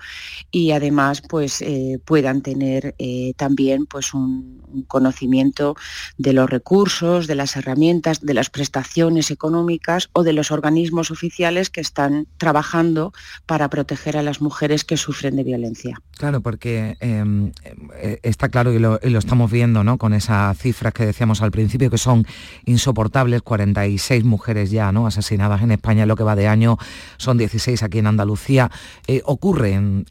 y 0.50 0.72
además 0.72 1.22
pues 1.22 1.62
eh, 1.62 1.98
puedan 2.04 2.42
tener 2.42 2.94
eh, 2.98 3.32
también 3.36 3.86
pues 3.86 4.14
un 4.14 4.84
conocimiento 4.88 5.71
de 6.18 6.32
los 6.32 6.48
recursos 6.48 7.26
de 7.26 7.34
las 7.34 7.56
herramientas, 7.56 8.20
de 8.20 8.34
las 8.34 8.50
prestaciones 8.50 9.30
económicas 9.30 10.08
o 10.12 10.22
de 10.22 10.32
los 10.32 10.50
organismos 10.50 11.10
oficiales 11.10 11.70
que 11.70 11.80
están 11.80 12.26
trabajando 12.38 13.12
para 13.46 13.68
proteger 13.68 14.16
a 14.16 14.22
las 14.22 14.40
mujeres 14.40 14.84
que 14.84 14.96
sufren 14.96 15.36
de 15.36 15.44
violencia. 15.44 16.00
Claro, 16.16 16.40
porque 16.40 16.96
em, 17.00 17.52
eh, 17.96 18.20
está 18.22 18.48
claro 18.48 18.72
y 18.72 18.78
lo, 18.78 19.00
estamos 19.00 19.50
viendo, 19.50 19.82
¿no? 19.82 19.98
Con 19.98 20.14
esas 20.14 20.56
cifras 20.58 20.92
que 20.92 21.06
decíamos 21.06 21.42
al 21.42 21.50
principio 21.50 21.90
que 21.90 21.98
son 21.98 22.26
insoportables, 22.64 23.42
46 23.42 24.24
mujeres 24.24 24.70
ya, 24.70 24.92
¿no? 24.92 25.06
Asesinadas 25.06 25.62
en 25.62 25.72
España, 25.72 26.06
lo 26.06 26.16
que 26.16 26.22
va 26.22 26.36
de 26.36 26.48
año, 26.48 26.78
son 27.16 27.38
16 27.38 27.82
aquí 27.82 27.98
en 27.98 28.06
Andalucía. 28.06 28.70
Eh, 29.06 29.22
ocurre 29.24 29.72
en, 29.72 30.04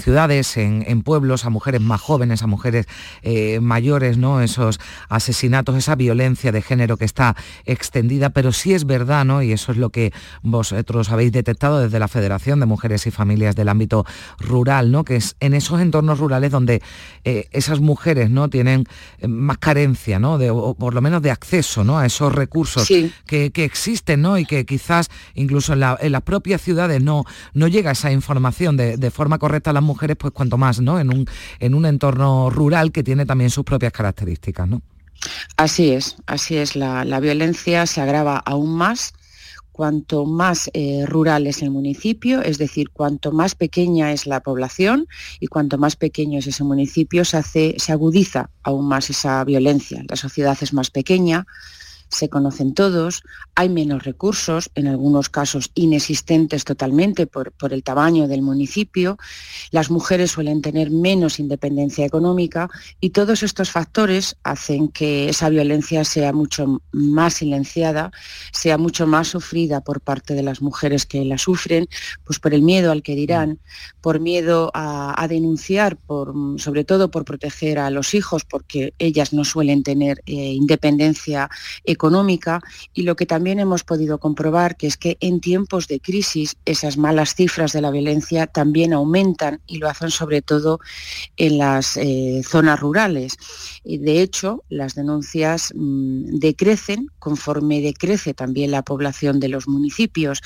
ciudades, 0.00 0.56
en, 0.56 1.02
pueblos, 1.02 1.44
a 1.44 1.50
mujeres 1.50 1.80
más 1.80 2.00
jóvenes, 2.00 2.42
a 2.42 2.46
mujeres 2.46 2.86
eh, 3.22 3.60
mayores, 3.60 4.18
¿no? 4.18 4.40
Esos 4.40 4.78
asesinatos, 5.08 5.76
esa 5.76 5.94
violencia 5.94 6.52
de 6.52 6.62
género 6.62 6.96
que 6.96 7.04
está 7.04 7.36
extendida, 7.64 8.30
pero 8.30 8.52
sí 8.52 8.74
es 8.74 8.86
verdad, 8.86 9.24
¿no? 9.24 9.42
Y 9.42 9.52
eso 9.52 9.72
es 9.72 9.78
lo 9.78 9.90
que 9.90 10.12
vosotros 10.42 11.10
habéis 11.10 11.32
detectado 11.32 11.80
desde 11.80 11.98
la 11.98 12.08
Federación 12.08 12.60
de 12.60 12.66
Mujeres 12.66 13.06
y 13.06 13.10
Familias 13.10 13.56
del 13.56 13.68
ámbito 13.68 14.04
rural, 14.38 14.90
¿no? 14.92 15.04
Que 15.04 15.16
es 15.16 15.36
en 15.40 15.54
esos 15.54 15.80
entornos 15.80 16.18
rurales 16.18 16.50
donde 16.50 16.82
eh, 17.24 17.48
esas 17.52 17.80
mujeres 17.80 18.30
¿no? 18.30 18.48
tienen 18.48 18.86
eh, 19.18 19.28
más 19.28 19.58
carencia, 19.58 20.18
¿no? 20.18 20.38
De, 20.38 20.50
o 20.50 20.74
por 20.74 20.94
lo 20.94 21.00
menos 21.00 21.22
de 21.22 21.30
acceso 21.30 21.84
¿no? 21.84 21.98
a 21.98 22.06
esos 22.06 22.34
recursos 22.34 22.88
que, 23.26 23.52
existen 23.54 24.22
¿no? 24.22 24.38
y 24.38 24.46
que 24.46 24.64
quizás 24.64 25.08
incluso 25.34 25.72
en, 25.74 25.80
las 25.80 26.22
propias 26.22 26.60
ciudades 26.62 27.02
no, 27.02 27.24
no 27.54 27.68
llega 27.68 27.90
esa 27.92 28.12
información 28.12 28.76
de, 28.76 29.10
forma 29.10 29.38
correcta 29.38 29.70
a 29.70 29.72
las 29.72 29.82
mujeres, 29.82 30.16
pues 30.16 30.32
cuanto 30.32 30.56
más 30.56 30.80
¿no? 30.80 31.00
en, 31.00 31.12
un, 31.12 31.26
en 31.58 31.74
un 31.74 31.84
entorno 31.84 32.48
rural 32.48 32.92
que 32.92 33.02
tiene 33.02 33.26
también 33.26 33.50
sus 33.50 33.64
propias 33.64 33.92
características. 33.92 34.68
¿no? 34.68 34.79
Así 35.56 35.90
es, 35.92 36.16
así 36.26 36.56
es. 36.56 36.76
La, 36.76 37.04
la 37.04 37.20
violencia 37.20 37.86
se 37.86 38.00
agrava 38.00 38.38
aún 38.38 38.74
más 38.74 39.12
cuanto 39.80 40.26
más 40.26 40.70
eh, 40.74 41.06
rural 41.06 41.46
es 41.46 41.62
el 41.62 41.70
municipio, 41.70 42.42
es 42.42 42.58
decir, 42.58 42.90
cuanto 42.90 43.32
más 43.32 43.54
pequeña 43.54 44.12
es 44.12 44.26
la 44.26 44.40
población 44.40 45.08
y 45.40 45.46
cuanto 45.46 45.78
más 45.78 45.96
pequeño 45.96 46.38
es 46.38 46.46
ese 46.46 46.64
municipio, 46.64 47.24
se, 47.24 47.38
hace, 47.38 47.76
se 47.78 47.90
agudiza 47.90 48.50
aún 48.62 48.86
más 48.86 49.08
esa 49.08 49.42
violencia. 49.42 50.04
La 50.06 50.16
sociedad 50.16 50.58
es 50.60 50.74
más 50.74 50.90
pequeña, 50.90 51.46
se 52.10 52.28
conocen 52.28 52.74
todos, 52.74 53.22
hay 53.54 53.68
menos 53.68 54.02
recursos, 54.02 54.70
en 54.74 54.88
algunos 54.88 55.28
casos 55.28 55.70
inexistentes 55.74 56.64
totalmente 56.64 57.26
por, 57.26 57.52
el 57.70 57.82
tamaño 57.84 58.26
del 58.26 58.42
municipio, 58.42 59.16
las 59.70 59.90
mujeres 59.90 60.32
suelen 60.32 60.60
tener 60.60 60.90
menos 60.90 61.38
independencia 61.38 62.04
económica 62.04 62.68
y 63.00 63.10
todos 63.10 63.42
estos 63.42 63.70
factores 63.70 64.36
hacen 64.42 64.88
que 64.88 65.28
esa 65.28 65.48
violencia 65.48 66.04
sea 66.04 66.32
mucho 66.32 66.82
más 66.90 67.34
silenciada, 67.34 68.10
sea 68.52 68.76
mucho 68.76 69.06
más 69.06 69.28
sufrida 69.28 69.80
por 69.80 70.00
parte 70.00 70.34
de 70.34 70.42
las 70.42 70.60
mujeres 70.62 71.06
que 71.06 71.24
la 71.24 71.38
sufren, 71.38 71.86
pues 72.24 72.40
por 72.40 72.54
el 72.54 72.62
miedo 72.62 72.90
al 72.90 73.02
que 73.02 73.14
dirán, 73.14 73.60
por 74.00 74.18
miedo 74.18 74.72
a, 74.74 75.26
denunciar, 75.28 75.96
por, 75.96 76.34
sobre 76.58 76.82
todo 76.84 77.10
por 77.10 77.24
proteger 77.24 77.78
a 77.78 77.90
los 77.90 78.14
hijos, 78.14 78.44
porque 78.44 78.94
ellas 78.98 79.32
no 79.32 79.44
suelen 79.44 79.84
tener 79.84 80.22
eh, 80.26 80.32
independencia 80.32 81.48
económica 81.84 81.99
económica 82.00 82.62
y 82.94 83.02
lo 83.02 83.14
que 83.14 83.26
también 83.26 83.60
hemos 83.60 83.84
podido 83.84 84.18
comprobar 84.18 84.78
que 84.78 84.86
es 84.86 84.96
que 84.96 85.18
en 85.20 85.40
tiempos 85.40 85.86
de 85.86 86.00
crisis 86.00 86.56
esas 86.64 86.96
malas 86.96 87.34
cifras 87.34 87.72
de 87.74 87.82
la 87.82 87.90
violencia 87.90 88.46
también 88.46 88.94
aumentan 88.94 89.60
y 89.66 89.76
lo 89.76 89.86
hacen 89.86 90.10
sobre 90.10 90.40
todo 90.40 90.80
en 91.36 91.58
las 91.58 91.98
eh, 91.98 92.40
zonas 92.42 92.80
rurales. 92.80 93.36
Y 93.84 93.98
de 93.98 94.22
hecho, 94.22 94.64
las 94.70 94.94
denuncias 94.94 95.74
mm, 95.74 96.38
decrecen 96.38 97.08
conforme 97.18 97.82
decrece 97.82 98.32
también 98.32 98.70
la 98.70 98.82
población 98.82 99.38
de 99.38 99.48
los 99.48 99.68
municipios 99.68 100.40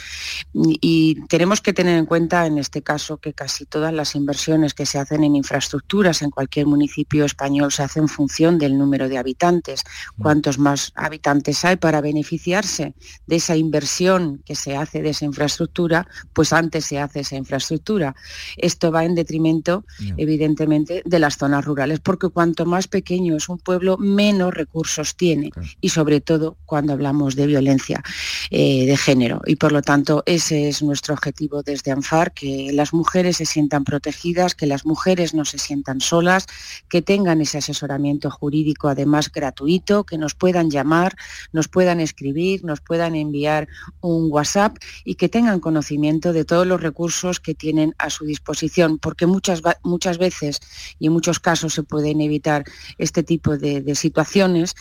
y 0.52 1.20
tenemos 1.28 1.60
que 1.60 1.72
tener 1.72 1.96
en 1.96 2.06
cuenta 2.06 2.46
en 2.46 2.58
este 2.58 2.82
caso 2.82 3.18
que 3.18 3.32
casi 3.32 3.64
todas 3.64 3.92
las 3.92 4.16
inversiones 4.16 4.74
que 4.74 4.86
se 4.86 4.98
hacen 4.98 5.22
en 5.22 5.36
infraestructuras 5.36 6.22
en 6.22 6.30
cualquier 6.30 6.66
municipio 6.66 7.24
español 7.24 7.70
se 7.70 7.84
hacen 7.84 8.04
en 8.04 8.08
función 8.08 8.58
del 8.58 8.76
número 8.76 9.08
de 9.08 9.18
habitantes. 9.18 9.84
Mm. 10.16 10.22
Cuantos 10.22 10.58
más 10.58 10.92
habitantes 10.96 11.43
hay 11.64 11.76
para 11.76 12.00
beneficiarse 12.00 12.94
de 13.26 13.36
esa 13.36 13.56
inversión 13.56 14.42
que 14.44 14.54
se 14.54 14.76
hace 14.76 15.02
de 15.02 15.10
esa 15.10 15.24
infraestructura, 15.24 16.06
pues 16.32 16.52
antes 16.52 16.84
se 16.84 16.98
hace 16.98 17.20
esa 17.20 17.36
infraestructura. 17.36 18.14
Esto 18.56 18.90
va 18.90 19.04
en 19.04 19.14
detrimento, 19.14 19.84
evidentemente, 20.16 21.02
de 21.04 21.18
las 21.18 21.36
zonas 21.36 21.64
rurales, 21.64 22.00
porque 22.00 22.28
cuanto 22.28 22.64
más 22.66 22.88
pequeño 22.88 23.36
es 23.36 23.48
un 23.48 23.58
pueblo, 23.58 23.96
menos 23.98 24.54
recursos 24.54 25.16
tiene, 25.16 25.50
y 25.80 25.88
sobre 25.90 26.20
todo 26.20 26.56
cuando 26.64 26.92
hablamos 26.92 27.36
de 27.36 27.46
violencia 27.46 28.02
eh, 28.50 28.86
de 28.86 28.96
género. 28.96 29.40
Y 29.46 29.56
por 29.56 29.72
lo 29.72 29.82
tanto, 29.82 30.22
ese 30.26 30.68
es 30.68 30.82
nuestro 30.82 31.14
objetivo 31.14 31.62
desde 31.62 31.90
ANFAR, 31.90 32.32
que 32.32 32.70
las 32.72 32.92
mujeres 32.92 33.38
se 33.38 33.46
sientan 33.46 33.84
protegidas, 33.84 34.54
que 34.54 34.66
las 34.66 34.86
mujeres 34.86 35.34
no 35.34 35.44
se 35.44 35.58
sientan 35.58 36.00
solas, 36.00 36.46
que 36.88 37.02
tengan 37.02 37.40
ese 37.40 37.58
asesoramiento 37.58 38.30
jurídico 38.30 38.88
además 38.88 39.30
gratuito, 39.30 40.04
que 40.04 40.18
nos 40.18 40.34
puedan 40.34 40.70
llamar, 40.70 41.16
nos 41.52 41.68
puedan 41.68 42.00
escribir, 42.00 42.64
nos 42.64 42.80
puedan 42.80 43.14
enviar 43.14 43.68
un 44.00 44.30
WhatsApp 44.30 44.76
y 45.04 45.14
que 45.14 45.28
tengan 45.28 45.60
conocimiento 45.60 46.32
de 46.32 46.44
todos 46.44 46.66
los 46.66 46.80
recursos 46.80 47.40
que 47.40 47.54
tienen 47.54 47.94
a 47.98 48.10
su 48.10 48.24
disposición, 48.24 48.98
porque 48.98 49.26
muchas, 49.26 49.62
muchas 49.82 50.18
veces 50.18 50.60
y 50.98 51.06
en 51.06 51.12
muchos 51.12 51.40
casos 51.40 51.74
se 51.74 51.82
pueden 51.82 52.20
evitar 52.20 52.64
este 52.98 53.22
tipo 53.22 53.56
de, 53.56 53.94
situaciones 53.94 54.74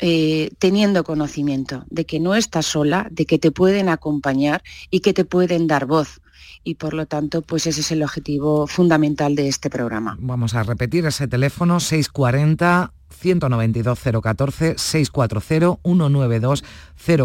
eh, 0.00 0.50
teniendo 0.58 1.04
conocimiento 1.04 1.84
de 1.88 2.04
que 2.04 2.20
no 2.20 2.34
estás 2.34 2.66
sola, 2.66 3.08
de 3.10 3.26
que 3.26 3.38
te 3.38 3.50
pueden 3.50 3.88
acompañar 3.88 4.62
y 4.90 5.00
que 5.00 5.14
te 5.14 5.24
pueden 5.24 5.66
dar 5.66 5.86
voz. 5.86 6.20
Y 6.62 6.76
por 6.76 6.94
lo 6.94 7.06
tanto, 7.06 7.42
pues 7.42 7.66
ese 7.66 7.80
es 7.80 7.90
el 7.92 8.02
objetivo 8.02 8.66
fundamental 8.66 9.34
de 9.34 9.48
este 9.48 9.70
programa. 9.70 10.16
Vamos 10.20 10.54
a 10.54 10.62
repetir 10.62 11.06
ese 11.06 11.28
teléfono 11.28 11.80
640 11.80 12.92
192 13.14 13.98
014 14.22 14.74
640 14.76 15.78
192 15.82 16.64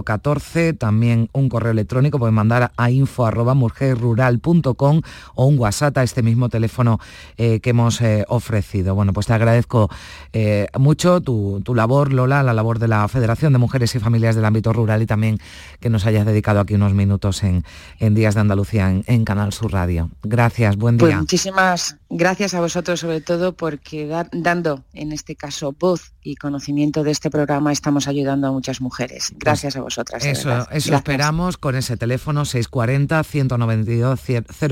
014 0.03 0.73
también 0.73 1.29
un 1.33 1.49
correo 1.49 1.71
electrónico 1.71 2.19
pueden 2.19 2.35
mandar 2.35 2.71
a 2.75 2.91
info 2.91 3.25
arroba 3.25 3.53
mujerrural.com 3.53 5.01
o 5.35 5.45
un 5.45 5.59
WhatsApp 5.59 5.97
a 5.97 6.03
este 6.03 6.21
mismo 6.21 6.49
teléfono 6.49 6.99
eh, 7.37 7.59
que 7.59 7.71
hemos 7.71 8.01
eh, 8.01 8.25
ofrecido. 8.27 8.95
Bueno, 8.95 9.13
pues 9.13 9.27
te 9.27 9.33
agradezco 9.33 9.89
eh, 10.33 10.67
mucho 10.77 11.21
tu, 11.21 11.61
labor, 11.73 12.13
Lola, 12.13 12.43
la 12.43 12.53
labor 12.53 12.79
de 12.79 12.87
la 12.87 13.07
Federación 13.07 13.53
de 13.53 13.59
Mujeres 13.59 13.95
y 13.95 13.99
Familias 13.99 14.35
del 14.35 14.45
Ámbito 14.45 14.73
Rural 14.73 15.01
y 15.01 15.05
también 15.05 15.39
que 15.79 15.89
nos 15.89 16.05
hayas 16.05 16.25
dedicado 16.25 16.59
aquí 16.59 16.75
unos 16.75 16.93
minutos 16.93 17.43
en, 17.43 17.63
Días 17.99 18.33
de 18.33 18.41
Andalucía 18.41 18.89
en, 18.89 18.98
Canal 19.25 19.53
Sur 19.53 19.73
Radio. 19.73 20.09
Gracias, 20.23 20.75
buen 20.77 20.97
pues 20.97 21.09
día. 21.09 21.17
Pues 21.17 21.23
muchísimas 21.23 21.98
gracias 22.09 22.53
a 22.53 22.59
vosotros 22.59 22.99
sobre 22.99 23.21
todo 23.21 23.53
porque 23.53 24.07
dando 24.31 24.83
en 24.93 25.11
este 25.11 25.35
caso 25.35 25.73
voz 25.77 26.13
y 26.21 26.35
conocimiento 26.35 27.03
de 27.03 27.11
este 27.11 27.29
programa 27.29 27.71
estamos 27.71 28.07
ayudando 28.07 28.47
a 28.47 28.51
muchas 28.51 28.81
mujeres. 28.81 29.29
Pues 29.29 29.39
gracias 29.39 29.75
a 29.75 29.81
vosotras. 29.81 30.25
Eso, 30.25 30.67
eso 30.71 30.95
esperamos 30.95 31.57
con 31.57 31.75
ese 31.75 31.97
teléfono 31.97 32.45
640 32.45 33.23
192 33.23 34.19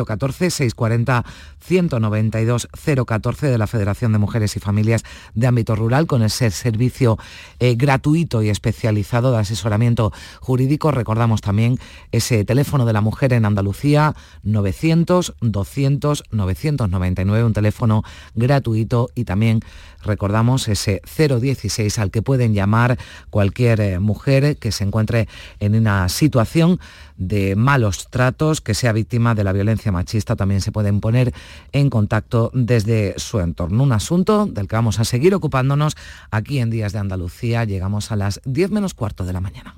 014 0.05 0.49
640 0.49 1.25
192 1.59 2.67
014 3.05 3.47
de 3.47 3.57
la 3.57 3.67
Federación 3.67 4.11
de 4.11 4.19
Mujeres 4.19 4.55
y 4.55 4.59
Familias 4.59 5.03
de 5.33 5.47
Ámbito 5.47 5.75
Rural 5.75 6.07
con 6.07 6.23
ese 6.23 6.51
servicio 6.51 7.17
eh, 7.59 7.75
gratuito 7.75 8.41
y 8.43 8.49
especializado 8.49 9.31
de 9.31 9.39
asesoramiento 9.39 10.11
jurídico. 10.41 10.91
Recordamos 10.91 11.41
también 11.41 11.79
ese 12.11 12.45
teléfono 12.45 12.85
de 12.85 12.93
la 12.93 13.01
mujer 13.01 13.33
en 13.33 13.45
Andalucía 13.45 14.15
900 14.43 15.35
200 15.41 16.23
999, 16.31 17.26
un 17.30 17.53
teléfono 17.53 18.03
gratuito 18.36 19.09
y 19.15 19.23
también 19.23 19.61
recordamos 20.03 20.67
ese 20.67 21.01
016 21.17 21.99
al 21.99 22.11
que 22.11 22.21
pueden 22.21 22.53
llamar 22.53 22.97
cualquier 23.30 23.82
eh, 23.82 23.99
mujer 23.99 24.57
que 24.57 24.71
se 24.71 24.84
encuentre 24.84 25.28
en 25.59 25.75
una 25.75 26.09
situación 26.09 26.80
de 27.17 27.55
malos 27.55 28.07
tratos, 28.09 28.61
que 28.61 28.73
sea 28.73 28.93
víctima 28.93 29.36
de 29.36 29.43
la 29.43 29.53
violencia 29.53 29.91
machista, 29.91 30.36
también 30.36 30.61
se 30.61 30.71
pueden 30.71 30.99
poner 30.99 31.34
en 31.71 31.89
contacto 31.89 32.51
desde 32.53 33.15
su 33.17 33.39
entorno. 33.39 33.84
Un 33.84 33.91
asunto 33.91 34.45
del 34.45 34.67
que 34.67 34.75
vamos 34.75 34.99
a 34.99 35.05
seguir 35.05 35.34
ocupándonos 35.34 35.95
aquí 36.32 36.59
en 36.59 36.69
Días 36.69 36.93
de 36.93 36.99
Andalucía. 36.99 37.65
Llegamos 37.65 38.11
a 38.11 38.15
las 38.15 38.41
10 38.45 38.71
menos 38.71 38.93
cuarto 38.93 39.25
de 39.25 39.34
la 39.34 39.41
mañana. 39.41 39.76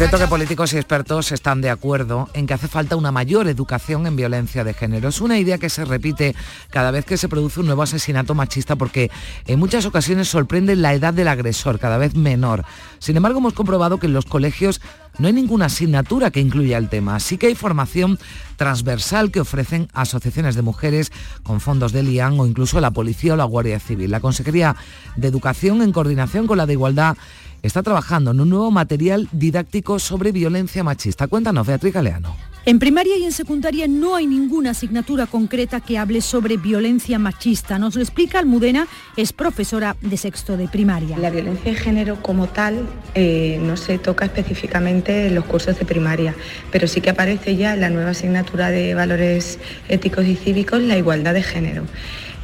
Cierto 0.00 0.16
que 0.18 0.28
políticos 0.28 0.72
y 0.72 0.78
expertos 0.78 1.30
están 1.30 1.60
de 1.60 1.68
acuerdo 1.68 2.30
en 2.32 2.46
que 2.46 2.54
hace 2.54 2.68
falta 2.68 2.96
una 2.96 3.12
mayor 3.12 3.48
educación 3.48 4.06
en 4.06 4.16
violencia 4.16 4.64
de 4.64 4.72
género. 4.72 5.10
Es 5.10 5.20
una 5.20 5.38
idea 5.38 5.58
que 5.58 5.68
se 5.68 5.84
repite 5.84 6.34
cada 6.70 6.90
vez 6.90 7.04
que 7.04 7.18
se 7.18 7.28
produce 7.28 7.60
un 7.60 7.66
nuevo 7.66 7.82
asesinato 7.82 8.34
machista 8.34 8.76
porque 8.76 9.10
en 9.46 9.58
muchas 9.58 9.84
ocasiones 9.84 10.26
sorprende 10.26 10.74
la 10.74 10.94
edad 10.94 11.12
del 11.12 11.28
agresor, 11.28 11.78
cada 11.78 11.98
vez 11.98 12.14
menor. 12.14 12.64
Sin 12.98 13.14
embargo, 13.14 13.40
hemos 13.40 13.52
comprobado 13.52 13.98
que 13.98 14.06
en 14.06 14.14
los 14.14 14.24
colegios 14.24 14.80
no 15.18 15.26
hay 15.26 15.32
ninguna 15.32 15.66
asignatura 15.66 16.30
que 16.30 16.40
incluya 16.40 16.78
el 16.78 16.88
tema. 16.88 17.20
Sí 17.20 17.38
que 17.38 17.48
hay 17.48 17.54
formación 17.54 18.18
transversal 18.56 19.30
que 19.30 19.40
ofrecen 19.40 19.88
asociaciones 19.92 20.54
de 20.54 20.62
mujeres 20.62 21.12
con 21.42 21.60
fondos 21.60 21.92
de 21.92 22.02
LIAN 22.02 22.38
o 22.40 22.46
incluso 22.46 22.80
la 22.80 22.90
policía 22.90 23.34
o 23.34 23.36
la 23.36 23.44
Guardia 23.44 23.80
Civil. 23.80 24.10
La 24.10 24.20
Consejería 24.20 24.76
de 25.16 25.28
Educación, 25.28 25.82
en 25.82 25.92
coordinación 25.92 26.46
con 26.46 26.58
la 26.58 26.66
de 26.66 26.74
Igualdad, 26.74 27.16
está 27.62 27.82
trabajando 27.82 28.30
en 28.30 28.40
un 28.40 28.50
nuevo 28.50 28.70
material 28.70 29.28
didáctico 29.32 29.98
sobre 29.98 30.32
violencia 30.32 30.84
machista. 30.84 31.28
Cuéntanos, 31.28 31.66
Beatriz 31.66 31.92
Galeano. 31.92 32.49
En 32.66 32.78
primaria 32.78 33.16
y 33.16 33.24
en 33.24 33.32
secundaria 33.32 33.88
no 33.88 34.14
hay 34.14 34.26
ninguna 34.26 34.70
asignatura 34.70 35.26
concreta 35.26 35.80
que 35.80 35.96
hable 35.96 36.20
sobre 36.20 36.58
violencia 36.58 37.18
machista. 37.18 37.78
Nos 37.78 37.96
lo 37.96 38.02
explica 38.02 38.38
Almudena, 38.38 38.86
es 39.16 39.32
profesora 39.32 39.96
de 40.02 40.16
sexto 40.18 40.58
de 40.58 40.68
primaria. 40.68 41.16
La 41.16 41.30
violencia 41.30 41.72
de 41.72 41.78
género 41.78 42.22
como 42.22 42.48
tal 42.48 42.86
eh, 43.14 43.58
no 43.62 43.78
se 43.78 43.98
toca 43.98 44.26
específicamente 44.26 45.28
en 45.28 45.36
los 45.36 45.46
cursos 45.46 45.78
de 45.78 45.86
primaria, 45.86 46.34
pero 46.70 46.86
sí 46.86 47.00
que 47.00 47.08
aparece 47.08 47.56
ya 47.56 47.72
en 47.72 47.80
la 47.80 47.88
nueva 47.88 48.10
asignatura 48.10 48.70
de 48.70 48.94
valores 48.94 49.58
éticos 49.88 50.26
y 50.26 50.36
cívicos 50.36 50.82
la 50.82 50.98
igualdad 50.98 51.32
de 51.32 51.42
género. 51.42 51.84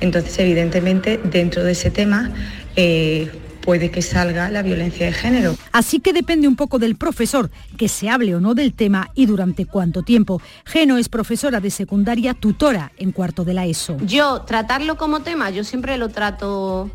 Entonces, 0.00 0.38
evidentemente, 0.38 1.20
dentro 1.24 1.62
de 1.62 1.72
ese 1.72 1.90
tema, 1.90 2.30
eh, 2.74 3.30
puede 3.66 3.90
que 3.90 4.00
salga 4.00 4.48
la 4.48 4.62
violencia 4.62 5.06
de 5.06 5.12
género. 5.12 5.56
Así 5.72 5.98
que 5.98 6.12
depende 6.12 6.46
un 6.46 6.54
poco 6.54 6.78
del 6.78 6.94
profesor 6.94 7.50
que 7.76 7.88
se 7.88 8.08
hable 8.08 8.36
o 8.36 8.40
no 8.40 8.54
del 8.54 8.72
tema 8.72 9.10
y 9.16 9.26
durante 9.26 9.66
cuánto 9.66 10.02
tiempo. 10.02 10.40
Geno 10.64 10.98
es 10.98 11.08
profesora 11.08 11.58
de 11.58 11.70
secundaria, 11.70 12.32
tutora 12.32 12.92
en 12.96 13.10
cuarto 13.10 13.44
de 13.44 13.54
la 13.54 13.66
ESO. 13.66 13.96
Yo 14.06 14.42
tratarlo 14.42 14.96
como 14.96 15.20
tema, 15.20 15.50
yo 15.50 15.64
siempre 15.64 15.98
lo 15.98 16.10
trato 16.10 16.88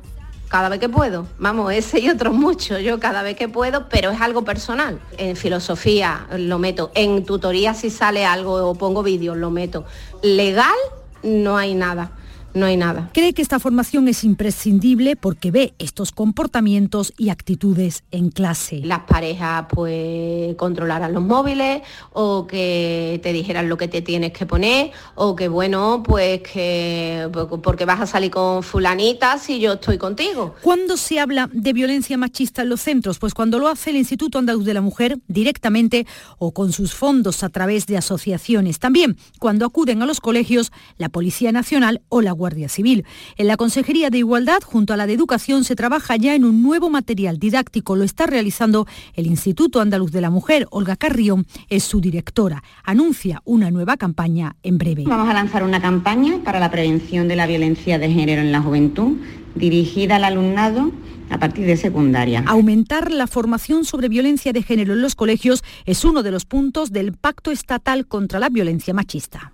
cada 0.48 0.70
vez 0.70 0.80
que 0.80 0.88
puedo. 0.88 1.28
Vamos, 1.40 1.74
ese 1.74 2.00
y 2.00 2.10
otros 2.10 2.34
muchos, 2.34 2.82
yo 2.82 3.02
cada 3.02 3.22
vez 3.22 3.36
que 3.36 3.50
puedo, 3.50 3.90
pero 3.90 4.12
es 4.12 4.22
algo 4.22 4.46
personal. 4.46 4.98
En 5.18 5.36
filosofía 5.36 6.26
lo 6.38 6.58
meto, 6.58 6.90
en 6.96 7.26
tutoría 7.26 7.74
si 7.74 7.90
sale 7.90 8.26
algo 8.26 8.54
o 8.54 8.76
pongo 8.76 9.04
vídeos 9.04 9.36
lo 9.36 9.52
meto. 9.52 9.84
Legal 10.24 10.72
no 11.22 11.58
hay 11.58 11.76
nada 11.76 12.12
no 12.54 12.66
hay 12.66 12.78
nada. 12.78 13.10
Cree 13.14 13.34
que 13.34 13.42
esta 13.42 13.60
formación 13.60 14.08
es 14.08 14.24
imprescindible 14.24 15.16
porque 15.16 15.52
ve 15.52 15.74
estos 15.80 16.12
comportamientos 16.12 17.14
y 17.18 17.30
actitudes 17.30 18.04
en 18.12 18.30
clase. 18.30 18.82
Las 18.84 19.02
parejas 19.02 19.66
pues 19.70 20.56
controlaran 20.56 21.14
los 21.14 21.24
móviles 21.24 21.82
o 22.14 22.48
que 22.48 23.20
te 23.24 23.34
dijeran 23.34 23.70
lo 23.70 23.78
que 23.78 23.88
te 23.88 24.02
tienes 24.02 24.34
que 24.34 24.46
poner 24.46 24.92
o 25.16 25.36
que 25.36 25.48
bueno, 25.48 26.04
pues 26.04 26.42
que 26.42 27.30
porque 27.64 27.86
vas 27.86 28.02
a 28.02 28.06
salir 28.06 28.32
con 28.32 28.64
fulanita 28.64 29.38
si 29.38 29.60
yo 29.60 29.74
estoy 29.74 29.98
contigo. 29.98 30.56
¿Cuándo 30.62 30.98
se 30.98 31.20
habla 31.20 31.50
de 31.52 31.74
violencia 31.74 32.18
machista 32.18 32.62
en 32.64 32.70
los 32.70 32.82
centros? 32.82 33.20
Pues 33.20 33.34
cuando 33.34 33.60
lo 33.60 33.68
hace 33.68 33.92
el 33.92 33.98
Instituto 33.98 34.40
Andaluz 34.40 34.66
de 34.66 34.74
la 34.74 34.82
Mujer 34.82 35.18
directamente 35.28 36.06
o 36.38 36.52
con 36.52 36.72
sus 36.72 36.94
fondos 36.94 37.44
a 37.44 37.50
través 37.50 37.86
de 37.86 37.98
asociaciones. 37.98 38.80
También 38.80 39.18
cuando 39.40 39.66
acuden 39.66 40.02
a 40.02 40.06
los 40.06 40.20
colegios 40.20 40.72
la 40.98 41.10
Policía 41.10 41.52
Nacional 41.52 42.02
o 42.10 42.22
la 42.22 42.34
Guardia 42.42 42.70
Civil. 42.70 43.06
En 43.38 43.46
la 43.46 43.56
Consejería 43.56 44.10
de 44.10 44.18
Igualdad, 44.18 44.62
junto 44.66 44.94
a 44.94 44.98
la 44.98 45.06
de 45.06 45.14
Educación, 45.14 45.64
se 45.64 45.76
trabaja 45.76 46.16
ya 46.16 46.34
en 46.34 46.44
un 46.44 46.64
nuevo 46.64 46.90
material 46.90 47.38
didáctico. 47.38 47.96
Lo 47.96 48.04
está 48.04 48.26
realizando 48.26 48.88
el 49.14 49.28
Instituto 49.28 49.80
Andaluz 49.80 50.12
de 50.12 50.22
la 50.22 50.32
Mujer. 50.32 50.66
Olga 50.72 50.96
Carrión 50.96 51.46
es 51.70 51.84
su 51.84 52.02
directora. 52.02 52.64
Anuncia 52.84 53.44
una 53.46 53.70
nueva 53.70 53.96
campaña 53.96 54.56
en 54.64 54.80
breve. 54.80 55.04
Vamos 55.06 55.30
a 55.30 55.36
lanzar 55.36 55.64
una 55.64 55.80
campaña 55.80 56.40
para 56.44 56.60
la 56.60 56.72
prevención 56.72 57.28
de 57.28 57.36
la 57.36 57.46
violencia 57.46 58.00
de 58.00 58.10
género 58.12 58.42
en 58.42 58.52
la 58.52 58.62
juventud, 58.62 59.18
dirigida 59.54 60.16
al 60.16 60.24
alumnado 60.24 60.92
a 61.30 61.38
partir 61.38 61.68
de 61.68 61.78
secundaria. 61.78 62.44
Aumentar 62.48 63.12
la 63.12 63.28
formación 63.28 63.86
sobre 63.86 64.10
violencia 64.10 64.52
de 64.52 64.64
género 64.64 64.94
en 64.94 65.02
los 65.04 65.14
colegios 65.14 65.64
es 65.86 66.04
uno 66.04 66.24
de 66.24 66.32
los 66.32 66.46
puntos 66.46 66.92
del 66.92 67.14
Pacto 67.14 67.52
Estatal 67.52 68.08
contra 68.08 68.40
la 68.40 68.50
Violencia 68.50 68.96
Machista. 68.96 69.54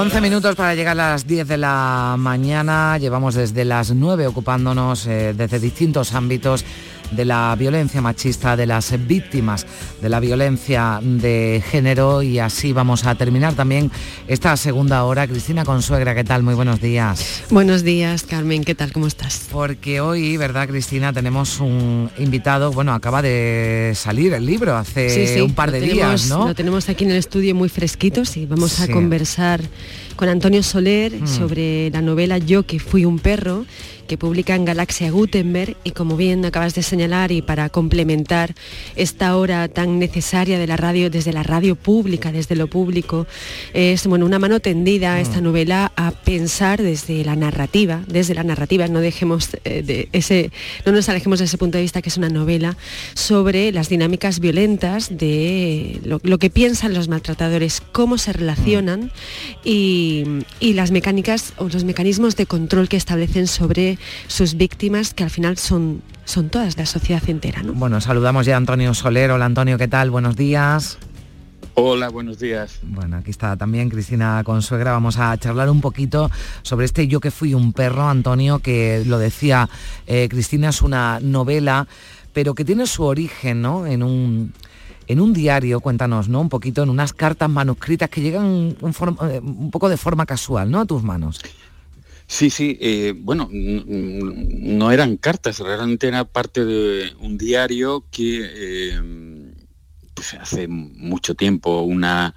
Once 0.00 0.20
minutos 0.20 0.54
para 0.54 0.76
llegar 0.76 0.92
a 0.92 1.10
las 1.10 1.26
10 1.26 1.48
de 1.48 1.56
la 1.56 2.14
mañana. 2.16 2.98
Llevamos 2.98 3.34
desde 3.34 3.64
las 3.64 3.90
9 3.92 4.28
ocupándonos 4.28 5.04
eh, 5.08 5.34
desde 5.36 5.58
distintos 5.58 6.14
ámbitos 6.14 6.64
de 7.10 7.24
la 7.24 7.54
violencia 7.58 8.00
machista, 8.00 8.56
de 8.56 8.66
las 8.66 8.94
víctimas 9.06 9.66
de 10.00 10.08
la 10.08 10.20
violencia 10.20 11.00
de 11.02 11.62
género 11.70 12.22
y 12.22 12.38
así 12.38 12.72
vamos 12.72 13.04
a 13.04 13.14
terminar 13.14 13.54
también 13.54 13.90
esta 14.26 14.56
segunda 14.56 15.04
hora. 15.04 15.26
Cristina 15.26 15.64
Consuegra, 15.64 16.14
¿qué 16.14 16.24
tal? 16.24 16.42
Muy 16.42 16.54
buenos 16.54 16.80
días. 16.80 17.42
Buenos 17.50 17.82
días, 17.82 18.22
Carmen, 18.22 18.64
¿qué 18.64 18.74
tal? 18.74 18.92
¿Cómo 18.92 19.06
estás? 19.06 19.48
Porque 19.50 20.00
hoy, 20.00 20.36
¿verdad, 20.36 20.68
Cristina? 20.68 21.12
Tenemos 21.12 21.60
un 21.60 22.10
invitado, 22.18 22.72
bueno, 22.72 22.92
acaba 22.92 23.22
de 23.22 23.92
salir 23.94 24.32
el 24.34 24.46
libro 24.46 24.76
hace 24.76 25.42
un 25.42 25.54
par 25.54 25.72
de 25.72 25.80
días, 25.80 26.28
¿no? 26.28 26.48
Lo 26.48 26.54
tenemos 26.54 26.88
aquí 26.88 27.04
en 27.04 27.10
el 27.10 27.16
estudio 27.16 27.54
muy 27.54 27.68
fresquito, 27.68 28.24
sí, 28.24 28.46
vamos 28.46 28.80
a 28.80 28.88
conversar 28.88 29.60
con 30.16 30.28
Antonio 30.28 30.62
Soler 30.62 31.12
mm. 31.12 31.26
sobre 31.26 31.90
la 31.90 32.02
novela 32.02 32.38
Yo 32.38 32.64
que 32.64 32.80
fui 32.80 33.04
un 33.04 33.18
perro 33.18 33.64
que 34.08 34.18
publica 34.18 34.56
en 34.56 34.64
Galaxia 34.64 35.10
Gutenberg 35.10 35.76
y 35.84 35.92
como 35.92 36.16
bien 36.16 36.44
acabas 36.44 36.74
de 36.74 36.82
señalar 36.82 37.30
y 37.30 37.42
para 37.42 37.68
complementar 37.68 38.54
esta 38.96 39.36
hora 39.36 39.68
tan 39.68 39.98
necesaria 39.98 40.58
de 40.58 40.66
la 40.66 40.76
radio, 40.76 41.10
desde 41.10 41.32
la 41.32 41.42
radio 41.42 41.76
pública, 41.76 42.32
desde 42.32 42.56
lo 42.56 42.66
público, 42.66 43.26
es 43.74 44.06
bueno, 44.06 44.26
una 44.26 44.38
mano 44.38 44.60
tendida 44.60 45.14
a 45.14 45.20
esta 45.20 45.40
mm. 45.40 45.44
novela 45.44 45.92
a 45.94 46.10
pensar 46.10 46.82
desde 46.82 47.22
la 47.24 47.36
narrativa, 47.36 48.02
desde 48.08 48.34
la 48.34 48.42
narrativa, 48.42 48.88
no 48.88 49.00
dejemos 49.00 49.50
eh, 49.64 49.82
de 49.82 50.08
ese, 50.12 50.50
no 50.86 50.92
nos 50.92 51.08
alejemos 51.08 51.38
de 51.38 51.44
ese 51.44 51.58
punto 51.58 51.76
de 51.76 51.82
vista 51.82 52.00
que 52.00 52.08
es 52.08 52.16
una 52.16 52.30
novela 52.30 52.76
sobre 53.14 53.70
las 53.72 53.90
dinámicas 53.90 54.40
violentas 54.40 55.16
de 55.16 56.00
lo, 56.02 56.38
que 56.38 56.48
piensan 56.48 56.94
los 56.94 57.08
maltratadores, 57.08 57.82
cómo 57.92 58.16
se 58.16 58.32
relacionan 58.32 59.02
mm. 59.02 59.10
y, 59.64 60.24
y 60.60 60.72
las 60.72 60.90
mecánicas 60.92 61.52
o 61.58 61.68
los 61.68 61.84
mecanismos 61.84 62.36
de 62.36 62.46
control 62.46 62.88
que 62.88 62.96
establecen 62.96 63.46
sobre 63.46 63.97
sus 64.26 64.56
víctimas, 64.56 65.14
que 65.14 65.24
al 65.24 65.30
final 65.30 65.58
son, 65.58 66.02
son 66.24 66.48
todas 66.48 66.76
la 66.76 66.86
sociedad 66.86 67.22
entera. 67.28 67.62
¿no? 67.62 67.72
Bueno, 67.74 68.00
saludamos 68.00 68.46
ya 68.46 68.54
a 68.54 68.56
Antonio 68.58 68.94
Soler. 68.94 69.30
Hola 69.30 69.46
Antonio, 69.46 69.78
¿qué 69.78 69.88
tal? 69.88 70.10
Buenos 70.10 70.36
días. 70.36 70.98
Hola, 71.80 72.08
buenos 72.08 72.40
días. 72.40 72.80
Bueno, 72.82 73.18
aquí 73.18 73.30
está 73.30 73.56
también 73.56 73.88
Cristina 73.88 74.42
Consuegra. 74.44 74.90
Vamos 74.90 75.16
a 75.16 75.36
charlar 75.38 75.70
un 75.70 75.80
poquito 75.80 76.28
sobre 76.62 76.86
este 76.86 77.06
Yo 77.06 77.20
que 77.20 77.30
fui 77.30 77.54
un 77.54 77.72
perro, 77.72 78.08
Antonio, 78.08 78.58
que 78.58 79.04
lo 79.06 79.16
decía 79.16 79.68
eh, 80.08 80.26
Cristina, 80.28 80.70
es 80.70 80.82
una 80.82 81.20
novela, 81.20 81.86
pero 82.32 82.56
que 82.56 82.64
tiene 82.64 82.84
su 82.88 83.04
origen 83.04 83.62
¿no? 83.62 83.86
en 83.86 84.02
un 84.02 84.52
en 85.06 85.20
un 85.20 85.32
diario, 85.32 85.80
cuéntanos, 85.80 86.28
¿no? 86.28 86.40
Un 86.40 86.48
poquito, 86.48 86.82
en 86.82 86.90
unas 86.90 87.14
cartas 87.14 87.48
manuscritas 87.48 88.10
que 88.10 88.20
llegan 88.20 88.44
un, 88.44 88.76
eh, 89.30 89.40
un 89.40 89.70
poco 89.70 89.88
de 89.88 89.96
forma 89.96 90.26
casual, 90.26 90.70
¿no? 90.70 90.80
A 90.80 90.84
tus 90.84 91.02
manos. 91.02 91.40
Sí, 92.30 92.50
sí, 92.50 92.76
eh, 92.80 93.14
bueno, 93.16 93.48
no 93.50 94.92
eran 94.92 95.16
cartas, 95.16 95.60
realmente 95.60 96.08
era 96.08 96.24
parte 96.24 96.62
de 96.64 97.14
un 97.20 97.38
diario 97.38 98.04
que 98.10 98.42
eh, 98.44 99.00
pues 100.12 100.34
hace 100.34 100.68
mucho 100.68 101.34
tiempo 101.34 101.80
una 101.80 102.34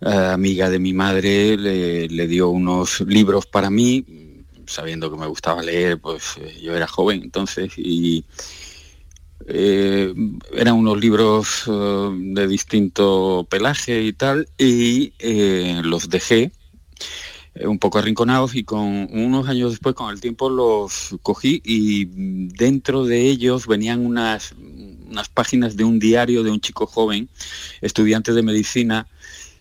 eh, 0.00 0.08
amiga 0.08 0.68
de 0.70 0.80
mi 0.80 0.92
madre 0.92 1.56
le, 1.56 2.26
dio 2.26 2.48
unos 2.50 3.00
libros 3.02 3.46
para 3.46 3.70
mí, 3.70 4.44
sabiendo 4.66 5.08
que 5.08 5.16
me 5.16 5.28
gustaba 5.28 5.62
leer, 5.62 6.00
pues 6.00 6.34
yo 6.60 6.74
era 6.74 6.88
joven 6.88 7.22
entonces 7.22 7.72
y 7.76 8.24
eran 9.46 10.74
unos 10.74 10.98
libros 11.00 11.64
de 11.66 12.46
distinto 12.48 13.46
pelaje 13.48 14.02
y 14.02 14.12
tal 14.14 14.48
y 14.58 15.12
los 15.82 16.08
dejé. 16.10 16.42
eh, 16.44 16.50
un 17.60 17.78
poco 17.78 17.98
arrinconados 17.98 18.54
y 18.54 18.64
con 18.64 19.08
unos 19.12 19.48
años 19.48 19.70
después, 19.70 19.94
con 19.94 20.12
el 20.12 20.20
tiempo, 20.20 20.48
los 20.48 21.16
cogí 21.22 21.60
y 21.64 22.06
dentro 22.56 23.04
de 23.04 23.28
ellos 23.28 23.66
venían 23.66 24.04
unas, 24.04 24.54
unas 25.08 25.28
páginas 25.28 25.76
de 25.76 25.84
un 25.84 25.98
diario 25.98 26.42
de 26.42 26.50
un 26.50 26.60
chico 26.60 26.86
joven, 26.86 27.28
estudiante 27.80 28.32
de 28.32 28.42
medicina, 28.42 29.06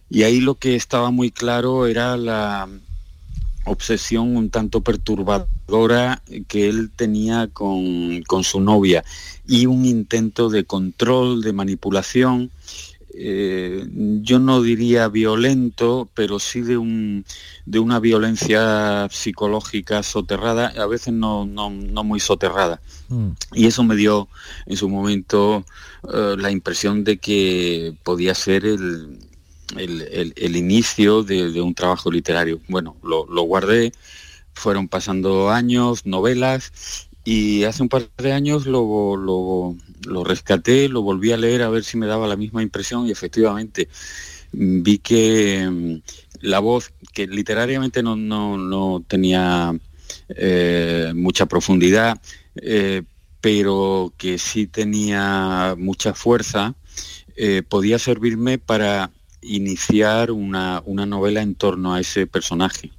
y 0.10 0.24
ahí 0.24 0.42
lo 0.42 0.56
que 0.56 0.76
estaba 0.76 1.12
muy 1.12 1.32
claro 1.32 1.88
era 1.88 2.18
la 2.18 2.68
obsesión 3.66 4.36
un 4.36 4.50
tanto 4.50 4.82
perturbadora 4.82 6.22
que 6.48 6.68
él 6.68 6.90
tenía 6.96 7.48
con, 7.48 8.24
con 8.24 8.44
su 8.44 8.60
novia 8.60 9.04
y 9.48 9.68
un 9.68 9.86
intento 9.86 10.50
de 10.50 10.66
control, 10.66 11.42
de 11.42 11.54
manipulación 11.54 12.52
eh, 13.14 13.86
yo 14.22 14.40
no 14.40 14.62
diría 14.62 15.08
violento, 15.08 16.10
pero 16.14 16.40
sí 16.40 16.62
de, 16.62 16.78
un, 16.78 17.26
de 17.66 17.80
una 17.80 18.00
violencia 18.00 19.08
psicológica 19.10 20.04
soterrada, 20.04 20.68
a 20.78 20.86
veces 20.86 21.14
no, 21.14 21.46
muy 21.46 22.20
soterrada. 22.20 22.82
Mm. 23.10 23.30
Y 23.54 23.68
eso 23.68 23.84
me 23.84 23.96
dio 23.96 24.28
en 24.66 24.78
su 24.78 24.90
momento 24.90 25.66
eh, 26.14 26.36
la 26.38 26.52
impresión 26.52 27.04
de 27.04 27.18
que 27.18 27.94
podía 28.04 28.34
ser 28.36 28.66
el, 28.66 29.20
el, 29.78 30.56
inicio 30.56 31.24
de, 31.24 31.62
un 31.62 31.74
trabajo 31.74 32.12
literario. 32.12 32.60
Bueno, 32.68 32.96
lo, 33.04 33.26
lo 33.28 33.44
guardé, 33.44 33.92
fueron 34.54 34.88
pasando 34.88 35.50
años, 35.50 36.06
novelas, 36.06 37.08
y 37.24 37.64
hace 37.66 37.84
un 37.84 37.90
par 37.90 38.10
de 38.18 38.32
años 38.32 38.66
lo, 38.66 39.16
lo, 39.16 39.76
lo, 40.06 40.24
rescaté, 40.24 40.90
lo 40.90 41.02
volví 41.02 41.32
a 41.32 41.38
leer 41.38 41.62
a 41.62 41.70
ver 41.70 41.84
si 41.84 41.98
me 41.98 42.08
daba 42.08 42.28
la 42.28 42.36
misma 42.36 42.62
impresión 42.62 43.08
y 43.08 43.12
efectivamente 43.12 43.88
mm, 44.54 44.84
vi 44.84 44.98
que 45.00 45.68
mm, 45.70 46.02
la 46.42 46.60
voz, 46.60 46.92
que 47.14 47.28
literariamente 47.28 48.04
no, 48.04 48.16
no, 48.16 49.04
tenía 49.08 49.74
eh, 50.30 51.12
mucha 51.16 51.46
profundidad, 51.46 52.20
eh, 52.56 53.04
pero 53.42 54.14
que 54.18 54.38
sí 54.38 54.68
tenía 54.68 55.76
mucha 55.78 56.14
fuerza, 56.14 56.76
eh, 57.36 57.64
podía 57.68 57.98
servirme 58.00 58.58
para 58.58 59.12
iniciar 59.42 60.32
una, 60.32 60.82
una 60.86 61.06
novela 61.06 61.42
en 61.42 61.56
torno 61.56 61.94
a 61.94 62.00
ese 62.00 62.28
personaje. 62.28 62.92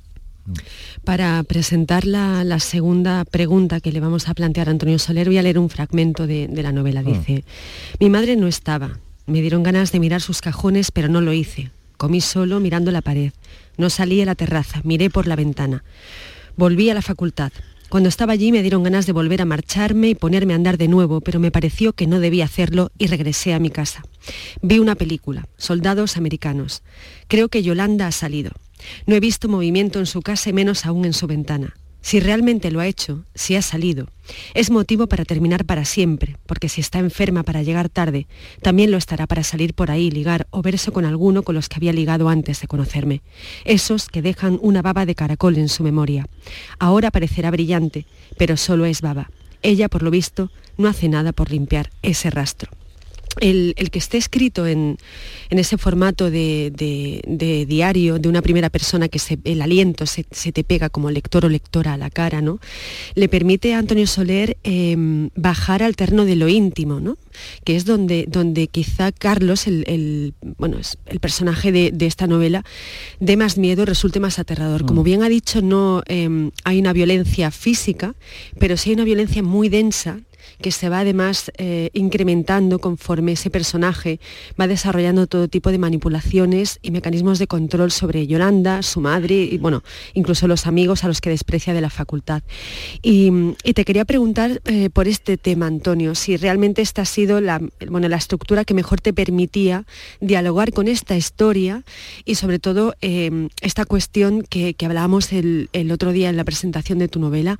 Para 1.05 1.43
presentar 1.45 2.07
la, 2.07 2.59
segunda 2.59 3.24
pregunta 3.24 3.80
que 3.80 3.93
le 3.93 4.01
vamos 4.01 4.28
a 4.28 4.34
plantear 4.34 4.68
a 4.68 4.72
Antonio 4.72 4.99
Soler, 4.99 5.28
voy 5.28 5.38
a 5.38 5.43
leer 5.43 5.59
un 5.59 5.70
fragmento 5.70 6.26
de, 6.26 6.49
la 6.49 6.72
novela. 6.72 7.03
Mm. 7.03 7.07
Dice, 7.07 7.45
mi 8.01 8.11
madre 8.11 8.36
no 8.36 8.47
estaba. 8.47 8.99
Me 9.26 9.40
dieron 9.40 9.62
ganas 9.62 9.93
de 9.93 10.01
mirar 10.01 10.20
sus 10.20 10.40
cajones, 10.40 10.90
pero 10.90 11.09
no 11.09 11.20
lo 11.20 11.32
hice. 11.32 11.70
Comí 11.97 12.20
solo 12.20 12.61
mirando 12.61 12.90
la 12.90 13.03
pared. 13.03 13.32
No 13.76 13.88
salí 13.88 14.20
a 14.20 14.26
la 14.26 14.34
terraza, 14.34 14.80
miré 14.84 15.11
por 15.11 15.26
la 15.26 15.36
ventana. 15.36 15.84
Volví 16.57 16.90
a 16.90 16.95
la 16.95 17.03
facultad. 17.03 17.53
Cuando 17.88 18.09
estaba 18.09 18.32
allí 18.32 18.53
me 18.53 18.62
dieron 18.62 18.82
ganas 18.82 19.05
de 19.05 19.12
volver 19.12 19.43
a 19.43 19.45
marcharme 19.45 20.09
y 20.09 20.14
ponerme 20.14 20.55
a 20.55 20.57
andar 20.57 20.78
de 20.78 20.88
nuevo, 20.88 21.20
pero 21.20 21.38
me 21.38 21.51
pareció 21.51 21.93
que 21.93 22.07
no 22.07 22.20
debía 22.20 22.47
hacerlo 22.47 22.90
y 22.97 23.07
regresé 23.07 23.53
a 23.53 23.59
mi 23.59 23.68
casa. 23.68 24.03
Vi 24.62 24.78
una 24.78 24.95
película, 24.95 25.47
Soldados 25.59 26.16
Americanos. 26.16 26.82
Creo 27.28 27.51
que 27.51 27.62
Yolanda 27.62 28.07
ha 28.07 28.12
salido. 28.12 28.53
No 29.07 29.14
he 29.14 29.20
visto 29.20 29.49
movimiento 29.49 29.99
en 29.99 30.07
su 30.07 30.22
casa 30.22 30.51
y 30.51 30.53
menos 30.53 30.87
aún 30.87 31.05
en 31.05 31.12
su 31.12 31.26
ventana. 31.26 31.74
Si 32.03 32.18
realmente 32.18 32.72
lo 32.72 32.80
ha 32.80 32.89
hecho, 32.89 33.24
si 33.33 33.55
ha 33.55 33.62
salido, 33.62 34.09
es 34.55 34.72
motivo 34.72 35.07
para 35.07 35.24
terminar 35.24 35.64
para 35.64 35.85
siempre, 35.85 36.37
porque 36.47 36.68
si 36.68 36.80
está 36.80 36.99
enferma 36.99 37.45
para 37.45 37.62
llegar 37.62 37.89
tarde, 37.89 38.26
también 38.61 38.91
lo 38.91 38.97
estará 38.97 39.28
para 39.28 39.45
salir 39.45 39.72
por 39.72 39.93
ahí, 39.93 40.11
ligar 40.11 40.49
o 40.51 40.62
verse 40.62 40.91
con 40.91 41.05
alguno 41.05 41.45
con 41.45 41.55
los 41.55 41.68
que 41.68 41.76
había 41.76 41.93
ligado 41.93 42.28
antes 42.28 42.61
de 42.61 42.66
conocerme. 42.66 43.22
Esos 43.64 44.09
que 44.09 44.20
dejan 44.20 44.59
una 44.62 44.83
baba 44.83 45.07
de 45.07 45.14
caracol 45.14 45.57
en 45.59 45.68
su 45.68 45.85
memoria. 45.85 46.26
Ahora 46.80 47.12
parecerá 47.12 47.53
brillante, 47.53 48.05
pero 48.37 48.57
solo 48.57 48.85
es 48.85 49.01
baba. 49.01 49.30
Ella, 49.62 49.89
por 49.89 50.03
lo 50.03 50.11
visto, 50.11 50.51
no 50.76 50.89
hace 50.89 51.09
nada 51.09 51.33
por 51.33 51.53
limpiar 51.53 51.91
ese 52.03 52.30
rastro 52.30 52.70
el, 53.41 53.74
que 53.91 53.99
esté 53.99 54.18
escrito 54.18 54.66
en, 54.66 54.99
ese 55.51 55.76
formato 55.78 56.30
de, 56.30 56.72
diario 57.68 58.18
de 58.18 58.28
una 58.28 58.43
primera 58.43 58.70
persona 58.70 59.09
que 59.09 59.20
el 59.45 59.62
aliento 59.62 60.07
se, 60.07 60.24
te 60.24 60.64
pega 60.64 60.89
como 60.89 61.11
lector 61.11 61.45
o 61.45 61.49
lectora 61.49 61.95
a 61.95 61.97
la 61.97 62.11
cara, 62.11 62.41
¿no? 62.41 62.59
Le 63.14 63.28
permite 63.28 63.74
a 63.74 63.78
Antonio 63.78 64.07
Soler 64.07 64.57
em, 64.62 65.30
bajar 65.35 65.83
al 65.83 65.97
terno 65.97 66.24
de 66.24 66.37
lo 66.37 66.49
íntimo, 66.49 67.01
¿no? 67.01 67.16
Que 67.64 67.76
es 67.76 67.85
donde, 67.85 68.26
donde 68.28 68.68
quizá 68.68 69.12
Carlos, 69.12 69.66
el, 69.66 70.35
bueno, 70.59 70.78
el 71.07 71.20
personaje 71.20 71.72
de, 71.72 72.07
esta 72.07 72.26
novela, 72.26 72.64
dé 73.20 73.37
más 73.37 73.59
miedo, 73.59 73.85
resulte 73.85 74.20
más 74.20 74.39
aterrador. 74.39 74.85
Como 74.85 75.03
mm. 75.03 75.05
bien 75.05 75.22
ha 75.22 75.28
dicho, 75.28 75.62
no 75.62 76.03
em, 76.07 76.51
hay 76.64 76.80
una 76.80 76.93
violencia 76.93 77.51
física, 77.51 78.14
pero 78.59 78.76
sí 78.76 78.91
hay 78.91 78.95
una 78.95 79.05
violencia 79.05 79.43
muy 79.43 79.68
densa 79.68 80.20
que 80.62 80.70
se 80.70 80.88
va 80.88 81.00
además 81.00 81.52
eh, 81.58 81.90
incrementando 81.92 82.78
conforme 82.78 83.32
ese 83.32 83.50
personaje 83.50 84.20
va 84.58 84.66
desarrollando 84.66 85.26
todo 85.26 85.48
tipo 85.48 85.70
de 85.70 85.78
manipulaciones 85.78 86.78
y 86.80 86.90
mecanismos 86.90 87.38
de 87.38 87.46
control 87.46 87.90
sobre 87.90 88.26
Yolanda, 88.26 88.82
su 88.82 89.00
madre 89.00 89.42
y 89.44 89.58
bueno, 89.58 89.82
incluso 90.14 90.48
los 90.48 90.66
amigos 90.66 91.04
a 91.04 91.08
los 91.08 91.20
que 91.20 91.30
desprecia 91.30 91.74
de 91.74 91.80
la 91.80 91.90
facultad. 91.90 92.42
Y, 93.02 93.30
te 93.72 93.86
quería 93.86 94.04
preguntar 94.04 94.60
eh, 94.66 94.90
por 94.90 95.08
este 95.08 95.38
tema, 95.38 95.66
Antonio, 95.66 96.14
si 96.14 96.36
realmente 96.36 96.82
esta 96.82 97.02
ha 97.02 97.06
sido 97.06 97.40
la, 97.40 97.60
bueno, 97.88 98.06
la 98.08 98.16
estructura 98.16 98.64
que 98.64 98.74
mejor 98.74 99.00
te 99.00 99.14
permitía 99.14 99.86
dialogar 100.20 100.72
con 100.72 100.88
esta 100.88 101.16
historia 101.16 101.82
y 102.24 102.34
sobre 102.36 102.58
todo 102.58 102.94
em, 103.00 103.48
esta 103.62 103.86
cuestión 103.86 104.42
que, 104.42 104.76
hablábamos 104.84 105.32
el, 105.32 105.68
otro 105.90 106.12
día 106.12 106.28
en 106.28 106.36
la 106.36 106.44
presentación 106.44 106.98
de 106.98 107.08
tu 107.08 107.18
novela, 107.18 107.58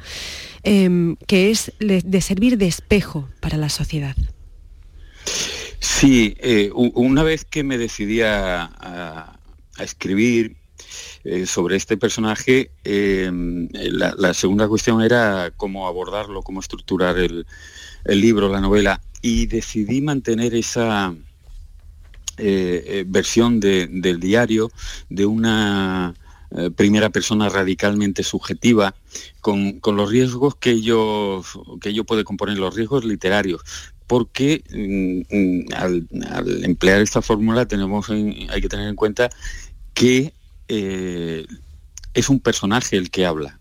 em, 0.65 1.17
que 1.27 1.51
es 1.51 1.73
de 1.81 2.21
servir 2.21 2.59
de 2.59 2.67
espejo 2.93 3.27
para 3.41 3.57
la 3.57 3.71
sociedad. 3.71 4.15
Sí, 5.79 6.35
eh, 6.41 6.71
una 6.75 7.23
vez 7.23 7.47
que 7.47 7.65
me 7.65 7.79
decidí 7.79 8.21
a, 8.21 9.39
escribir 9.79 10.57
eh, 11.25 11.47
sobre 11.47 11.77
este 11.77 11.97
personaje, 11.97 12.71
em, 12.85 13.67
la, 13.73 14.35
segunda 14.35 14.69
cuestión 14.69 15.01
era 15.01 15.51
cómo 15.57 15.89
abordarlo, 15.89 16.43
cómo 16.43 16.61
estructurar 16.61 17.17
el, 17.17 17.47
libro, 18.05 18.51
la 18.51 18.61
novela, 18.61 19.01
y 19.23 19.47
decidí 19.47 20.03
mantener 20.03 20.55
esa 20.55 21.15
eh, 22.37 23.05
versión 23.07 23.59
del 23.59 24.21
diario 24.21 24.71
de 25.09 25.25
una 25.25 26.15
primera 26.77 27.11
persona 27.11 27.49
radicalmente 27.49 28.23
subjetiva, 28.23 28.95
con, 29.41 29.81
los 29.85 30.11
riesgos 30.11 30.55
que 30.57 30.71
ello, 30.71 31.43
que 31.81 31.91
ello 31.91 32.05
puede 32.05 32.25
componer, 32.25 32.59
los 32.59 32.75
riesgos 32.75 33.05
literarios, 33.05 33.63
porque 34.07 34.63
mm, 34.71 35.37
mm, 35.37 35.75
al, 35.75 36.65
emplear 36.65 37.01
esta 37.01 37.23
fórmula 37.23 37.67
tenemos 37.67 38.11
hay 38.11 38.61
que 38.61 38.69
tener 38.69 38.89
en 38.89 38.97
cuenta 38.97 39.31
que 39.95 40.35
eh, 40.69 41.47
es 42.15 42.29
un 42.29 42.41
personaje 42.41 42.97
el 42.97 43.11
que 43.11 43.27
habla. 43.27 43.59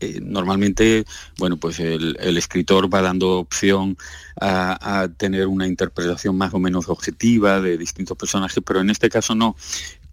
Eh, 0.00 0.20
normalmente, 0.20 1.04
bueno, 1.38 1.56
pues 1.56 1.80
el, 1.80 2.16
escritor 2.36 2.92
va 2.92 3.00
dando 3.00 3.38
opción 3.38 3.96
a, 4.40 5.08
tener 5.16 5.46
una 5.46 5.66
interpretación 5.66 6.36
más 6.36 6.52
o 6.52 6.58
menos 6.58 6.88
objetiva 6.88 7.60
de 7.60 7.78
distintos 7.78 8.16
personajes, 8.16 8.62
pero 8.66 8.80
en 8.80 8.90
este 8.90 9.08
caso 9.08 9.34
no. 9.34 9.56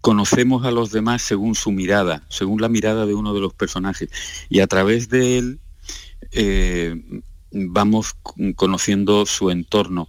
Conocemos 0.02 0.66
a 0.66 0.72
los 0.72 0.90
demás 0.90 1.22
según 1.22 1.54
su 1.54 1.70
mirada, 1.70 2.24
según 2.28 2.60
la 2.60 2.68
mirada 2.68 3.06
de 3.06 3.14
uno 3.14 3.32
de 3.32 3.40
los 3.40 3.54
personajes, 3.54 4.10
y 4.50 4.58
a 4.58 4.66
través 4.66 5.08
de 5.08 5.38
él 5.38 5.60
eh, 6.32 7.22
vamos 7.52 8.16
conociendo 8.56 9.24
su 9.26 9.50
entorno. 9.50 10.08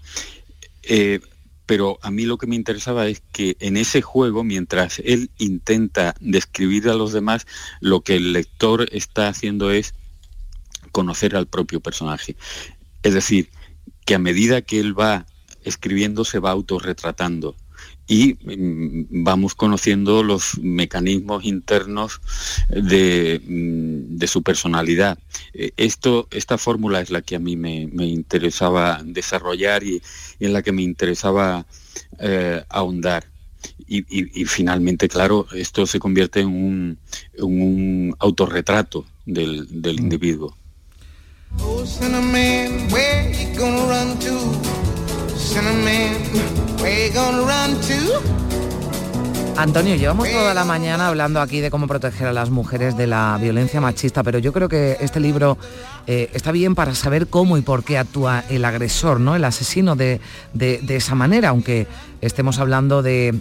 Eh, 0.82 1.20
pero 1.68 2.00
a 2.02 2.12
mí 2.12 2.26
lo 2.26 2.38
que 2.38 2.48
me 2.48 2.56
interesaba 2.56 3.08
es 3.08 3.22
que 3.32 3.56
en 3.60 3.78
ese 3.78 4.02
juego, 4.02 4.44
mientras 4.44 5.00
él 5.06 5.30
intenta 5.38 6.16
describir 6.20 6.90
a 6.90 6.96
los 6.96 7.14
demás, 7.14 7.46
lo 7.80 8.02
que 8.02 8.16
el 8.16 8.34
lector 8.34 8.90
está 8.92 9.28
haciendo 9.28 9.72
es 9.72 9.94
conocer 10.92 11.36
al 11.36 11.48
propio 11.48 11.80
personaje. 11.82 12.36
Es 13.04 13.14
decir, 13.14 13.50
que 14.06 14.16
a 14.16 14.20
medida 14.20 14.64
que 14.64 14.80
él 14.80 15.00
va 15.00 15.28
escribiendo 15.64 16.26
se 16.26 16.40
va 16.40 16.52
autorretratando 16.52 17.56
y 18.08 18.34
mm, 18.34 19.24
vamos 19.24 19.56
conociendo 19.56 20.24
los 20.24 20.58
mecanismos 20.60 21.46
internos 21.46 22.22
de, 22.70 23.42
mm, 23.46 24.24
su 24.26 24.44
personalidad. 24.44 25.18
Eh, 25.54 25.72
esto, 25.78 26.28
esta 26.32 26.58
fórmula 26.58 27.02
es 27.02 27.12
la 27.12 27.22
que 27.22 27.36
a 27.36 27.40
mí 27.40 27.56
me, 27.56 27.88
interesaba 28.06 29.02
desarrollar 29.04 29.84
y, 29.84 30.02
en 30.40 30.54
la 30.54 30.62
que 30.62 30.72
me 30.72 30.82
interesaba 30.82 31.66
eh, 32.20 32.64
ahondar. 32.70 33.26
Y, 33.88 34.46
finalmente, 34.46 35.08
claro, 35.08 35.46
esto 35.54 35.86
se 35.86 36.00
convierte 36.00 36.42
en 36.42 36.98
un, 37.38 38.16
autorretrato 38.20 39.06
del, 39.26 39.68
del 39.82 39.98
mm. 39.98 40.04
individuo. 40.04 40.58
Oh, 41.60 41.86
Antonio, 49.58 49.96
llevamos 49.96 50.30
toda 50.30 50.54
la 50.54 50.64
mañana 50.64 51.08
hablando 51.08 51.42
aquí 51.42 51.60
de 51.60 51.70
cómo 51.70 51.86
proteger 51.88 52.28
a 52.28 52.34
las 52.34 52.50
mujeres 52.50 52.98
de 52.98 53.08
la 53.08 53.38
violencia 53.42 53.80
machista, 53.80 54.24
pero 54.24 54.40
yo 54.40 54.52
creo 54.52 54.68
que 54.68 54.98
este 55.00 55.20
libro 55.20 55.58
eh, 56.08 56.30
está 56.34 56.52
bien 56.52 56.76
para 56.76 56.96
saber 56.96 57.28
cómo 57.28 57.58
y 57.58 57.62
por 57.62 57.84
qué 57.84 57.98
actúa 57.98 58.44
el 58.50 58.66
agresor, 58.66 59.20
¿no? 59.20 59.36
El 59.36 59.44
asesino 59.44 59.96
de, 59.96 60.20
esa 60.88 61.16
manera, 61.16 61.50
aunque 61.50 61.88
estemos 62.22 62.60
hablando 62.60 63.04
de, 63.04 63.40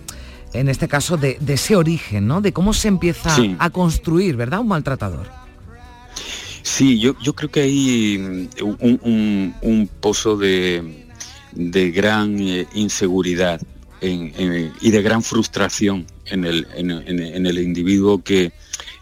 en 0.53 0.68
este 0.68 0.88
caso, 0.88 1.16
de, 1.16 1.38
ese 1.46 1.76
origen, 1.76 2.26
¿no? 2.26 2.40
De 2.40 2.53
cómo 2.53 2.74
se 2.74 2.88
empieza 2.88 3.34
a 3.59 3.70
construir, 3.70 4.36
¿verdad? 4.36 4.61
Un 4.61 4.68
maltratador. 4.68 5.28
Sí, 6.62 6.98
yo, 7.00 7.14
yo 7.20 7.32
creo 7.34 7.50
que 7.50 7.61
hay 7.61 8.48
un 8.61 9.90
pozo 10.00 10.36
de, 10.36 11.01
de 11.53 11.90
gran 11.90 12.40
eh, 12.40 12.66
inseguridad 12.74 13.61
y 14.00 14.90
de 14.90 15.00
gran 15.03 15.22
frustración 15.22 16.07
en 16.26 16.44
el, 16.44 16.66
en, 16.74 16.90
el 17.46 17.59
individuo 17.59 18.22
que 18.22 18.53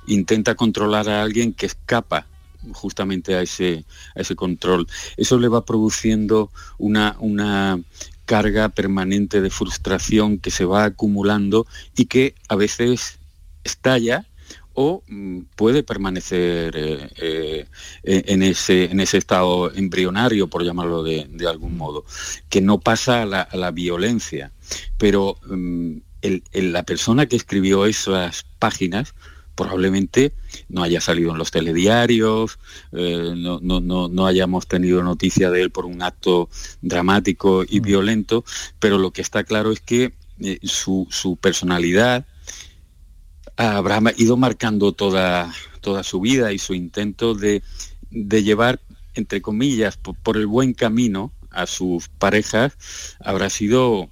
intenta 0.07 0.55
controlar 0.55 1.09
a 1.09 1.23
alguien 1.23 1.55
que 1.55 1.65
escapa 1.65 2.27
justamente 2.73 3.35
a 3.35 3.41
ese, 3.41 3.87
a 4.15 4.21
ese 4.21 4.37
control. 4.37 4.87
Eso 5.17 5.39
le 5.39 5.49
va 5.49 5.65
produciendo 5.65 6.51
una, 6.77 7.17
una 7.19 7.81
carga 8.27 8.69
permanente 8.69 9.41
de 9.41 9.49
frustración 9.49 10.39
que 10.39 10.51
se 10.51 10.67
va 10.67 10.85
acumulando 10.85 11.67
y 11.97 12.05
que 12.05 12.35
a 12.49 12.57
veces 12.57 13.19
estalla 13.65 14.27
o 14.75 15.03
mm, 15.07 15.41
puede 15.57 15.83
permanecer 15.83 16.75
eh, 16.77 17.09
eh, 17.17 17.67
en, 18.05 18.43
ese, 18.43 18.85
en 18.85 19.01
ese 19.01 19.19
estado 19.19 19.73
embrionario, 19.75 20.49
por 20.49 20.65
llamarlo 20.65 21.03
de, 21.03 21.29
algún 21.49 21.77
modo, 21.77 22.05
que 22.49 22.61
no 22.61 22.81
pasa 22.81 23.23
a 23.23 23.27
la, 23.27 23.71
violencia. 23.71 24.53
Pero 24.99 25.37
mm, 25.47 25.97
la 26.53 26.83
persona 26.85 27.27
que 27.27 27.37
escribió 27.37 27.87
esas 27.87 28.45
páginas 28.59 29.15
probablemente 29.55 30.33
no 30.69 30.83
haya 30.83 31.01
salido 31.01 31.33
en 31.33 31.39
los 31.39 31.51
telediarios, 31.51 32.59
eh, 32.93 33.35
no, 33.37 34.27
hayamos 34.27 34.67
tenido 34.67 35.03
noticia 35.03 35.51
de 35.51 35.63
él 35.63 35.71
por 35.71 35.85
un 35.85 36.03
acto 36.03 36.49
dramático 36.81 37.65
y 37.69 37.81
mm. 37.81 37.83
violento, 37.83 38.45
pero 38.79 38.99
lo 38.99 39.11
que 39.11 39.21
está 39.21 39.45
claro 39.45 39.73
es 39.73 39.81
que 39.81 40.13
su, 40.63 41.07
su 41.11 41.37
personalidad, 41.37 42.25
habrá 43.69 44.01
ido 44.17 44.37
marcando 44.37 44.93
toda, 44.93 45.53
toda 45.81 46.03
su 46.03 46.21
vida 46.21 46.53
y 46.53 46.59
su 46.59 46.75
intento 46.75 47.35
de, 47.35 47.63
llevar, 48.11 48.81
entre 49.15 49.43
comillas, 49.43 49.97
por, 49.97 50.37
el 50.37 50.47
buen 50.47 50.73
camino 50.73 51.33
a 51.51 51.67
sus 51.67 52.09
parejas, 52.09 52.77
habrá 53.21 53.51
sido 53.51 54.09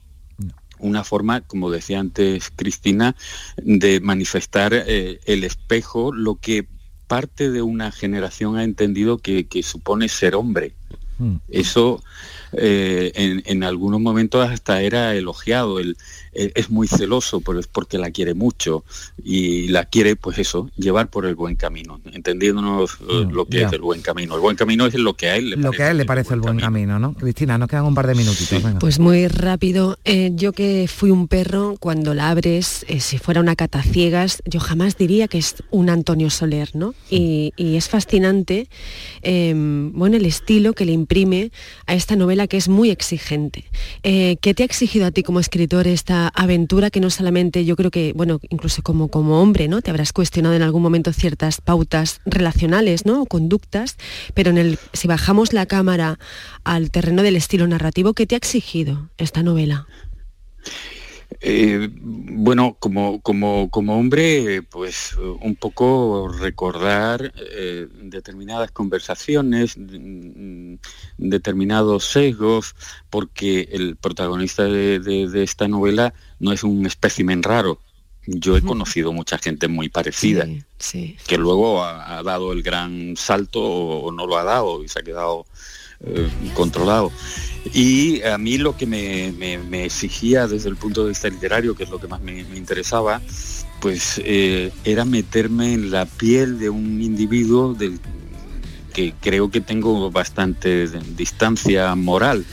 una 0.79 1.03
forma, 1.03 1.41
como 1.41 1.71
decía 1.71 1.99
antes 1.99 2.53
Cristina, 2.55 3.17
de 3.57 4.01
manifestar 4.01 4.73
eh, 4.75 5.19
el 5.25 5.45
espejo, 5.45 6.13
lo 6.13 6.37
que 6.37 6.67
parte 7.07 7.51
de 7.51 7.63
una 7.63 7.91
generación 7.91 8.57
ha 8.57 8.65
entendido 8.65 9.19
que, 9.19 9.47
que 9.47 9.63
supone 9.63 10.09
ser 10.09 10.35
hombre. 10.35 10.75
Mm. 11.19 11.37
Eso 11.49 12.03
eh, 12.53 13.43
en, 13.45 13.63
algunos 13.65 14.01
momentos 14.01 14.49
hasta 14.49 14.81
era 14.83 15.15
elogiado. 15.15 15.79
Él, 15.79 15.97
es 16.39 16.71
muy 16.71 16.87
celoso 16.87 17.41
porque 17.41 17.99
la 17.99 18.11
quiere 18.11 18.35
mucho 18.35 18.85
y 19.23 19.69
la 19.69 19.85
quiere, 19.85 20.17
pues 20.17 20.39
eso, 20.39 20.71
llevar 20.77 21.09
por 21.11 21.27
el 21.27 21.35
buen 21.35 21.57
camino, 21.57 22.01
entendiéndonos 22.13 22.99
eh, 23.09 23.27
mm, 23.27 23.31
lo 23.31 23.47
que 23.47 23.63
es 23.63 23.73
el 23.73 23.81
buen 23.81 24.01
camino. 24.01 24.35
El 24.35 24.41
buen 24.41 24.57
camino 24.57 24.87
es 24.87 24.95
lo 24.95 25.15
que 25.15 25.29
a 25.29 25.37
él 25.37 25.51
le 25.51 25.57
lo 25.57 25.63
parece. 25.63 25.77
que 25.77 25.83
a 25.83 25.91
él 25.91 25.97
le 25.97 26.05
parece 26.05 26.35
el 26.35 26.41
buen, 26.41 26.59
camino. 26.59 26.99
¿no? 26.99 27.15
Cristina, 27.15 27.59
nos 27.59 27.69
quedan 27.69 27.85
un 27.85 27.95
par 27.95 28.07
de 28.07 28.15
minutitos. 28.15 28.63
Pues 28.81 28.99
muy 28.99 29.29
rápido. 29.29 29.99
Eh, 30.05 30.31
yo 30.35 30.53
que 30.53 30.89
fui 30.89 31.11
un 31.11 31.29
perro, 31.29 31.77
cuando 31.81 32.15
la 32.15 32.31
abres, 32.31 32.87
si 32.99 33.19
fuera 33.19 33.41
una 33.41 33.57
cata 33.57 33.83
ciegas, 33.83 34.43
yo 34.45 34.61
jamás 34.61 34.97
diría 34.97 35.29
que 35.29 35.39
es 35.39 35.57
un 35.71 35.91
Antonio 35.91 36.31
Soler, 36.31 36.71
¿no? 36.75 36.95
Y, 37.11 37.53
es 37.59 37.89
fascinante, 37.89 38.69
em, 39.23 39.93
bueno, 39.93 40.17
el 40.17 40.27
estilo 40.27 40.73
que 40.73 40.85
le 40.85 40.93
imprime 40.93 41.53
a 41.87 41.95
esta 41.95 42.17
novela 42.17 42.47
que 42.47 42.57
es 42.57 42.69
muy 42.69 42.91
exigente. 42.91 43.65
Eh, 44.03 44.37
¿Qué 44.41 44.55
te 44.55 44.63
ha 44.63 44.67
exigido 44.67 45.07
a 45.07 45.11
ti 45.11 45.23
como 45.23 45.39
escritor 45.39 45.87
esta 45.87 46.28
aventura 46.35 46.91
que 46.91 47.01
no 47.01 47.11
solamente 47.11 47.65
yo 47.65 47.77
creo 47.77 47.91
que, 47.91 48.13
bueno, 48.15 48.41
incluso 48.49 48.83
como, 48.83 49.09
como 49.09 49.41
hombre, 49.41 49.69
¿no? 49.69 49.83
Te 49.83 49.91
habrás 49.91 50.13
cuestionado 50.13 50.55
en 50.55 50.63
algún 50.63 50.83
momento 50.83 51.13
ciertas 51.13 51.61
pautas 51.61 52.21
relacionales, 52.25 53.07
¿no? 53.07 53.23
O 53.23 53.27
conductas, 53.27 53.97
pero 54.35 54.51
en 54.51 54.59
el, 54.59 54.79
si 54.93 55.09
bajamos 55.09 55.53
la 55.53 55.67
cámara 55.67 56.19
al 56.65 56.91
terreno 56.91 57.23
del 57.23 57.37
estilo 57.37 57.67
narrativo, 57.67 58.15
¿qué 58.15 58.27
te 58.27 58.35
ha 58.35 58.39
exigido 58.39 59.11
esta 59.19 59.43
novela? 59.43 59.87
Eh, 61.41 61.89
bueno, 61.93 62.77
como, 62.81 63.21
como, 63.21 63.71
como, 63.71 63.97
hombre, 63.97 64.63
pues 64.63 65.17
un 65.17 65.55
poco 65.55 66.29
recordar 66.29 67.33
eh, 67.37 67.87
determinadas 68.03 68.73
conversaciones, 68.73 69.77
mm, 69.79 70.75
determinados 71.17 72.07
sesgos, 72.07 72.75
porque 73.09 73.69
el 73.71 73.97
protagonista 73.97 74.65
de, 74.65 75.31
esta 75.43 75.69
novela 75.69 76.13
no 76.41 76.53
es 76.53 76.65
un 76.65 76.87
espécimen 76.87 77.43
raro. 77.43 77.81
Yo 78.27 78.57
he 78.57 78.63
conocido 78.63 79.13
mucha 79.13 79.39
gente 79.39 79.69
muy 79.69 79.89
parecida, 79.89 80.47
que 81.27 81.39
luego 81.39 81.83
ha, 81.83 82.23
dado 82.23 82.53
el 82.53 82.63
gran 82.63 83.17
salto 83.17 83.63
o 83.63 84.13
no 84.13 84.27
lo 84.27 84.37
ha 84.37 84.45
dado 84.45 84.85
y 84.85 84.89
se 84.89 84.99
ha 84.99 85.03
quedado 85.03 85.47
eh, 86.05 86.29
controlado. 86.55 87.11
Y 87.73 88.23
a 88.23 88.39
mí 88.39 88.57
lo 88.59 88.77
que 88.77 88.87
me, 88.87 89.85
exigía 89.85 90.47
desde 90.47 90.69
el 90.69 90.77
punto 90.77 91.03
de 91.03 91.11
vista 91.11 91.29
literario, 91.29 91.75
que 91.75 91.85
es 91.85 91.91
lo 91.91 92.01
que 92.01 92.07
más 92.07 92.21
me, 92.21 92.41
interesaba, 92.41 93.21
pues 93.81 94.21
eh, 94.25 94.73
era 94.85 95.05
meterme 95.05 95.75
en 95.75 95.91
la 95.91 96.07
piel 96.07 96.59
de 96.59 96.71
un 96.71 97.03
individuo 97.03 97.75
del, 97.75 98.01
que 98.93 99.15
creo 99.21 99.51
que 99.51 99.61
tengo 99.61 100.11
bastante 100.11 100.87
distancia 101.17 101.95
moral 101.95 102.45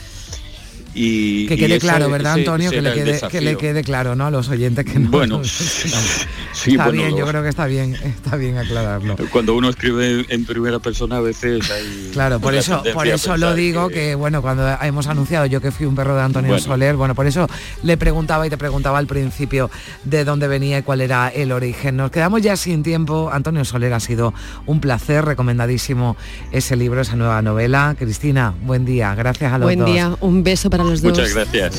y, 0.96 1.46
que 1.46 1.56
quede 1.56 1.78
claro, 1.78 2.10
¿verdad, 2.10 2.32
Antonio? 2.32 2.70
Que 2.70 2.80
le, 2.80 2.94
quede, 2.94 3.20
que 3.30 3.40
le, 3.42 3.56
quede, 3.56 3.84
claro, 3.84 4.16
¿no? 4.16 4.26
A 4.26 4.30
los 4.30 4.48
oyentes 4.48 4.84
que 4.84 4.98
no. 4.98 5.10
Bueno, 5.10 5.44
sí, 5.44 6.70
está 6.70 6.88
bien, 6.88 7.14
yo 7.14 7.26
creo 7.26 7.42
que 7.42 7.50
está 7.50 7.66
bien, 7.66 7.94
está 8.02 8.36
bien 8.36 8.56
aclararlo. 8.56 9.16
Cuando 9.30 9.54
uno 9.54 9.68
escribe 9.68 10.24
en 10.28 10.44
primera 10.46 10.78
persona 10.78 11.18
a 11.18 11.20
veces 11.20 11.70
hay. 11.70 12.10
Claro, 12.12 12.40
por 12.40 12.54
eso, 12.54 12.82
por 12.94 13.06
eso 13.06 13.36
lo 13.36 13.54
digo 13.54 13.88
que... 13.90 14.14
bueno, 14.14 14.40
cuando 14.40 14.66
hemos 14.82 15.06
anunciado 15.06 15.44
yo 15.44 15.60
que 15.60 15.70
fui 15.70 15.84
un 15.84 15.94
perro 15.94 16.16
de 16.16 16.22
Antonio 16.22 16.58
Soler, 16.58 16.96
bueno, 16.96 17.14
por 17.14 17.26
eso 17.26 17.46
le 17.82 17.98
preguntaba 17.98 18.46
y 18.46 18.50
te 18.50 18.56
preguntaba 18.56 18.98
al 18.98 19.06
principio 19.06 19.70
de 20.04 20.24
dónde 20.24 20.48
venía 20.48 20.78
y 20.78 20.82
cuál 20.82 21.02
era 21.02 21.28
el 21.28 21.52
origen. 21.52 21.96
Nos 21.96 22.10
quedamos 22.10 22.40
ya 22.40 22.56
sin 22.56 22.82
tiempo. 22.82 23.28
Antonio 23.30 23.64
Soler 23.66 23.92
ha 23.92 24.00
sido 24.00 24.32
un 24.64 24.80
placer, 24.80 25.24
recomendadísimo 25.24 26.16
ese 26.52 26.74
libro, 26.74 27.02
esa 27.02 27.16
nueva 27.16 27.42
novela. 27.42 27.94
Cristina, 27.98 28.54
buen 28.62 28.86
día, 28.86 29.14
gracias 29.14 29.52
a 29.52 29.58
los 29.58 29.66
Buen 29.66 29.84
día, 29.84 30.16
un 30.20 30.42
beso 30.42 30.70
para 30.70 30.85
Muchas 31.02 31.34
gracias. 31.34 31.76